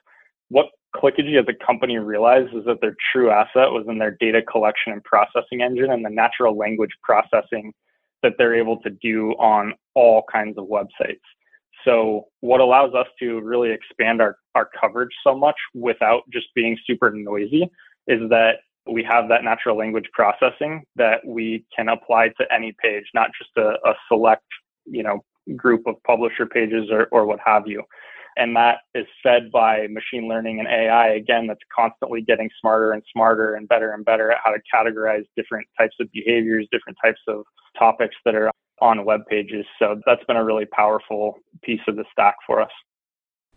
What 0.49 0.67
Clickagy 0.97 1.39
as 1.39 1.47
a 1.49 1.65
company 1.67 1.99
realized 1.99 2.55
is 2.55 2.65
that 2.67 2.81
their 2.81 2.97
true 3.13 3.31
asset 3.31 3.71
was 3.71 3.85
in 3.89 3.99
their 3.99 4.17
data 4.19 4.41
collection 4.43 4.93
and 4.93 5.05
processing 5.05 5.61
engine 5.63 5.91
and 5.91 6.05
the 6.05 6.11
natural 6.11 6.57
language 6.57 6.93
processing 7.03 7.73
that 8.23 8.35
they're 8.39 8.55
able 8.55 8.79
to 8.79 8.91
do 8.91 9.33
on 9.33 9.75
all 9.95 10.23
kinds 10.31 10.59
of 10.59 10.67
websites. 10.67 11.21
So 11.85 12.29
what 12.41 12.61
allows 12.61 12.95
us 12.95 13.07
to 13.21 13.41
really 13.41 13.71
expand 13.71 14.21
our, 14.21 14.37
our 14.55 14.69
coverage 14.81 15.11
so 15.25 15.37
much 15.37 15.57
without 15.75 16.23
just 16.33 16.47
being 16.55 16.79
super 16.87 17.11
noisy 17.11 17.69
is 18.07 18.21
that 18.31 18.57
we 18.87 19.05
have 19.09 19.29
that 19.29 19.45
natural 19.45 19.77
language 19.77 20.09
processing 20.13 20.83
that 20.97 21.25
we 21.25 21.65
can 21.75 21.89
apply 21.89 22.29
to 22.29 22.45
any 22.53 22.75
page, 22.83 23.05
not 23.15 23.31
just 23.39 23.51
a, 23.57 23.75
a 23.89 23.95
select, 24.09 24.45
you 24.87 25.03
know, 25.03 25.21
group 25.57 25.87
of 25.87 25.95
publisher 26.05 26.47
pages 26.47 26.89
or, 26.91 27.07
or 27.11 27.27
what 27.27 27.39
have 27.45 27.67
you. 27.67 27.83
And 28.37 28.57
that 28.57 28.79
is 28.95 29.07
fed 29.23 29.51
by 29.53 29.87
machine 29.89 30.29
learning 30.29 30.59
and 30.59 30.69
AI, 30.69 31.09
again, 31.09 31.47
that's 31.47 31.61
constantly 31.75 32.23
getting 32.23 32.49
smarter 32.61 32.93
and 32.93 33.03
smarter 33.13 33.57
and 33.57 33.69
better 33.69 33.93
and 33.93 34.05
better 34.05 34.31
at 34.31 34.39
how 34.43 34.53
to 34.53 34.59
categorize 34.75 35.25
different 35.37 35.67
types 35.79 35.97
of 36.01 36.11
behaviors, 36.13 36.67
different 36.73 36.97
types 37.05 37.21
of 37.29 37.45
topics 37.79 38.17
that 38.25 38.35
are 38.35 38.51
on 38.81 39.05
web 39.05 39.21
pages. 39.29 39.65
So 39.79 40.01
that's 40.07 40.25
been 40.25 40.37
a 40.37 40.45
really 40.45 40.67
powerful 40.67 41.39
piece 41.63 41.81
of 41.89 41.97
the 41.97 42.05
stack 42.13 42.37
for 42.47 42.61
us. 42.61 42.71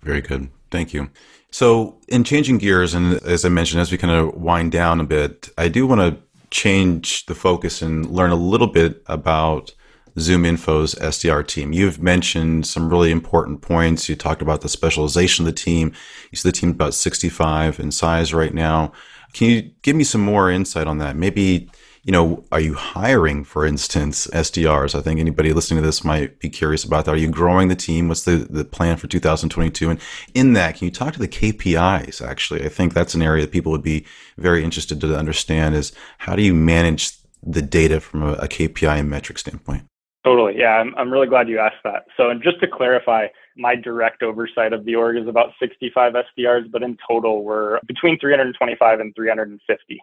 Very 0.01 0.22
good. 0.22 0.49
Thank 0.70 0.93
you. 0.93 1.09
So, 1.51 1.97
in 2.07 2.24
changing 2.24 2.57
gears, 2.57 2.93
and 2.93 3.13
as 3.24 3.45
I 3.45 3.49
mentioned, 3.49 3.82
as 3.82 3.91
we 3.91 3.97
kind 3.97 4.13
of 4.13 4.36
wind 4.36 4.72
down 4.72 4.99
a 4.99 5.05
bit, 5.05 5.49
I 5.57 5.70
do 5.70 5.88
want 5.88 6.01
to 6.01 6.22
change 6.51 7.26
the 7.26 7.36
focus 7.36 7.82
and 7.82 8.09
learn 8.09 8.32
a 8.32 8.36
little 8.36 8.68
bit 8.68 9.01
about 9.07 9.74
ZoomInfo's 10.18 10.95
SDR 10.95 11.45
team. 11.45 11.74
You've 11.74 12.01
mentioned 12.01 12.66
some 12.66 12.89
really 12.89 13.11
important 13.11 13.61
points. 13.61 14.07
You 14.07 14.16
talked 14.16 14.41
about 14.41 14.61
the 14.61 14.70
specialization 14.70 15.45
of 15.45 15.53
the 15.53 15.61
team. 15.61 15.93
You 16.32 16.38
see 16.38 16.49
the 16.49 16.53
team 16.53 16.72
about 16.72 16.93
65 16.93 17.80
in 17.80 17.91
size 17.91 18.34
right 18.34 18.53
now. 18.53 18.93
Can 19.34 19.49
you 19.49 19.61
give 19.82 19.95
me 19.95 20.03
some 20.03 20.22
more 20.22 20.49
insight 20.49 20.88
on 20.88 20.97
that? 20.99 21.16
Maybe, 21.16 21.70
you 22.06 22.12
know, 22.12 22.45
are 22.51 22.60
you 22.60 22.76
hiring, 22.76 23.43
for 23.43 23.66
instance, 23.66 24.28
SDRs? 24.28 24.93
I 24.93 25.01
think 25.01 25.20
anybody 25.20 25.53
listening 25.53 25.82
to 25.82 25.86
this 25.88 26.03
might 26.03 26.39
be 26.39 26.49
curious 26.49 26.84
about 26.84 27.06
that. 27.06 27.16
Are 27.16 27.18
you 27.18 27.30
growing 27.30 27.68
the 27.68 27.76
team? 27.76 28.08
What's 28.08 28.26
the, 28.26 28.47
the 28.47 28.64
plan 28.64 28.97
for 28.97 29.08
2022? 29.08 29.89
And 29.89 29.99
in 30.36 30.53
that, 30.53 30.76
can 30.76 30.86
you 30.86 30.91
talk 30.91 31.14
to 31.14 31.20
the 31.20 31.28
KPIs? 31.28 32.22
Actually, 32.22 32.64
I 32.64 32.70
think 32.70 32.93
that's 32.93 33.16
an 33.16 33.24
area 33.24 33.41
that 33.41 33.51
people 33.51 33.72
would 33.72 33.82
be 33.82 34.06
very 34.38 34.64
interested 34.64 35.01
to 35.01 35.18
understand 35.18 35.74
is 35.74 35.93
how 36.20 36.36
do 36.36 36.43
you 36.43 36.53
manage 36.53 37.12
the 37.41 37.64
data 37.64 37.99
from 37.99 38.22
a, 38.22 38.34
a 38.34 38.47
KPI 38.47 38.99
and 38.99 39.10
metric 39.10 39.39
standpoint? 39.39 39.86
Totally. 40.24 40.60
Yeah, 40.60 40.76
I'm, 40.78 40.93
I'm 40.97 41.12
really 41.12 41.28
glad 41.28 41.49
you 41.49 41.58
asked 41.58 41.84
that. 41.86 42.06
So, 42.18 42.30
and 42.30 42.41
just 42.43 42.60
to 42.60 42.68
clarify, 42.68 43.28
my 43.58 43.76
direct 43.76 44.22
oversight 44.22 44.74
of 44.74 44.86
the 44.86 44.93
org 44.93 45.18
is 45.18 45.28
about 45.28 45.53
65 45.60 46.14
SDRs, 46.14 46.72
but 46.72 46.84
in 46.84 46.97
total, 47.08 47.43
we're 47.43 47.80
between 47.88 48.20
325 48.20 48.99
and 48.99 49.16
350. 49.16 50.01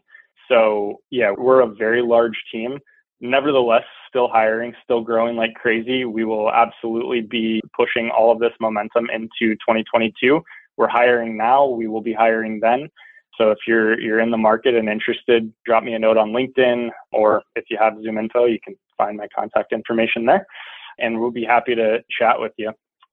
So, 0.48 1.00
yeah, 1.10 1.32
we're 1.36 1.60
a 1.60 1.66
very 1.66 2.02
large 2.02 2.36
team. 2.50 2.78
Nevertheless, 3.20 3.84
still 4.08 4.28
hiring, 4.28 4.74
still 4.82 5.00
growing 5.00 5.36
like 5.36 5.54
crazy. 5.54 6.04
We 6.04 6.24
will 6.24 6.50
absolutely 6.50 7.20
be 7.20 7.62
pushing 7.76 8.10
all 8.10 8.32
of 8.32 8.40
this 8.40 8.52
momentum 8.60 9.08
into 9.12 9.54
2022. 9.54 10.42
We're 10.76 10.88
hiring 10.88 11.36
now. 11.36 11.66
We 11.66 11.86
will 11.86 12.00
be 12.00 12.12
hiring 12.12 12.60
then. 12.60 12.88
So 13.38 13.50
if 13.50 13.58
you're 13.66 13.98
you're 13.98 14.20
in 14.20 14.30
the 14.30 14.36
market 14.36 14.74
and 14.74 14.88
interested, 14.88 15.52
drop 15.64 15.84
me 15.84 15.94
a 15.94 15.98
note 15.98 16.16
on 16.16 16.32
LinkedIn, 16.32 16.90
or 17.12 17.42
if 17.56 17.64
you 17.70 17.78
have 17.80 17.94
ZoomInfo, 17.94 18.50
you 18.50 18.58
can 18.62 18.74
find 18.98 19.16
my 19.16 19.26
contact 19.34 19.72
information 19.72 20.26
there, 20.26 20.46
and 20.98 21.18
we'll 21.18 21.30
be 21.30 21.44
happy 21.44 21.74
to 21.74 22.02
chat 22.18 22.38
with 22.38 22.52
you. 22.58 22.72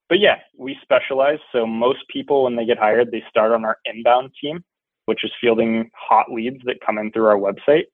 But 0.09 0.19
yeah, 0.19 0.37
we 0.57 0.75
specialize. 0.81 1.39
So 1.51 1.65
most 1.65 1.99
people, 2.11 2.43
when 2.43 2.55
they 2.55 2.65
get 2.65 2.79
hired, 2.79 3.11
they 3.11 3.23
start 3.29 3.51
on 3.51 3.63
our 3.63 3.77
inbound 3.85 4.31
team, 4.41 4.63
which 5.09 5.23
is 5.23 5.31
fielding 5.41 5.89
hot 5.95 6.31
leads 6.31 6.63
that 6.65 6.85
come 6.85 6.99
in 6.99 7.11
through 7.11 7.25
our 7.25 7.35
website. 7.35 7.85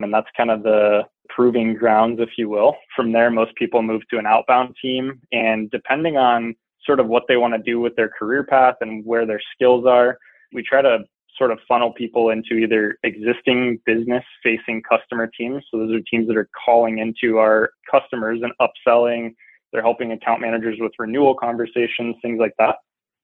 And 0.00 0.12
that's 0.12 0.26
kind 0.36 0.50
of 0.50 0.64
the 0.64 1.02
proving 1.28 1.74
grounds, 1.74 2.18
if 2.20 2.30
you 2.36 2.48
will. 2.48 2.74
From 2.96 3.12
there, 3.12 3.30
most 3.30 3.54
people 3.54 3.80
move 3.80 4.02
to 4.10 4.18
an 4.18 4.26
outbound 4.26 4.74
team. 4.82 5.20
And 5.30 5.70
depending 5.70 6.16
on 6.16 6.56
sort 6.84 6.98
of 6.98 7.06
what 7.06 7.22
they 7.28 7.36
want 7.36 7.54
to 7.54 7.62
do 7.62 7.78
with 7.78 7.94
their 7.94 8.08
career 8.08 8.42
path 8.42 8.74
and 8.80 9.06
where 9.06 9.24
their 9.24 9.40
skills 9.54 9.86
are, 9.86 10.18
we 10.52 10.64
try 10.64 10.82
to 10.82 11.04
sort 11.38 11.52
of 11.52 11.60
funnel 11.68 11.92
people 11.92 12.30
into 12.30 12.54
either 12.54 12.98
existing 13.04 13.78
business 13.86 14.24
facing 14.42 14.82
customer 14.82 15.28
teams. 15.28 15.62
So 15.70 15.78
those 15.78 15.94
are 15.94 16.00
teams 16.10 16.26
that 16.26 16.36
are 16.36 16.48
calling 16.66 16.98
into 16.98 17.38
our 17.38 17.70
customers 17.88 18.40
and 18.42 18.52
upselling. 18.60 19.36
They're 19.72 19.82
helping 19.82 20.10
account 20.10 20.40
managers 20.40 20.78
with 20.80 20.90
renewal 20.98 21.36
conversations, 21.36 22.16
things 22.20 22.40
like 22.40 22.54
that, 22.58 22.78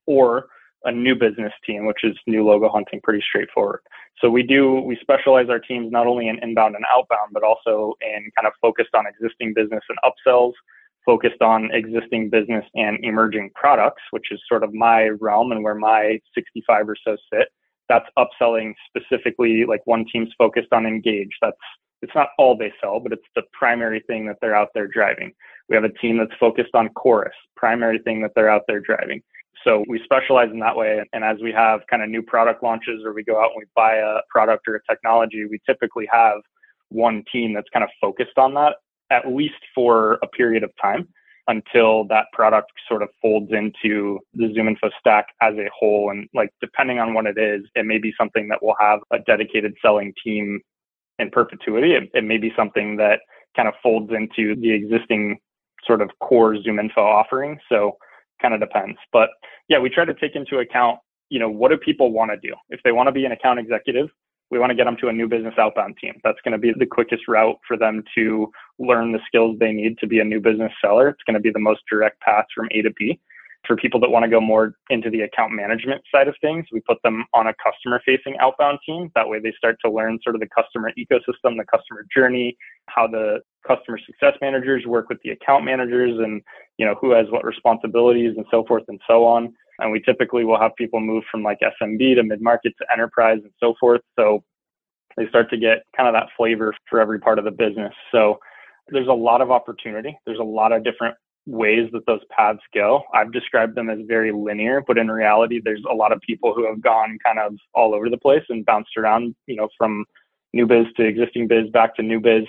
or 0.06 0.46
a 0.84 0.92
new 0.92 1.14
business 1.14 1.52
team, 1.66 1.86
which 1.86 2.04
is 2.04 2.16
new 2.26 2.44
logo 2.44 2.68
hunting, 2.68 3.00
pretty 3.02 3.22
straightforward. 3.26 3.80
So 4.20 4.30
we 4.30 4.42
do, 4.42 4.80
we 4.80 4.96
specialize 5.00 5.48
our 5.48 5.58
teams 5.58 5.90
not 5.90 6.06
only 6.06 6.28
in 6.28 6.38
inbound 6.42 6.76
and 6.76 6.84
outbound, 6.94 7.30
but 7.32 7.42
also 7.42 7.94
in 8.00 8.30
kind 8.36 8.46
of 8.46 8.52
focused 8.60 8.94
on 8.94 9.04
existing 9.06 9.54
business 9.54 9.82
and 9.88 9.98
upsells, 10.04 10.52
focused 11.04 11.42
on 11.42 11.70
existing 11.72 12.30
business 12.30 12.64
and 12.74 12.98
emerging 13.02 13.50
products, 13.54 14.02
which 14.10 14.26
is 14.30 14.40
sort 14.48 14.62
of 14.62 14.72
my 14.74 15.08
realm 15.20 15.52
and 15.52 15.62
where 15.62 15.74
my 15.74 16.18
65 16.34 16.88
or 16.88 16.96
so 17.04 17.16
sit 17.32 17.48
that's 17.90 18.06
upselling 18.16 18.72
specifically 18.88 19.66
like 19.66 19.82
one 19.84 20.06
team's 20.10 20.30
focused 20.38 20.72
on 20.72 20.86
engage. 20.86 21.30
That's 21.42 21.56
it's 22.02 22.14
not 22.14 22.28
all 22.38 22.56
they 22.56 22.72
sell, 22.80 22.98
but 22.98 23.12
it's 23.12 23.26
the 23.36 23.42
primary 23.52 24.02
thing 24.06 24.26
that 24.26 24.36
they're 24.40 24.54
out 24.54 24.68
there 24.72 24.86
driving. 24.86 25.32
We 25.68 25.76
have 25.76 25.84
a 25.84 25.92
team 25.92 26.16
that's 26.16 26.32
focused 26.40 26.74
on 26.74 26.88
chorus, 26.90 27.34
primary 27.56 27.98
thing 27.98 28.22
that 28.22 28.30
they're 28.34 28.48
out 28.48 28.62
there 28.66 28.80
driving. 28.80 29.22
So 29.64 29.84
we 29.88 30.00
specialize 30.04 30.50
in 30.50 30.58
that 30.60 30.76
way. 30.76 31.02
And 31.12 31.24
as 31.24 31.38
we 31.42 31.52
have 31.52 31.80
kind 31.90 32.02
of 32.02 32.08
new 32.08 32.22
product 32.22 32.62
launches 32.62 33.02
or 33.04 33.12
we 33.12 33.24
go 33.24 33.38
out 33.40 33.50
and 33.54 33.58
we 33.58 33.64
buy 33.74 33.96
a 33.96 34.20
product 34.30 34.66
or 34.68 34.76
a 34.76 34.80
technology, 34.88 35.44
we 35.44 35.60
typically 35.66 36.08
have 36.10 36.40
one 36.88 37.24
team 37.30 37.52
that's 37.54 37.68
kind 37.72 37.84
of 37.84 37.90
focused 38.00 38.38
on 38.38 38.54
that 38.54 38.76
at 39.10 39.28
least 39.28 39.60
for 39.74 40.18
a 40.22 40.26
period 40.28 40.62
of 40.62 40.70
time 40.80 41.08
until 41.48 42.04
that 42.04 42.26
product 42.32 42.70
sort 42.88 43.02
of 43.02 43.08
folds 43.20 43.50
into 43.50 44.20
the 44.34 44.44
ZoomInfo 44.44 44.90
stack 44.98 45.26
as 45.42 45.54
a 45.54 45.68
whole. 45.76 46.10
And 46.10 46.28
like, 46.32 46.50
depending 46.60 47.00
on 47.00 47.12
what 47.12 47.26
it 47.26 47.36
is, 47.36 47.62
it 47.74 47.86
may 47.86 47.98
be 47.98 48.14
something 48.16 48.48
that 48.48 48.62
will 48.62 48.76
have 48.78 49.00
a 49.10 49.18
dedicated 49.18 49.74
selling 49.82 50.12
team 50.24 50.60
in 51.18 51.30
perpetuity. 51.30 51.94
It, 51.94 52.10
it 52.14 52.24
may 52.24 52.38
be 52.38 52.52
something 52.56 52.96
that 52.98 53.20
kind 53.56 53.68
of 53.68 53.74
folds 53.82 54.12
into 54.12 54.54
the 54.54 54.70
existing 54.70 55.38
sort 55.84 56.02
of 56.02 56.10
core 56.20 56.54
ZoomInfo 56.54 56.98
offering. 56.98 57.58
So 57.68 57.96
kind 58.40 58.54
of 58.54 58.60
depends. 58.60 58.98
But 59.12 59.30
yeah, 59.68 59.78
we 59.78 59.90
try 59.90 60.04
to 60.04 60.14
take 60.14 60.34
into 60.34 60.58
account, 60.58 60.98
you 61.28 61.38
know, 61.38 61.48
what 61.48 61.70
do 61.70 61.76
people 61.76 62.12
want 62.12 62.30
to 62.30 62.36
do? 62.36 62.54
If 62.70 62.80
they 62.82 62.92
want 62.92 63.06
to 63.08 63.12
be 63.12 63.24
an 63.24 63.32
account 63.32 63.58
executive, 63.58 64.08
we 64.50 64.58
want 64.58 64.70
to 64.70 64.74
get 64.74 64.84
them 64.84 64.96
to 65.00 65.08
a 65.08 65.12
new 65.12 65.28
business 65.28 65.54
outbound 65.58 65.96
team. 66.00 66.14
That's 66.24 66.40
going 66.44 66.52
to 66.52 66.58
be 66.58 66.72
the 66.76 66.86
quickest 66.86 67.28
route 67.28 67.58
for 67.66 67.76
them 67.76 68.02
to 68.16 68.50
learn 68.78 69.12
the 69.12 69.20
skills 69.26 69.56
they 69.60 69.72
need 69.72 69.96
to 69.98 70.06
be 70.06 70.18
a 70.18 70.24
new 70.24 70.40
business 70.40 70.72
seller. 70.82 71.08
It's 71.08 71.22
going 71.24 71.34
to 71.34 71.40
be 71.40 71.52
the 71.52 71.60
most 71.60 71.82
direct 71.88 72.20
path 72.20 72.46
from 72.54 72.68
A 72.72 72.82
to 72.82 72.90
B. 72.90 73.20
For 73.66 73.76
people 73.76 74.00
that 74.00 74.10
want 74.10 74.24
to 74.24 74.30
go 74.30 74.40
more 74.40 74.72
into 74.88 75.10
the 75.10 75.20
account 75.20 75.52
management 75.52 76.00
side 76.12 76.28
of 76.28 76.34
things, 76.40 76.64
we 76.72 76.80
put 76.80 76.96
them 77.04 77.24
on 77.34 77.46
a 77.46 77.54
customer 77.62 78.00
facing 78.06 78.36
outbound 78.38 78.78
team. 78.86 79.12
That 79.14 79.28
way 79.28 79.38
they 79.38 79.52
start 79.56 79.76
to 79.84 79.90
learn 79.90 80.18
sort 80.24 80.34
of 80.34 80.40
the 80.40 80.48
customer 80.48 80.90
ecosystem, 80.98 81.58
the 81.58 81.66
customer 81.70 82.06
journey, 82.12 82.56
how 82.86 83.06
the 83.06 83.40
customer 83.66 83.98
success 84.04 84.34
managers 84.40 84.86
work 84.86 85.08
with 85.08 85.18
the 85.22 85.30
account 85.30 85.64
managers 85.64 86.18
and, 86.18 86.42
you 86.78 86.86
know, 86.86 86.94
who 87.00 87.10
has 87.12 87.26
what 87.30 87.44
responsibilities 87.44 88.34
and 88.36 88.46
so 88.50 88.64
forth 88.64 88.84
and 88.88 89.00
so 89.06 89.24
on. 89.24 89.52
And 89.78 89.92
we 89.92 90.00
typically 90.00 90.44
will 90.44 90.60
have 90.60 90.72
people 90.76 91.00
move 91.00 91.24
from 91.30 91.42
like 91.42 91.58
SMB 91.60 92.16
to 92.16 92.22
mid 92.22 92.40
market 92.40 92.74
to 92.78 92.86
enterprise 92.92 93.38
and 93.42 93.52
so 93.60 93.74
forth. 93.80 94.02
So 94.18 94.42
they 95.16 95.28
start 95.28 95.50
to 95.50 95.56
get 95.56 95.84
kind 95.96 96.08
of 96.08 96.14
that 96.14 96.28
flavor 96.36 96.74
for 96.88 97.00
every 97.00 97.18
part 97.18 97.38
of 97.38 97.44
the 97.44 97.50
business. 97.50 97.94
So 98.12 98.38
there's 98.88 99.08
a 99.08 99.12
lot 99.12 99.40
of 99.40 99.50
opportunity. 99.50 100.18
There's 100.26 100.38
a 100.38 100.44
lot 100.44 100.72
of 100.72 100.84
different 100.84 101.16
ways 101.46 101.88
that 101.92 102.06
those 102.06 102.20
paths 102.30 102.60
go. 102.74 103.02
I've 103.14 103.32
described 103.32 103.74
them 103.74 103.90
as 103.90 103.98
very 104.06 104.32
linear, 104.32 104.82
but 104.86 104.98
in 104.98 105.10
reality, 105.10 105.60
there's 105.62 105.82
a 105.90 105.94
lot 105.94 106.12
of 106.12 106.20
people 106.20 106.54
who 106.54 106.66
have 106.66 106.80
gone 106.80 107.18
kind 107.24 107.38
of 107.38 107.54
all 107.74 107.94
over 107.94 108.08
the 108.10 108.18
place 108.18 108.44
and 108.48 108.64
bounced 108.64 108.96
around, 108.96 109.34
you 109.46 109.56
know, 109.56 109.68
from 109.76 110.04
new 110.52 110.66
biz 110.66 110.86
to 110.96 111.04
existing 111.04 111.48
biz 111.48 111.68
back 111.70 111.94
to 111.96 112.02
new 112.02 112.20
biz, 112.20 112.44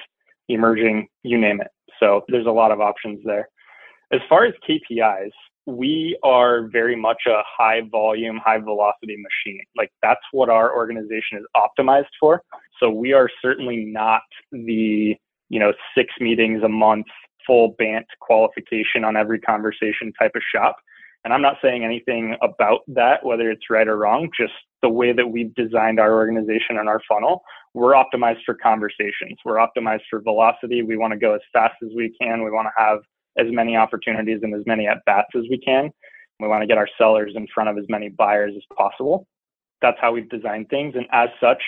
emerging, 0.50 1.08
you 1.24 1.38
name 1.38 1.62
it. 1.62 1.68
So 2.00 2.24
there's 2.28 2.48
a 2.48 2.52
lot 2.52 2.72
of 2.72 2.82
options 2.82 3.20
there. 3.26 3.50
As 4.12 4.20
far 4.28 4.46
as 4.46 4.54
KPIs, 4.68 5.32
we 5.66 6.18
are 6.24 6.68
very 6.70 6.96
much 6.96 7.22
a 7.28 7.42
high 7.46 7.82
volume, 7.92 8.40
high 8.44 8.58
velocity 8.58 9.16
machine. 9.16 9.64
Like 9.78 9.92
that's 10.02 10.22
what 10.32 10.50
our 10.50 10.76
organization 10.76 11.38
is 11.38 11.46
optimized 11.56 12.10
for. 12.20 12.42
So 12.80 12.90
we 12.90 13.14
are 13.14 13.30
certainly 13.42 13.86
not 13.86 14.22
the, 14.52 15.16
you 15.50 15.60
know, 15.60 15.72
six 15.96 16.14
meetings 16.20 16.64
a 16.64 16.70
month 16.70 17.06
full 17.46 17.76
BANT 17.78 18.06
qualification 18.20 19.04
on 19.04 19.16
every 19.16 19.40
conversation 19.40 20.12
type 20.20 20.32
of 20.36 20.42
shop. 20.54 20.78
And 21.24 21.34
I'm 21.34 21.42
not 21.42 21.58
saying 21.62 21.84
anything 21.84 22.36
about 22.42 22.82
that, 22.88 23.24
whether 23.24 23.52
it's 23.52 23.70
right 23.70 23.88
or 23.88 23.98
wrong, 23.98 24.30
just 24.40 24.54
the 24.82 24.90
way 24.90 25.14
that 25.14 25.28
we've 25.28 25.54
designed 25.54 26.00
our 26.00 26.14
organization 26.14 26.78
and 26.78 26.90
our 26.90 27.02
funnel, 27.08 27.44
we're 27.74 27.94
optimized 27.94 28.44
for 28.46 28.56
conversations. 28.56 29.38
We're 29.46 29.58
optimized 29.58 30.02
for 30.10 30.20
velocity. 30.22 30.82
We 30.82 30.98
want 30.98 31.14
to 31.14 31.20
go 31.20 31.36
as 31.36 31.42
fast 31.54 31.76
as 31.84 31.90
we 31.96 32.16
can. 32.20 32.44
We 32.44 32.50
want 32.50 32.68
to 32.68 32.84
have 32.84 33.00
as 33.38 33.48
many 33.52 33.76
opportunities 33.76 34.40
and 34.42 34.54
as 34.56 34.66
many 34.66 34.88
at 34.88 34.98
bats 35.06 35.30
as 35.36 35.44
we 35.50 35.60
can. 35.60 35.92
We 36.40 36.48
want 36.48 36.64
to 36.64 36.68
get 36.68 36.80
our 36.80 36.90
sellers 36.98 37.34
in 37.36 37.48
front 37.54 37.70
of 37.70 37.78
as 37.78 37.86
many 37.88 38.10
buyers 38.10 38.54
as 38.58 38.64
possible. 38.76 39.28
That's 39.82 39.98
how 40.02 40.12
we've 40.12 40.30
designed 40.30 40.70
things. 40.70 40.96
And 40.96 41.06
as 41.12 41.30
such, 41.40 41.62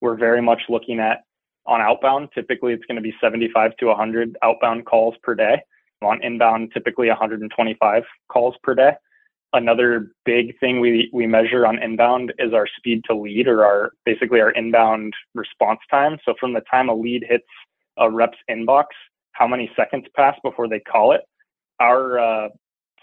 we're 0.00 0.16
very 0.16 0.40
much 0.40 0.62
looking 0.68 1.00
at 1.00 1.18
on 1.66 1.80
outbound, 1.80 2.30
typically 2.34 2.72
it's 2.72 2.84
going 2.86 2.96
to 2.96 3.02
be 3.02 3.14
75 3.20 3.76
to 3.76 3.86
100 3.86 4.36
outbound 4.42 4.86
calls 4.86 5.14
per 5.22 5.34
day. 5.34 5.60
On 6.02 6.22
inbound, 6.22 6.70
typically 6.72 7.08
125 7.08 8.02
calls 8.28 8.54
per 8.62 8.74
day. 8.74 8.92
Another 9.52 10.12
big 10.24 10.58
thing 10.58 10.80
we, 10.80 11.10
we 11.12 11.26
measure 11.26 11.66
on 11.66 11.82
inbound 11.82 12.32
is 12.38 12.54
our 12.54 12.66
speed 12.78 13.02
to 13.06 13.14
lead 13.14 13.46
or 13.46 13.64
our 13.64 13.92
basically 14.06 14.40
our 14.40 14.50
inbound 14.52 15.12
response 15.34 15.80
time. 15.90 16.16
So 16.24 16.34
from 16.40 16.54
the 16.54 16.62
time 16.70 16.88
a 16.88 16.94
lead 16.94 17.24
hits 17.28 17.44
a 17.98 18.10
rep's 18.10 18.38
inbox, 18.50 18.84
how 19.32 19.46
many 19.46 19.70
seconds 19.76 20.06
pass 20.16 20.36
before 20.42 20.68
they 20.68 20.80
call 20.80 21.12
it? 21.12 21.20
Our 21.80 22.18
uh, 22.18 22.48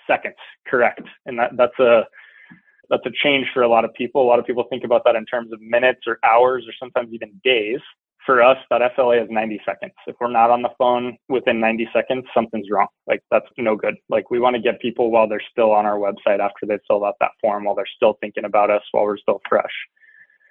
seconds, 0.07 0.35
correct. 0.65 1.01
And 1.25 1.37
that, 1.37 1.51
that's 1.55 1.77
a 1.79 2.03
that's 2.89 3.05
a 3.05 3.11
change 3.21 3.47
for 3.53 3.63
a 3.63 3.67
lot 3.67 3.85
of 3.85 3.93
people. 3.93 4.23
A 4.23 4.27
lot 4.27 4.39
of 4.39 4.45
people 4.45 4.65
think 4.69 4.85
about 4.85 5.03
that 5.05 5.15
in 5.15 5.25
terms 5.25 5.51
of 5.51 5.61
minutes 5.61 6.01
or 6.07 6.19
hours 6.23 6.65
or 6.67 6.73
sometimes 6.79 7.13
even 7.13 7.39
days 7.43 7.81
for 8.27 8.43
us, 8.43 8.57
that 8.69 8.81
SLA 8.95 9.23
is 9.23 9.29
90 9.31 9.61
seconds. 9.65 9.93
If 10.05 10.17
we're 10.19 10.29
not 10.29 10.51
on 10.51 10.61
the 10.61 10.69
phone 10.77 11.17
within 11.29 11.61
90 11.61 11.89
seconds, 11.93 12.25
something's 12.33 12.69
wrong. 12.69 12.87
Like 13.07 13.23
that's 13.31 13.47
no 13.57 13.75
good. 13.75 13.95
Like 14.09 14.29
we 14.29 14.39
want 14.39 14.55
to 14.57 14.61
get 14.61 14.81
people 14.81 15.09
while 15.09 15.27
they're 15.27 15.41
still 15.49 15.71
on 15.71 15.85
our 15.85 15.97
website 15.97 16.39
after 16.39 16.67
they 16.67 16.77
fill 16.87 17.05
out 17.05 17.15
that 17.21 17.31
form, 17.41 17.63
while 17.63 17.73
they're 17.73 17.87
still 17.95 18.17
thinking 18.19 18.43
about 18.43 18.69
us, 18.69 18.83
while 18.91 19.05
we're 19.05 19.17
still 19.17 19.41
fresh. 19.47 19.71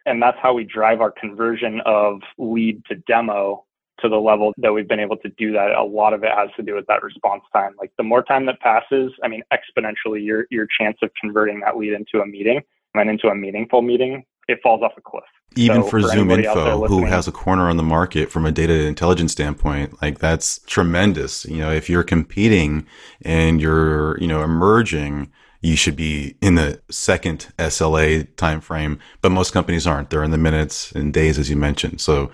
And 0.06 0.22
that's 0.22 0.38
how 0.40 0.54
we 0.54 0.64
drive 0.64 1.02
our 1.02 1.12
conversion 1.12 1.82
of 1.84 2.22
lead 2.38 2.82
to 2.86 2.96
demo 3.06 3.66
to 4.00 4.08
the 4.08 4.16
level 4.16 4.54
that 4.56 4.72
we've 4.72 4.88
been 4.88 5.00
able 5.00 5.18
to 5.18 5.28
do 5.36 5.52
that. 5.52 5.72
A 5.72 5.82
lot 5.82 6.14
of 6.14 6.24
it 6.24 6.30
has 6.34 6.48
to 6.56 6.62
do 6.62 6.74
with 6.74 6.86
that 6.86 7.02
response 7.02 7.42
time. 7.52 7.74
Like 7.78 7.92
the 7.98 8.04
more 8.04 8.22
time 8.22 8.46
that 8.46 8.58
passes, 8.60 9.12
I 9.22 9.28
mean, 9.28 9.42
exponentially, 9.52 10.24
your 10.24 10.46
your 10.50 10.66
chance 10.78 10.96
of 11.02 11.10
converting 11.20 11.60
that 11.60 11.76
lead 11.76 11.92
into 11.92 12.22
a 12.22 12.26
meeting 12.26 12.62
and 12.94 13.10
into 13.10 13.28
a 13.28 13.34
meaningful 13.34 13.82
meeting 13.82 14.24
it 14.48 14.58
falls 14.62 14.82
off 14.82 14.92
a 14.96 15.00
cliff. 15.00 15.24
Even 15.56 15.82
so 15.82 15.88
for, 15.88 16.00
for 16.02 16.08
ZoomInfo, 16.08 16.88
who 16.88 17.04
has 17.04 17.26
a 17.26 17.32
corner 17.32 17.68
on 17.68 17.76
the 17.76 17.82
market 17.82 18.30
from 18.30 18.44
a 18.44 18.52
data 18.52 18.86
intelligence 18.86 19.32
standpoint, 19.32 20.00
like 20.02 20.18
that's 20.18 20.60
tremendous. 20.66 21.44
You 21.46 21.58
know, 21.58 21.72
if 21.72 21.88
you're 21.88 22.02
competing 22.02 22.86
and 23.22 23.60
you're, 23.60 24.18
you 24.20 24.28
know, 24.28 24.42
emerging, 24.42 25.32
you 25.62 25.76
should 25.76 25.96
be 25.96 26.36
in 26.42 26.56
the 26.56 26.80
second 26.90 27.48
SLA 27.58 28.26
timeframe, 28.34 28.98
but 29.22 29.30
most 29.30 29.52
companies 29.52 29.86
aren't. 29.86 30.10
They're 30.10 30.22
in 30.22 30.30
the 30.30 30.38
minutes 30.38 30.92
and 30.92 31.12
days, 31.12 31.38
as 31.38 31.48
you 31.48 31.56
mentioned. 31.56 32.00
So 32.00 32.30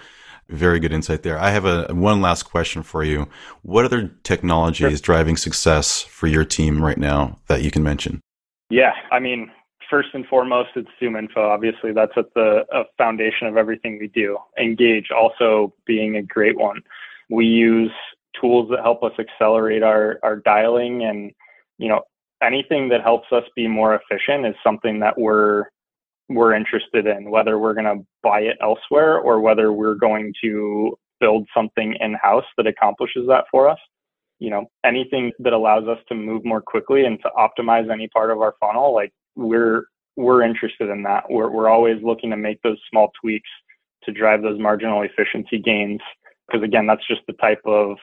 very 0.48 0.80
good 0.80 0.92
insight 0.92 1.22
there. 1.22 1.38
I 1.38 1.50
have 1.50 1.64
a 1.64 1.86
one 1.94 2.20
last 2.20 2.42
question 2.42 2.82
for 2.82 3.04
you. 3.04 3.28
What 3.62 3.84
other 3.84 4.08
technology 4.22 4.84
sure. 4.84 4.90
is 4.90 5.00
driving 5.00 5.36
success 5.36 6.02
for 6.02 6.26
your 6.26 6.44
team 6.44 6.84
right 6.84 6.98
now 6.98 7.38
that 7.46 7.62
you 7.62 7.70
can 7.70 7.82
mention? 7.82 8.20
Yeah, 8.68 8.92
I 9.10 9.18
mean, 9.18 9.50
first 9.92 10.08
and 10.14 10.26
foremost, 10.26 10.70
it's 10.74 10.88
ZoomInfo. 11.00 11.36
Obviously, 11.36 11.92
that's 11.92 12.14
at 12.16 12.32
the 12.34 12.64
foundation 12.96 13.46
of 13.46 13.58
everything 13.58 13.98
we 14.00 14.08
do. 14.08 14.38
Engage 14.58 15.10
also 15.10 15.74
being 15.86 16.16
a 16.16 16.22
great 16.22 16.56
one. 16.56 16.80
We 17.28 17.44
use 17.44 17.92
tools 18.40 18.70
that 18.70 18.80
help 18.80 19.02
us 19.02 19.12
accelerate 19.18 19.82
our, 19.82 20.18
our 20.22 20.36
dialing 20.36 21.04
and, 21.04 21.30
you 21.76 21.90
know, 21.90 22.00
anything 22.42 22.88
that 22.88 23.02
helps 23.02 23.30
us 23.32 23.44
be 23.54 23.68
more 23.68 23.94
efficient 23.94 24.46
is 24.46 24.54
something 24.64 24.98
that 25.00 25.18
we're 25.18 25.66
we're 26.28 26.54
interested 26.54 27.06
in, 27.06 27.30
whether 27.30 27.58
we're 27.58 27.74
going 27.74 27.98
to 27.98 28.06
buy 28.22 28.40
it 28.40 28.56
elsewhere 28.62 29.18
or 29.18 29.40
whether 29.40 29.70
we're 29.72 29.94
going 29.94 30.32
to 30.42 30.96
build 31.20 31.46
something 31.54 31.94
in 32.00 32.14
house 32.14 32.44
that 32.56 32.66
accomplishes 32.66 33.26
that 33.28 33.44
for 33.50 33.68
us. 33.68 33.78
You 34.38 34.48
know, 34.48 34.70
anything 34.84 35.32
that 35.40 35.52
allows 35.52 35.86
us 35.88 35.98
to 36.08 36.14
move 36.14 36.42
more 36.44 36.62
quickly 36.62 37.04
and 37.04 37.18
to 37.22 37.30
optimize 37.36 37.92
any 37.92 38.08
part 38.08 38.30
of 38.30 38.40
our 38.40 38.54
funnel, 38.60 38.94
like 38.94 39.12
we're 39.36 39.84
we're 40.16 40.42
interested 40.42 40.90
in 40.90 41.02
that. 41.04 41.24
We're 41.30 41.50
we're 41.50 41.68
always 41.68 42.02
looking 42.02 42.30
to 42.30 42.36
make 42.36 42.60
those 42.62 42.78
small 42.90 43.10
tweaks 43.20 43.48
to 44.04 44.12
drive 44.12 44.42
those 44.42 44.58
marginal 44.58 45.02
efficiency 45.02 45.58
gains 45.58 46.00
because 46.46 46.62
again, 46.62 46.86
that's 46.86 47.06
just 47.06 47.22
the 47.26 47.34
type 47.34 47.60
of 47.64 47.96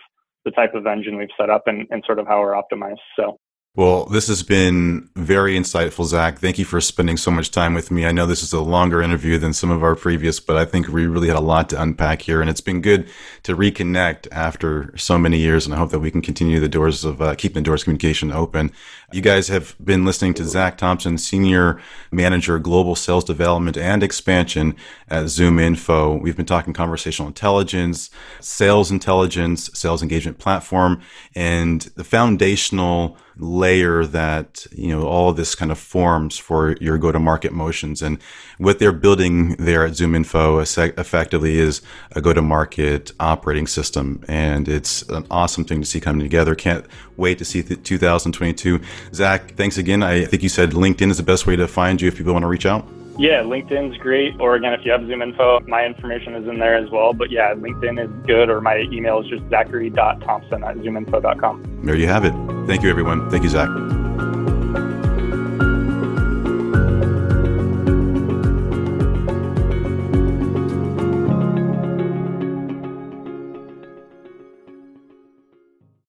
the 0.45 0.51
type 0.51 0.73
of 0.73 0.87
engine 0.87 1.17
we've 1.17 1.27
set 1.39 1.49
up 1.49 1.63
and, 1.67 1.85
and 1.91 2.03
sort 2.05 2.19
of 2.19 2.27
how 2.27 2.39
we're 2.39 2.53
optimized. 2.53 2.97
So 3.15 3.37
well, 3.79 4.03
this 4.07 4.27
has 4.27 4.43
been 4.43 5.07
very 5.15 5.55
insightful, 5.55 6.03
Zack. 6.03 6.39
Thank 6.39 6.59
you 6.59 6.65
for 6.65 6.81
spending 6.81 7.15
so 7.15 7.31
much 7.31 7.49
time 7.49 7.73
with 7.73 7.91
me. 7.91 8.05
I 8.05 8.11
know 8.11 8.25
this 8.25 8.43
is 8.43 8.51
a 8.51 8.59
longer 8.59 9.01
interview 9.01 9.37
than 9.37 9.53
some 9.53 9.71
of 9.71 9.83
our 9.83 9.95
previous, 9.95 10.41
but 10.41 10.57
I 10.57 10.65
think 10.65 10.89
we 10.89 11.07
really 11.07 11.29
had 11.29 11.37
a 11.37 11.39
lot 11.39 11.69
to 11.69 11.81
unpack 11.81 12.23
here, 12.23 12.41
and 12.41 12.49
it's 12.49 12.59
been 12.59 12.81
good 12.81 13.09
to 13.43 13.55
reconnect 13.55 14.27
after 14.33 14.93
so 14.97 15.17
many 15.17 15.37
years. 15.37 15.65
And 15.65 15.73
I 15.73 15.77
hope 15.77 15.91
that 15.91 15.99
we 15.99 16.11
can 16.11 16.21
continue 16.21 16.59
the 16.59 16.67
doors 16.67 17.05
of 17.05 17.21
uh, 17.21 17.35
keeping 17.35 17.63
the 17.63 17.67
doors 17.67 17.85
communication 17.85 18.33
open. 18.33 18.73
You 19.13 19.21
guys 19.21 19.47
have 19.47 19.77
been 19.81 20.03
listening 20.03 20.33
to 20.33 20.43
Zack 20.43 20.77
Thompson, 20.77 21.17
Senior 21.17 21.81
Manager, 22.11 22.59
Global 22.59 22.95
Sales 22.95 23.23
Development 23.23 23.77
and 23.77 24.03
Expansion 24.03 24.75
at 25.09 25.25
ZoomInfo. 25.25 26.21
We've 26.21 26.37
been 26.37 26.45
talking 26.45 26.73
conversational 26.73 27.27
intelligence, 27.27 28.09
sales 28.39 28.91
intelligence, 28.91 29.69
sales 29.73 30.01
engagement 30.01 30.37
platform, 30.37 31.01
and 31.35 31.81
the 31.95 32.03
foundational 32.03 33.17
layer 33.37 34.05
that 34.05 34.67
you 34.71 34.89
know 34.89 35.07
all 35.07 35.31
this 35.31 35.55
kind 35.55 35.71
of 35.71 35.79
forms 35.79 36.37
for 36.37 36.75
your 36.81 36.97
go-to-market 36.97 37.53
motions. 37.53 38.01
And 38.01 38.21
what 38.57 38.79
they're 38.79 38.91
building 38.91 39.55
there 39.55 39.85
at 39.85 39.93
ZoomInfo 39.93 40.61
effectively 40.97 41.57
is 41.57 41.81
a 42.11 42.21
go-to-market 42.21 43.11
operating 43.19 43.67
system. 43.67 44.23
And 44.27 44.67
it's 44.67 45.03
an 45.03 45.25
awesome 45.31 45.63
thing 45.63 45.79
to 45.81 45.87
see 45.87 45.99
coming 45.99 46.21
together. 46.21 46.53
Can't 46.55 46.85
wait 47.17 47.37
to 47.39 47.45
see 47.45 47.63
2022 47.63 48.81
Zack 49.13 49.55
thanks 49.55 49.77
again. 49.77 50.03
I 50.03 50.25
think 50.25 50.43
you 50.43 50.49
said 50.49 50.71
linkedin 50.71 51.09
is 51.09 51.17
the 51.17 51.23
best 51.23 51.47
way 51.47 51.55
to 51.55 51.67
find 51.67 52.01
you 52.01 52.07
if 52.07 52.17
people 52.17 52.33
want 52.33 52.43
to 52.43 52.47
reach 52.47 52.65
out 52.65 52.98
yeah, 53.19 53.41
LinkedIn's 53.41 53.97
great. 53.97 54.39
Or 54.39 54.55
again, 54.55 54.73
if 54.73 54.85
you 54.85 54.91
have 54.91 55.01
ZoomInfo, 55.01 55.67
my 55.67 55.85
information 55.85 56.35
is 56.35 56.47
in 56.47 56.57
there 56.57 56.75
as 56.75 56.89
well. 56.89 57.13
But 57.13 57.29
yeah, 57.29 57.53
LinkedIn 57.53 58.03
is 58.03 58.25
good, 58.25 58.49
or 58.49 58.61
my 58.61 58.85
email 58.91 59.21
is 59.21 59.27
just 59.27 59.47
zachary.thompson 59.49 60.63
at 60.63 60.77
zoominfo.com. 60.77 61.81
There 61.83 61.95
you 61.95 62.07
have 62.07 62.25
it. 62.25 62.33
Thank 62.65 62.81
you, 62.81 62.89
everyone. 62.89 63.29
Thank 63.29 63.43
you, 63.43 63.49
Zack. 63.49 63.69